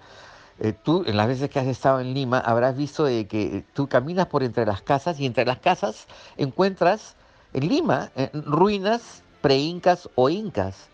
Eh, 0.59 0.73
tú, 0.73 1.05
en 1.07 1.17
las 1.17 1.27
veces 1.27 1.51
que 1.51 1.59
has 1.59 1.67
estado 1.67 2.01
en 2.01 2.15
Lima, 2.15 2.39
habrás 2.39 2.77
visto 2.77 3.05
de 3.05 3.27
que 3.27 3.65
tú 3.75 3.89
caminas 3.89 4.27
por 4.27 4.43
entre 4.43 4.65
las 4.65 4.81
casas 4.81 5.21
y 5.21 5.27
entre 5.27 5.45
las 5.45 5.59
casas 5.59 6.07
encuentras 6.37 7.17
en 7.53 7.69
Lima 7.69 8.11
ruinas 8.33 9.23
pre-incas 9.41 10.09
o 10.15 10.29
incas, 10.29 10.89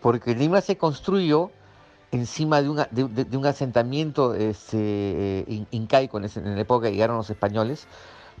porque 0.00 0.34
Lima 0.34 0.60
se 0.60 0.76
construyó 0.76 1.50
encima 2.10 2.62
de, 2.62 3.36
un 3.36 3.46
asentamiento 3.46 4.34
este, 4.34 5.44
incaico 5.70 6.18
en, 6.18 6.24
en 6.24 6.54
la 6.54 6.60
época 6.60 6.86
que 6.86 6.92
llegaron 6.92 7.16
los 7.16 7.30
españoles, 7.30 7.86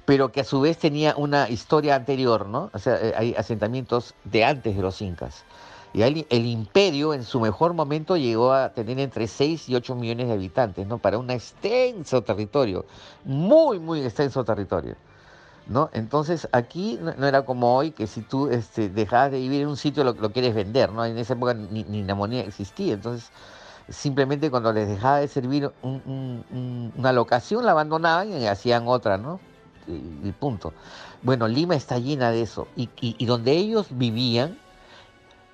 pero 0.08 0.32
que 0.32 0.40
a 0.40 0.44
su 0.44 0.60
vez 0.60 0.78
tenía 0.78 1.14
una 1.16 1.50
historia 1.50 1.94
anterior, 1.94 2.48
¿no? 2.48 2.70
O 2.72 2.78
sea, 2.78 2.96
eh, 2.96 3.12
hay 3.14 3.34
asentamientos 3.34 4.14
de 4.24 4.42
antes 4.42 4.74
de 4.74 4.80
los 4.80 5.02
incas. 5.02 5.44
Y 5.92 6.00
el, 6.00 6.26
el, 6.30 6.46
imperio 6.46 7.12
en 7.12 7.24
su 7.24 7.40
mejor 7.40 7.74
momento 7.74 8.16
llegó 8.16 8.52
a 8.52 8.70
tener 8.70 8.98
entre 9.00 9.26
6 9.26 9.68
y 9.68 9.74
8 9.74 9.94
millones 9.94 10.28
de 10.28 10.34
habitantes, 10.34 10.86
¿no? 10.86 10.96
Para 10.96 11.18
un 11.18 11.30
extenso 11.30 12.22
territorio, 12.22 12.86
muy, 13.24 13.78
muy 13.78 14.00
extenso 14.00 14.44
territorio. 14.44 14.96
¿No? 15.68 15.90
Entonces 15.92 16.48
aquí 16.52 16.98
no, 17.02 17.26
era 17.26 17.44
como 17.44 17.76
hoy 17.76 17.90
que 17.90 18.06
si 18.06 18.22
tú 18.22 18.48
este, 18.48 18.88
dejabas 18.88 19.32
de 19.32 19.38
vivir 19.38 19.62
en 19.62 19.68
un 19.68 19.76
sitio 19.76 20.02
lo, 20.02 20.14
lo 20.14 20.32
quieres 20.32 20.54
vender, 20.54 20.90
¿no? 20.90 21.04
En 21.04 21.18
esa 21.18 21.34
época 21.34 21.52
ni, 21.52 21.84
ni, 21.84 22.02
la 22.04 22.40
existía, 22.40 22.94
entonces 22.94 23.30
simplemente 23.90 24.50
cuando 24.50 24.72
les 24.72 24.88
dejaba 24.88 25.18
de 25.18 25.28
servir 25.28 25.70
una 25.82 27.12
locación 27.12 27.66
la 27.66 27.72
abandonaban 27.72 28.32
y 28.32 28.46
hacían 28.46 28.88
otra, 28.88 29.18
¿no? 29.18 29.40
y, 29.88 30.32
punto. 30.32 30.72
Bueno, 31.22 31.48
Lima 31.48 31.74
está 31.74 31.98
llena 31.98 32.30
de 32.30 32.42
eso. 32.42 32.68
Y, 32.76 33.24
donde 33.24 33.52
ellos 33.52 33.86
vivían, 33.90 34.58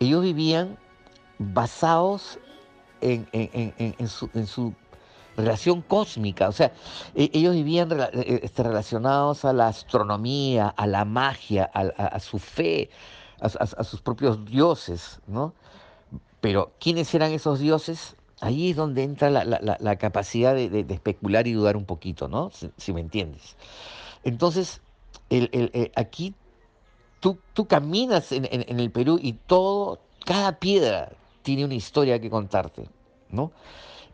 ellos 0.00 0.22
vivían 0.22 0.76
basados 1.38 2.38
en, 3.00 3.26
su, 4.08 4.74
relación 5.37 5.82
cósmica. 5.82 6.49
O 6.49 6.53
sea, 6.53 6.72
e, 7.14 7.30
ellos 7.32 7.55
vivían 7.55 7.91
e, 7.93 8.41
este, 8.43 8.62
relacionados 8.62 9.45
a 9.45 9.53
la 9.53 9.68
astronomía, 9.68 10.68
a 10.68 10.87
la 10.87 11.05
magia, 11.05 11.70
a, 11.72 12.18
su 12.20 12.39
fe, 12.39 12.91
a, 13.41 13.85
sus 13.85 14.01
propios 14.01 14.45
dioses, 14.45 15.20
¿no? 15.26 15.55
Pero, 16.41 16.72
¿quiénes 16.78 17.14
eran 17.14 17.32
esos 17.32 17.59
dioses? 17.59 18.16
Ahí 18.41 18.70
es 18.70 18.76
donde 18.76 19.03
entra 19.03 19.30
la, 19.30 19.97
capacidad 19.97 20.55
de, 20.55 20.85
especular 20.89 21.47
y 21.47 21.53
dudar 21.53 21.76
un 21.76 21.87
poquito, 21.87 22.28
¿no? 22.28 22.51
si 22.76 22.93
me 22.93 23.01
entiendes. 23.01 23.57
Entonces, 24.24 24.82
eh, 25.30 25.93
aquí 25.97 26.35
tú, 27.20 27.39
tú 27.55 27.66
caminas 27.66 28.32
en, 28.32 28.45
el 28.78 28.91
Perú 28.91 29.18
y 29.20 29.32
todo, 29.32 29.99
cada 30.26 30.59
piedra 30.59 31.11
tiene 31.43 31.64
una 31.64 31.74
historia 31.74 32.20
que 32.20 32.28
contarte, 32.28 32.89
¿no? 33.30 33.51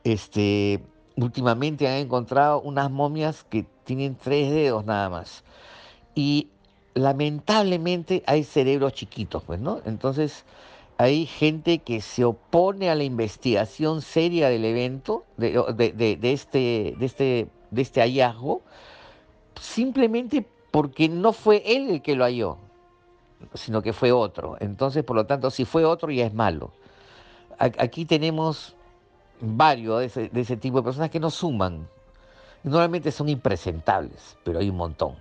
Este, 0.05 0.81
últimamente 1.23 1.89
han 1.89 1.95
encontrado 1.95 2.61
unas 2.61 2.91
momias 2.91 3.45
que 3.45 3.66
tienen 3.85 4.16
tres 4.16 4.51
dedos 4.51 4.85
nada 4.85 5.09
más. 5.09 5.45
Y 6.14 6.49
lamentablemente 6.95 8.23
hay 8.27 8.45
cerebros 8.45 8.95
chiquitos, 8.95 9.43
pues, 9.45 9.61
¿no? 9.61 9.81
Entonces 9.85 10.45
hay 10.99 11.27
gente 11.27 11.79
que 11.79 12.01
se 12.01 12.25
opone 12.25 12.91
a 12.91 12.95
la 12.95 13.05
investigación 13.05 14.03
seria 14.03 14.49
del 14.49 14.64
evento, 14.64 15.25
de, 15.37 16.18
este, 16.23 16.95
de, 16.99 17.07
este, 17.07 17.49
de 17.71 17.83
este 17.83 18.01
hallazgo, 18.01 18.62
simplemente 19.59 20.47
porque 20.71 21.09
no 21.09 21.33
fue 21.33 21.62
él 21.64 21.91
el 21.91 22.03
que 22.03 22.16
lo 22.16 22.25
halló, 22.25 22.59
sino 23.55 23.83
que 23.83 23.93
fue 23.93 24.12
otro. 24.12 24.57
Entonces, 24.61 25.03
por 25.03 25.16
lo 25.16 25.27
tanto, 25.27 25.51
si 25.51 25.64
fue 25.64 25.85
otro 25.85 26.11
ya 26.11 26.27
es 26.27 26.35
malo. 26.35 26.71
Aquí 27.59 28.05
tenemos 28.05 28.75
varios 29.41 30.14
de 30.14 30.30
ese, 30.41 30.57
tipo 30.57 30.78
de 30.78 30.84
personas 30.84 31.11
que 31.11 31.20
no 31.20 31.30
suman. 31.30 31.88
Normalmente 32.62 33.11
son 33.11 33.28
impresentables, 33.28 34.36
pero 34.45 34.59
hay 34.59 34.68
un 34.68 34.76
montón. 34.76 35.14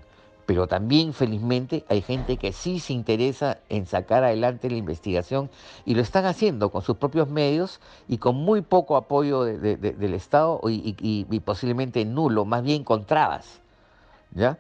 Pero 0.45 0.67
también, 0.67 1.13
felizmente, 1.13 1.85
hay 1.89 2.01
gente 2.01 2.37
que 2.37 2.51
sí 2.51 2.79
se 2.79 2.93
interesa 2.93 3.59
en 3.69 3.85
sacar 3.85 4.23
adelante 4.23 4.69
la 4.69 4.77
investigación 4.77 5.49
y 5.85 5.93
lo 5.93 6.01
están 6.01 6.25
haciendo 6.25 6.71
con 6.71 6.81
sus 6.81 6.97
propios 6.97 7.29
medios 7.29 7.79
y 8.07 8.17
con 8.17 8.35
muy 8.35 8.61
poco 8.61 8.97
apoyo 8.97 9.43
del 9.43 10.13
Estado 10.13 10.59
y 10.65 11.39
posiblemente 11.41 12.03
nulo, 12.03 12.45
más 12.45 12.63
bien 12.63 12.83
con 12.83 13.05
trabas. 13.05 13.61
¿ya? 14.31 14.59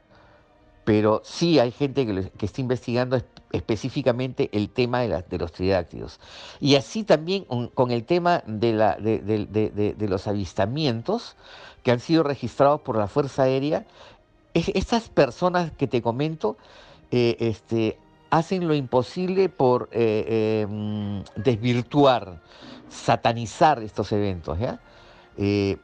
Pero 0.83 1.21
sí 1.23 1.59
hay 1.59 1.71
gente 1.71 2.05
que, 2.05 2.45
está 2.45 2.61
investigando 2.61 3.21
específicamente 3.51 4.49
el 4.53 4.69
tema 4.69 5.01
de, 5.01 5.37
los 5.37 5.51
tridáctilos. 5.51 6.19
Y 6.59 6.75
así 6.75 7.03
también 7.03 7.45
con, 7.73 7.91
el 7.91 8.05
tema 8.05 8.43
de, 8.45 9.97
los 9.99 10.27
avistamientos 10.27 11.35
que 11.83 11.91
han 11.91 11.99
sido 11.99 12.23
registrados 12.23 12.81
por 12.81 12.97
la 12.97 13.07
Fuerza 13.07 13.43
Aérea, 13.43 13.85
estas 14.53 15.09
personas 15.09 15.71
que 15.71 15.87
te 15.87 16.01
comento 16.01 16.57
eh, 17.11 17.37
este, 17.39 17.97
hacen 18.29 18.67
lo 18.67 18.75
imposible 18.75 19.49
por 19.49 19.89
eh, 19.91 20.65
em, 20.67 21.23
desvirtuar, 21.35 22.41
satanizar 22.89 23.81
estos 23.81 24.11
eventos. 24.11 24.57
Eh, 25.37 25.77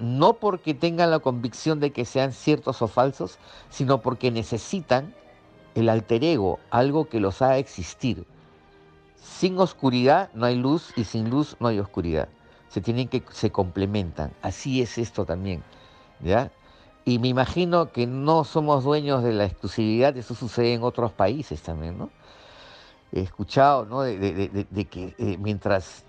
no 0.00 0.34
porque 0.34 0.72
tengan 0.74 1.10
la 1.10 1.18
convicción 1.18 1.80
de 1.80 1.92
que 1.92 2.04
sean 2.04 2.32
ciertos 2.32 2.80
o 2.80 2.88
falsos, 2.88 3.38
sino 3.68 4.00
porque 4.00 4.30
necesitan 4.30 5.14
el 5.76 5.90
alter 5.90 6.24
ego, 6.24 6.58
algo 6.70 7.08
que 7.08 7.20
los 7.20 7.42
haga 7.42 7.58
existir. 7.58 8.24
Sin 9.16 9.58
oscuridad 9.58 10.30
no 10.34 10.46
hay 10.46 10.56
luz 10.56 10.92
y 10.96 11.04
sin 11.04 11.30
luz 11.30 11.56
no 11.60 11.68
hay 11.68 11.78
oscuridad. 11.78 12.28
Se 12.68 12.80
tienen 12.80 13.08
que 13.08 13.22
se 13.30 13.50
complementan. 13.50 14.32
Así 14.42 14.80
es 14.80 14.98
esto 14.98 15.24
también, 15.24 15.62
¿ya? 16.20 16.50
Y 17.04 17.18
me 17.18 17.28
imagino 17.28 17.92
que 17.92 18.06
no 18.06 18.44
somos 18.44 18.84
dueños 18.84 19.22
de 19.22 19.32
la 19.32 19.44
exclusividad, 19.44 20.16
eso 20.16 20.34
sucede 20.34 20.74
en 20.74 20.82
otros 20.82 21.12
países 21.12 21.62
también, 21.62 21.98
¿no? 21.98 22.10
He 23.12 23.20
escuchado, 23.20 23.84
¿no? 23.84 24.00
De, 24.00 24.88
que 24.90 25.14
eh, 25.18 25.36
mientras 25.38 26.04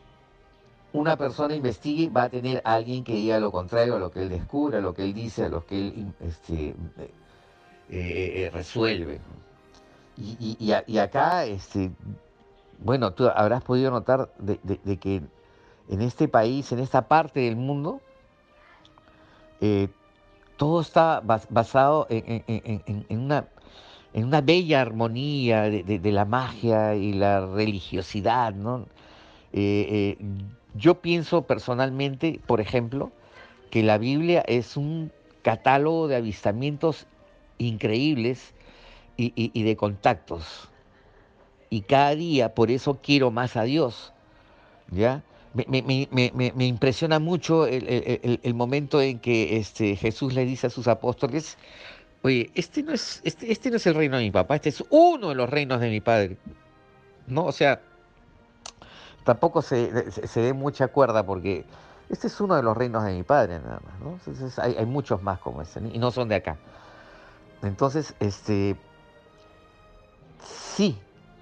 una 0.94 1.18
persona 1.18 1.54
investigue, 1.56 2.10
va 2.10 2.24
a 2.24 2.30
tener 2.30 2.62
alguien 2.64 3.04
que 3.04 3.14
diga 3.14 3.40
lo 3.40 3.52
contrario 3.52 3.98
a 3.98 4.00
lo 4.00 4.12
que 4.12 4.24
él 4.24 4.30
descubre, 4.30 4.78
a 4.78 4.82
lo 4.82 4.94
que 4.94 5.04
él 5.04 5.14
dice, 5.14 5.46
a 5.46 5.50
lo 5.50 5.66
que 5.66 5.78
él 5.78 6.14
este, 6.22 6.70
eh, 6.70 8.46
eh, 8.46 8.50
resuelve. 8.52 9.20
Y, 10.18 10.72
acá, 11.00 11.46
este, 11.46 11.92
bueno, 12.80 13.12
tú 13.12 13.28
habrás 13.28 13.64
podido 13.64 13.92
notar 13.92 14.30
de, 14.40 14.58
que 14.98 15.22
en 15.90 16.02
este 16.02 16.28
país, 16.28 16.72
en 16.72 16.80
esta 16.80 17.08
parte 17.08 17.42
del 17.42 17.56
mundo, 17.56 18.02
eh, 19.62 19.90
todo 20.58 20.82
está 20.82 21.22
basado 21.22 22.08
en, 22.10 23.06
una, 23.10 23.46
en 24.14 24.26
una 24.26 24.42
bella 24.42 24.82
armonía 24.82 25.64
de, 25.64 26.12
la 26.12 26.26
magia 26.26 26.96
y 26.96 27.14
la 27.14 27.46
religiosidad, 27.46 28.54
¿no? 28.54 28.88
Yo 30.78 31.02
pienso 31.02 31.42
personalmente, 31.44 32.40
por 32.46 32.62
ejemplo, 32.62 33.12
que 33.72 33.82
la 33.82 33.98
Biblia 33.98 34.44
es 34.48 34.78
un 34.78 35.12
catálogo 35.42 36.08
de 36.08 36.18
avistamientos 36.18 37.08
increíbles 37.58 38.54
y, 39.18 39.64
de 39.64 39.76
contactos. 39.76 40.70
y 41.70 41.82
cada 41.82 42.16
día 42.16 42.54
por 42.54 42.72
eso 42.72 43.00
quiero 43.02 43.32
más 43.32 43.58
a 43.58 43.64
Dios. 43.64 44.14
¿Ya? 44.92 45.24
Me, 45.54 46.66
impresiona 46.66 47.20
mucho 47.20 47.66
el, 47.66 48.54
momento 48.54 49.02
en 49.02 49.20
que 49.20 49.58
este, 49.58 49.96
Jesús 49.96 50.34
le 50.34 50.46
dice 50.46 50.68
a 50.68 50.70
sus 50.70 50.88
apóstoles, 50.88 51.58
oye, 52.22 52.52
este 52.54 52.84
no, 52.84 52.94
es, 52.94 53.22
este, 53.24 53.52
este 53.52 53.72
no 53.72 53.78
es 53.78 53.88
el 53.88 53.96
reino 53.96 54.18
de 54.18 54.24
mi 54.24 54.32
papá, 54.32 54.56
este 54.56 54.70
es 54.70 54.84
uno 54.90 55.30
de 55.30 55.36
los 55.36 55.50
reinos 55.50 55.80
de 55.82 55.90
mi 55.90 56.00
padre. 56.00 56.38
¿No? 57.26 57.46
O 57.46 57.52
sea, 57.52 57.82
tampoco 59.24 59.62
se, 59.62 60.12
se, 60.12 60.40
dé 60.40 60.54
mucha 60.54 60.88
cuerda 60.88 61.26
porque 61.26 61.66
este 62.10 62.28
es 62.28 62.40
uno 62.40 62.56
de 62.56 62.64
los 62.64 62.78
reinos 62.78 63.04
de 63.04 63.14
mi 63.14 63.24
padre 63.24 63.60
nada 63.60 63.82
más, 63.84 64.00
¿no? 64.00 64.20
hay, 64.64 64.76
hay, 64.78 64.86
muchos 64.86 65.22
más 65.22 65.40
como 65.40 65.62
este 65.62 65.82
y 65.92 65.98
no 65.98 66.12
son 66.12 66.30
de 66.30 66.36
acá. 66.36 66.58
Entonces, 67.64 68.14
este, 68.20 68.78
sí, 70.44 71.00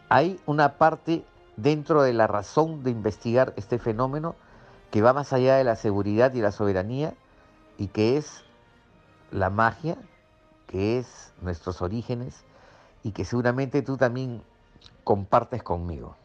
hay 0.09 0.39
una 0.45 0.77
parte 0.77 1.25
dentro 1.57 2.03
de 2.03 2.13
la 2.13 2.27
razón 2.27 2.83
de 2.83 2.91
investigar 2.91 3.53
este 3.57 3.79
fenómeno 3.79 4.35
que 4.91 5.01
va 5.01 5.13
más 5.13 5.33
allá 5.33 5.55
de 5.55 5.63
la 5.63 5.75
seguridad 5.75 6.33
y 6.33 6.41
la 6.41 6.51
soberanía 6.51 7.13
y 7.77 7.87
que 7.87 8.17
es 8.17 8.43
la 9.31 9.49
magia, 9.49 9.97
que 10.67 10.97
es 10.97 11.33
nuestros 11.41 11.81
orígenes 11.81 12.43
y 13.03 13.11
que 13.11 13.25
seguramente 13.25 13.81
tú 13.81 13.97
también 13.97 14.41
compartes 15.03 15.63
conmigo. 15.63 16.15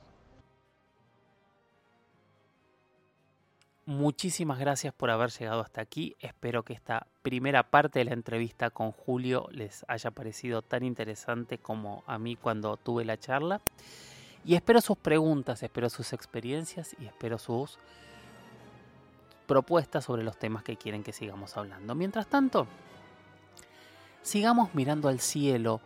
Muchísimas 3.91 4.61
gracias 4.61 4.95
por 4.95 5.11
haber 5.11 5.31
llegado 5.31 5.63
hasta 5.63 5.81
aquí. 5.81 6.15
Espero 6.21 6.63
que 6.63 6.73
esta 6.73 7.09
primera 7.23 7.65
parte 7.65 7.99
de 7.99 8.05
la 8.05 8.13
entrevista 8.13 8.71
con 8.71 8.93
Julio 8.93 9.49
les 9.51 9.85
haya 9.89 10.13
parecido 10.13 10.63
tan 10.63 10.85
interesante 10.85 11.59
como 11.59 12.05
a 12.07 12.17
mí 12.17 12.37
cuando 12.37 12.77
tuve 12.77 13.05
la 13.05 13.19
charla. 13.19 13.61
Y 14.45 14.55
espero 14.55 14.81
sus 14.81 14.97
preguntas, 14.97 15.65
espero 15.65 15.91
sus 15.91 16.13
experiencias 16.13 16.95
y 17.01 17.07
espero 17.07 17.37
sus 17.37 17.81
propuestas 19.49 20.05
sobre 20.05 20.23
los 20.23 20.39
temas 20.39 20.63
que 20.63 20.77
quieren 20.77 21.03
que 21.03 21.13
sigamos 21.13 21.57
hablando. 21.57 21.97
Mientras 21.97 22.29
tanto, 22.29 22.69
sigamos 24.23 24.73
mirando 24.73 25.09
al 25.09 25.19
cielo, 25.19 25.81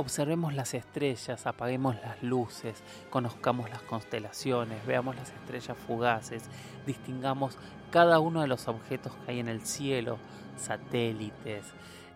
observemos 0.00 0.54
las 0.54 0.74
estrellas, 0.74 1.46
apaguemos 1.46 1.94
las 2.02 2.22
luces, 2.22 2.82
conozcamos 3.10 3.68
las 3.68 3.82
constelaciones, 3.82 4.84
veamos 4.86 5.14
las 5.14 5.30
estrellas 5.30 5.76
fugaces, 5.86 6.44
distingamos 6.86 7.58
cada 7.90 8.18
uno 8.18 8.40
de 8.40 8.48
los 8.48 8.66
objetos 8.66 9.12
que 9.12 9.32
hay 9.32 9.40
en 9.40 9.48
el 9.48 9.66
cielo, 9.66 10.18
satélites, 10.56 11.66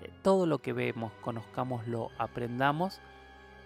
eh, 0.01 0.11
todo 0.23 0.47
lo 0.47 0.61
que 0.61 0.73
vemos, 0.73 1.13
conozcámoslo, 1.21 2.11
aprendamos 2.19 3.01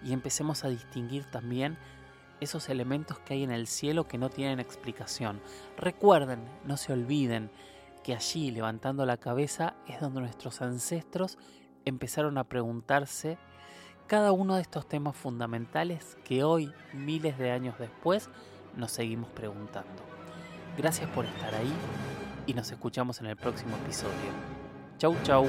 y 0.03 0.11
empecemos 0.11 0.65
a 0.65 0.69
distinguir 0.69 1.23
también 1.25 1.77
esos 2.41 2.69
elementos 2.69 3.19
que 3.19 3.35
hay 3.35 3.43
en 3.43 3.51
el 3.51 3.67
cielo 3.67 4.07
que 4.07 4.17
no 4.17 4.29
tienen 4.29 4.59
explicación. 4.59 5.41
Recuerden, 5.77 6.39
no 6.65 6.77
se 6.77 6.93
olviden 6.93 7.51
que 8.03 8.15
allí, 8.15 8.51
levantando 8.51 9.05
la 9.05 9.17
cabeza, 9.17 9.75
es 9.87 9.99
donde 9.99 10.21
nuestros 10.21 10.61
ancestros 10.61 11.37
empezaron 11.85 12.37
a 12.37 12.45
preguntarse 12.45 13.37
cada 14.09 14.31
uno 14.31 14.55
de 14.55 14.63
estos 14.63 14.89
temas 14.89 15.15
fundamentales 15.15 16.17
que 16.25 16.43
hoy, 16.43 16.73
miles 16.93 17.37
de 17.37 17.51
años 17.51 17.77
después, 17.77 18.27
nos 18.75 18.91
seguimos 18.91 19.29
preguntando. 19.29 20.01
Gracias 20.75 21.07
por 21.11 21.25
estar 21.25 21.53
ahí 21.53 21.71
y 22.47 22.55
nos 22.55 22.71
escuchamos 22.71 23.21
en 23.21 23.27
el 23.27 23.37
próximo 23.37 23.77
episodio. 23.77 24.31
Chau 24.97 25.15
chau. 25.21 25.45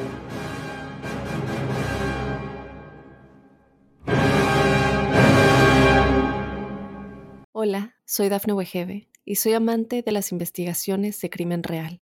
Hola, 7.53 7.97
soy 8.05 8.29
Dafne 8.29 8.53
Wegebe 8.53 9.09
y 9.25 9.37
soy 9.37 9.55
amante 9.55 10.03
de 10.03 10.13
las 10.13 10.33
investigaciones 10.33 11.19
de 11.23 11.31
crimen 11.31 11.63
real. 11.63 12.03